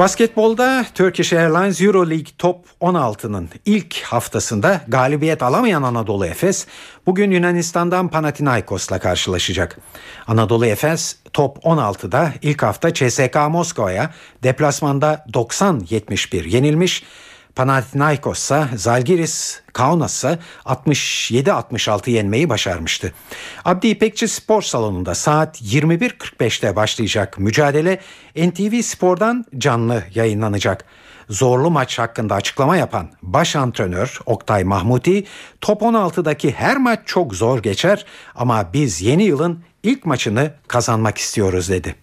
Basketbolda 0.00 0.86
Turkish 0.94 1.32
Airlines 1.32 1.80
Euroleague 1.80 2.32
Top 2.38 2.66
16'nın 2.80 3.48
ilk 3.64 4.02
haftasında 4.02 4.80
galibiyet 4.88 5.42
alamayan 5.42 5.82
Anadolu 5.82 6.26
Efes 6.26 6.66
bugün 7.06 7.30
Yunanistan'dan 7.30 8.08
Panathinaikos'la 8.08 8.98
karşılaşacak. 8.98 9.78
Anadolu 10.26 10.66
Efes 10.66 11.16
Top 11.32 11.58
16'da 11.64 12.32
ilk 12.42 12.62
hafta 12.62 12.94
CSK 12.94 13.36
Moskova'ya 13.50 14.10
deplasmanda 14.42 15.24
90-71 15.32 16.48
yenilmiş. 16.48 17.02
Panathinaikos 17.56 18.38
ise 18.38 18.64
Zalgiris 18.76 19.60
Kaunas'a 19.72 20.38
67-66 20.64 22.10
yenmeyi 22.10 22.48
başarmıştı. 22.48 23.12
Abdi 23.64 23.88
İpekçi 23.88 24.28
Spor 24.28 24.62
Salonu'nda 24.62 25.14
saat 25.14 25.62
21.45'te 25.62 26.76
başlayacak 26.76 27.38
mücadele 27.38 28.00
NTV 28.36 28.82
Spor'dan 28.82 29.44
canlı 29.58 30.02
yayınlanacak. 30.14 30.84
Zorlu 31.28 31.70
maç 31.70 31.98
hakkında 31.98 32.34
açıklama 32.34 32.76
yapan 32.76 33.10
baş 33.22 33.56
antrenör 33.56 34.18
Oktay 34.26 34.64
Mahmuti, 34.64 35.24
top 35.60 35.82
16'daki 35.82 36.52
her 36.52 36.76
maç 36.76 37.00
çok 37.06 37.34
zor 37.34 37.62
geçer 37.62 38.06
ama 38.34 38.72
biz 38.72 39.02
yeni 39.02 39.22
yılın 39.22 39.64
ilk 39.82 40.06
maçını 40.06 40.54
kazanmak 40.68 41.18
istiyoruz 41.18 41.68
dedi. 41.68 41.94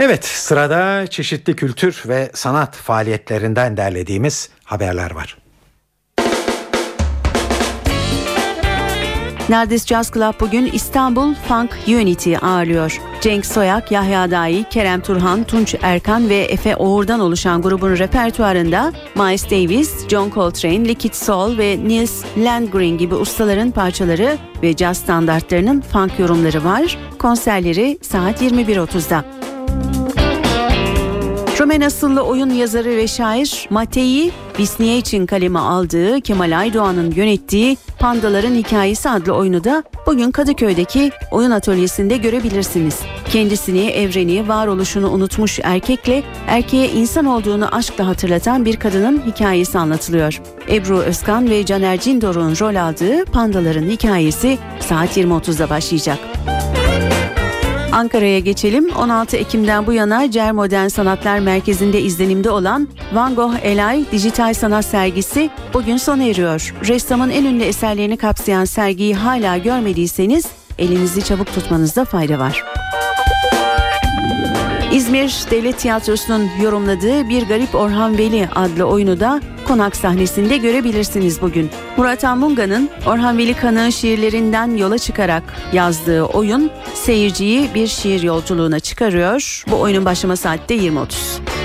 Evet 0.00 0.24
sırada 0.24 1.06
çeşitli 1.06 1.56
kültür 1.56 2.02
ve 2.08 2.30
sanat 2.34 2.76
faaliyetlerinden 2.76 3.76
derlediğimiz 3.76 4.50
haberler 4.64 5.10
var. 5.10 5.36
Nardis 9.48 9.86
Jazz 9.86 10.10
Club 10.10 10.40
bugün 10.40 10.66
İstanbul 10.66 11.34
Funk 11.34 11.78
Unity 11.88 12.36
ağırlıyor. 12.36 13.00
Cenk 13.20 13.46
Soyak, 13.46 13.92
Yahya 13.92 14.30
Dahi, 14.30 14.64
Kerem 14.70 15.00
Turhan, 15.00 15.44
Tunç 15.44 15.74
Erkan 15.82 16.28
ve 16.28 16.36
Efe 16.36 16.76
Oğur'dan 16.76 17.20
oluşan 17.20 17.62
grubun 17.62 17.98
repertuarında 17.98 18.92
Miles 19.14 19.50
Davis, 19.50 20.08
John 20.08 20.30
Coltrane, 20.30 20.88
Liquid 20.88 21.14
Soul 21.14 21.58
ve 21.58 21.78
Nils 21.84 22.24
Landgren 22.36 22.98
gibi 22.98 23.14
ustaların 23.14 23.70
parçaları 23.70 24.38
ve 24.62 24.76
caz 24.76 24.98
standartlarının 24.98 25.80
funk 25.80 26.18
yorumları 26.18 26.64
var. 26.64 26.98
Konserleri 27.18 27.98
saat 28.02 28.42
21.30'da. 28.42 29.49
Roman 31.60 31.80
asıllı 31.80 32.22
oyun 32.22 32.50
yazarı 32.50 32.88
ve 32.88 33.08
şair 33.08 33.68
Matei 33.70 34.30
Bisniye 34.58 34.98
için 34.98 35.26
kaleme 35.26 35.58
aldığı 35.58 36.20
Kemal 36.20 36.58
Aydoğan'ın 36.58 37.10
yönettiği 37.10 37.76
Pandaların 37.98 38.54
Hikayesi 38.54 39.10
adlı 39.10 39.32
oyunu 39.32 39.64
da 39.64 39.84
bugün 40.06 40.30
Kadıköy'deki 40.30 41.10
oyun 41.30 41.50
atölyesinde 41.50 42.16
görebilirsiniz. 42.16 42.98
Kendisini, 43.32 43.86
evreni, 43.86 44.48
varoluşunu 44.48 45.10
unutmuş 45.10 45.58
erkekle 45.62 46.22
erkeğe 46.46 46.88
insan 46.88 47.24
olduğunu 47.24 47.74
aşkla 47.74 48.06
hatırlatan 48.06 48.64
bir 48.64 48.76
kadının 48.76 49.22
hikayesi 49.26 49.78
anlatılıyor. 49.78 50.40
Ebru 50.68 50.98
Özkan 50.98 51.50
ve 51.50 51.66
Caner 51.66 52.00
Cindor'un 52.00 52.56
rol 52.60 52.74
aldığı 52.74 53.24
Pandaların 53.24 53.90
Hikayesi 53.90 54.58
saat 54.80 55.16
20.30'da 55.16 55.70
başlayacak. 55.70 56.18
Ankara'ya 58.00 58.38
geçelim. 58.38 58.90
16 58.96 59.36
Ekim'den 59.36 59.86
bu 59.86 59.92
yana 59.92 60.30
Cer 60.30 60.52
Modern 60.52 60.88
Sanatlar 60.88 61.38
Merkezi'nde 61.38 62.00
izlenimde 62.00 62.50
olan 62.50 62.88
Van 63.12 63.34
Gogh 63.34 63.54
Elay 63.62 64.04
Dijital 64.12 64.54
Sanat 64.54 64.84
Sergisi 64.84 65.50
bugün 65.74 65.96
sona 65.96 66.22
eriyor. 66.22 66.74
Ressamın 66.88 67.30
en 67.30 67.44
ünlü 67.44 67.62
eserlerini 67.62 68.16
kapsayan 68.16 68.64
sergiyi 68.64 69.14
hala 69.14 69.56
görmediyseniz 69.56 70.46
elinizi 70.78 71.24
çabuk 71.24 71.54
tutmanızda 71.54 72.04
fayda 72.04 72.38
var. 72.38 72.64
İzmir 74.92 75.34
Devlet 75.50 75.78
Tiyatrosu'nun 75.78 76.48
yorumladığı 76.62 77.28
Bir 77.28 77.42
Garip 77.42 77.74
Orhan 77.74 78.18
Veli 78.18 78.48
adlı 78.54 78.84
oyunu 78.84 79.20
da 79.20 79.40
konak 79.70 79.96
sahnesinde 79.96 80.56
görebilirsiniz 80.56 81.42
bugün. 81.42 81.70
Murat 81.96 82.24
Anmunga'nın 82.24 82.90
Orhan 83.06 83.38
Veli 83.38 83.54
Kanık'ın 83.54 83.90
şiirlerinden 83.90 84.76
yola 84.76 84.98
çıkarak 84.98 85.42
yazdığı 85.72 86.22
oyun 86.22 86.70
seyirciyi 86.94 87.70
bir 87.74 87.86
şiir 87.86 88.22
yolculuğuna 88.22 88.80
çıkarıyor. 88.80 89.64
Bu 89.70 89.80
oyunun 89.80 90.04
başlama 90.04 90.36
saati 90.36 90.68
de 90.68 90.76
20.30. 90.76 91.59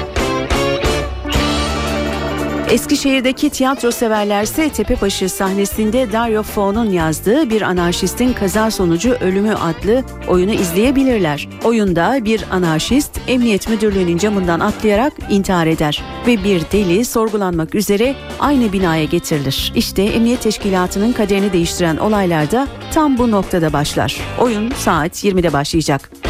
Eskişehir'deki 2.70 3.50
tiyatro 3.50 3.92
severlerse 3.92 4.70
Tepebaşı 4.70 5.30
sahnesinde 5.30 6.12
Dario 6.12 6.44
Fo'nun 6.44 6.90
yazdığı 6.90 7.50
Bir 7.50 7.62
Anarşistin 7.62 8.34
Kaza 8.34 8.72
Sonucu 8.72 9.12
Ölümü 9.22 9.54
adlı 9.54 10.04
oyunu 10.28 10.52
izleyebilirler. 10.52 11.50
Oyunda 11.64 12.26
bir 12.26 12.46
anarşist 12.52 13.20
Emniyet 13.28 13.70
Müdürlüğü'nün 13.70 14.18
camından 14.18 14.60
atlayarak 14.60 15.14
intihar 15.30 15.68
eder 15.68 16.04
ve 16.28 16.44
bir 16.44 16.62
deli 16.72 17.06
sorgulanmak 17.06 17.76
üzere 17.76 18.16
aynı 18.40 18.74
binaya 18.74 19.04
getirilir. 19.04 19.74
İşte 19.76 20.04
Emniyet 20.04 20.42
Teşkilatı'nın 20.42 21.14
kaderini 21.14 21.54
değiştiren 21.54 21.98
olaylar 21.98 22.52
da 22.52 22.68
tam 22.94 23.18
bu 23.18 23.32
noktada 23.32 23.74
başlar. 23.74 24.18
Oyun 24.40 24.72
saat 24.72 25.24
20'de 25.24 25.54
başlayacak. 25.54 26.25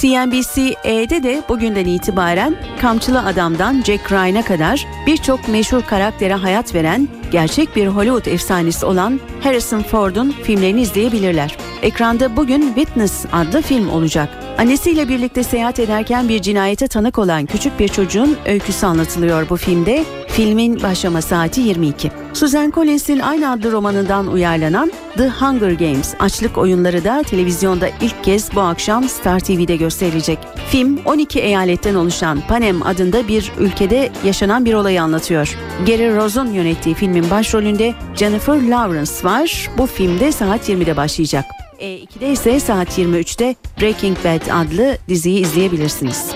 CNBC-E'de 0.00 1.22
de 1.22 1.42
bugünden 1.48 1.86
itibaren 1.86 2.56
Kamçılı 2.80 3.24
Adam'dan 3.24 3.82
Jack 3.82 4.12
Ryan'a 4.12 4.42
kadar 4.42 4.86
birçok 5.06 5.48
meşhur 5.48 5.82
karaktere 5.82 6.34
hayat 6.34 6.74
veren 6.74 7.08
gerçek 7.32 7.76
bir 7.76 7.86
Hollywood 7.86 8.26
efsanesi 8.26 8.86
olan 8.86 9.20
Harrison 9.42 9.82
Ford'un 9.82 10.30
filmlerini 10.30 10.80
izleyebilirler. 10.80 11.56
Ekranda 11.82 12.36
bugün 12.36 12.62
Witness 12.62 13.24
adlı 13.32 13.62
film 13.62 13.88
olacak. 13.88 14.28
Annesiyle 14.58 15.08
birlikte 15.08 15.42
seyahat 15.42 15.78
ederken 15.78 16.28
bir 16.28 16.42
cinayete 16.42 16.88
tanık 16.88 17.18
olan 17.18 17.46
küçük 17.46 17.78
bir 17.78 17.88
çocuğun 17.88 18.36
öyküsü 18.46 18.86
anlatılıyor 18.86 19.48
bu 19.50 19.56
filmde. 19.56 20.04
Filmin 20.28 20.82
başlama 20.82 21.22
saati 21.22 21.60
22. 21.60 22.10
Susan 22.32 22.70
Collins'in 22.70 23.18
aynı 23.18 23.50
adlı 23.50 23.72
romanından 23.72 24.26
uyarlanan 24.26 24.92
The 25.16 25.28
Hunger 25.28 25.70
Games 25.70 26.14
açlık 26.18 26.58
oyunları 26.58 27.04
da 27.04 27.22
televizyonda 27.22 27.88
ilk 28.00 28.24
kez 28.24 28.54
bu 28.54 28.60
akşam 28.60 29.08
Star 29.08 29.40
TV'de 29.40 29.76
gösterilecek. 29.76 30.38
Film 30.70 30.98
12 31.04 31.40
eyaletten 31.40 31.94
oluşan 31.94 32.40
Panem 32.48 32.82
adında 32.82 33.28
bir 33.28 33.52
ülkede 33.58 34.12
yaşanan 34.24 34.64
bir 34.64 34.74
olayı 34.74 35.02
anlatıyor. 35.02 35.56
Gary 35.86 36.16
Rose'un 36.16 36.52
yönettiği 36.52 36.94
filmin 36.94 37.30
başrolünde 37.30 37.94
Jennifer 38.16 38.68
Lawrence 38.68 39.12
var. 39.24 39.70
Bu 39.78 39.86
filmde 39.86 40.32
saat 40.32 40.68
20'de 40.68 40.96
başlayacak. 40.96 41.44
E2'de 41.78 42.32
ise 42.32 42.60
saat 42.60 42.98
23'te 42.98 43.54
Breaking 43.80 44.18
Bad 44.24 44.40
adlı 44.50 44.98
diziyi 45.08 45.40
izleyebilirsiniz. 45.40 46.34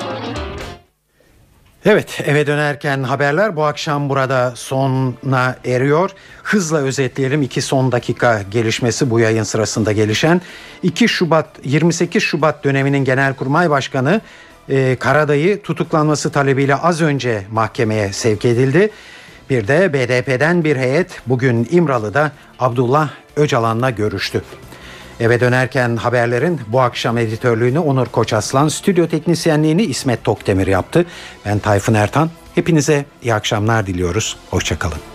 Evet 1.85 2.21
eve 2.27 2.47
dönerken 2.47 3.03
haberler 3.03 3.57
bu 3.57 3.65
akşam 3.65 4.09
burada 4.09 4.53
sona 4.57 5.57
eriyor. 5.65 6.11
Hızla 6.43 6.79
özetleyelim 6.79 7.43
iki 7.43 7.63
son 7.63 7.93
dakika 7.93 8.43
gelişmesi 8.51 9.11
bu 9.11 9.21
yayın 9.21 9.43
sırasında 9.43 9.93
gelişen. 9.93 10.41
2 10.83 11.09
Şubat 11.09 11.47
28 11.65 12.23
Şubat 12.23 12.65
döneminin 12.65 13.05
Genelkurmay 13.05 13.71
Başkanı 13.71 14.21
e, 14.69 14.97
Karadayı 14.97 15.63
tutuklanması 15.63 16.31
talebiyle 16.31 16.75
az 16.77 17.01
önce 17.01 17.43
mahkemeye 17.51 18.13
sevk 18.13 18.45
edildi. 18.45 18.91
Bir 19.51 19.69
de 19.69 19.93
BDP'den 19.93 20.65
bir 20.65 20.77
heyet 20.77 21.21
bugün 21.27 21.69
İmralı'da 21.71 22.33
Abdullah 22.59 23.11
Öcalan'la 23.37 23.91
görüştü. 23.91 24.43
Eve 25.23 25.41
dönerken 25.41 25.97
haberlerin 25.97 26.61
bu 26.69 26.81
akşam 26.81 27.19
editörlüğünü 27.19 27.79
Onur 27.79 28.07
Koçaslan, 28.07 28.69
stüdyo 28.69 29.07
teknisyenliğini 29.07 29.83
İsmet 29.83 30.25
Tokdemir 30.25 30.67
yaptı. 30.67 31.07
Ben 31.45 31.59
Tayfun 31.59 31.95
Ertan. 31.95 32.31
Hepinize 32.55 33.05
iyi 33.23 33.35
akşamlar 33.35 33.87
diliyoruz. 33.87 34.37
Hoşçakalın. 34.51 35.12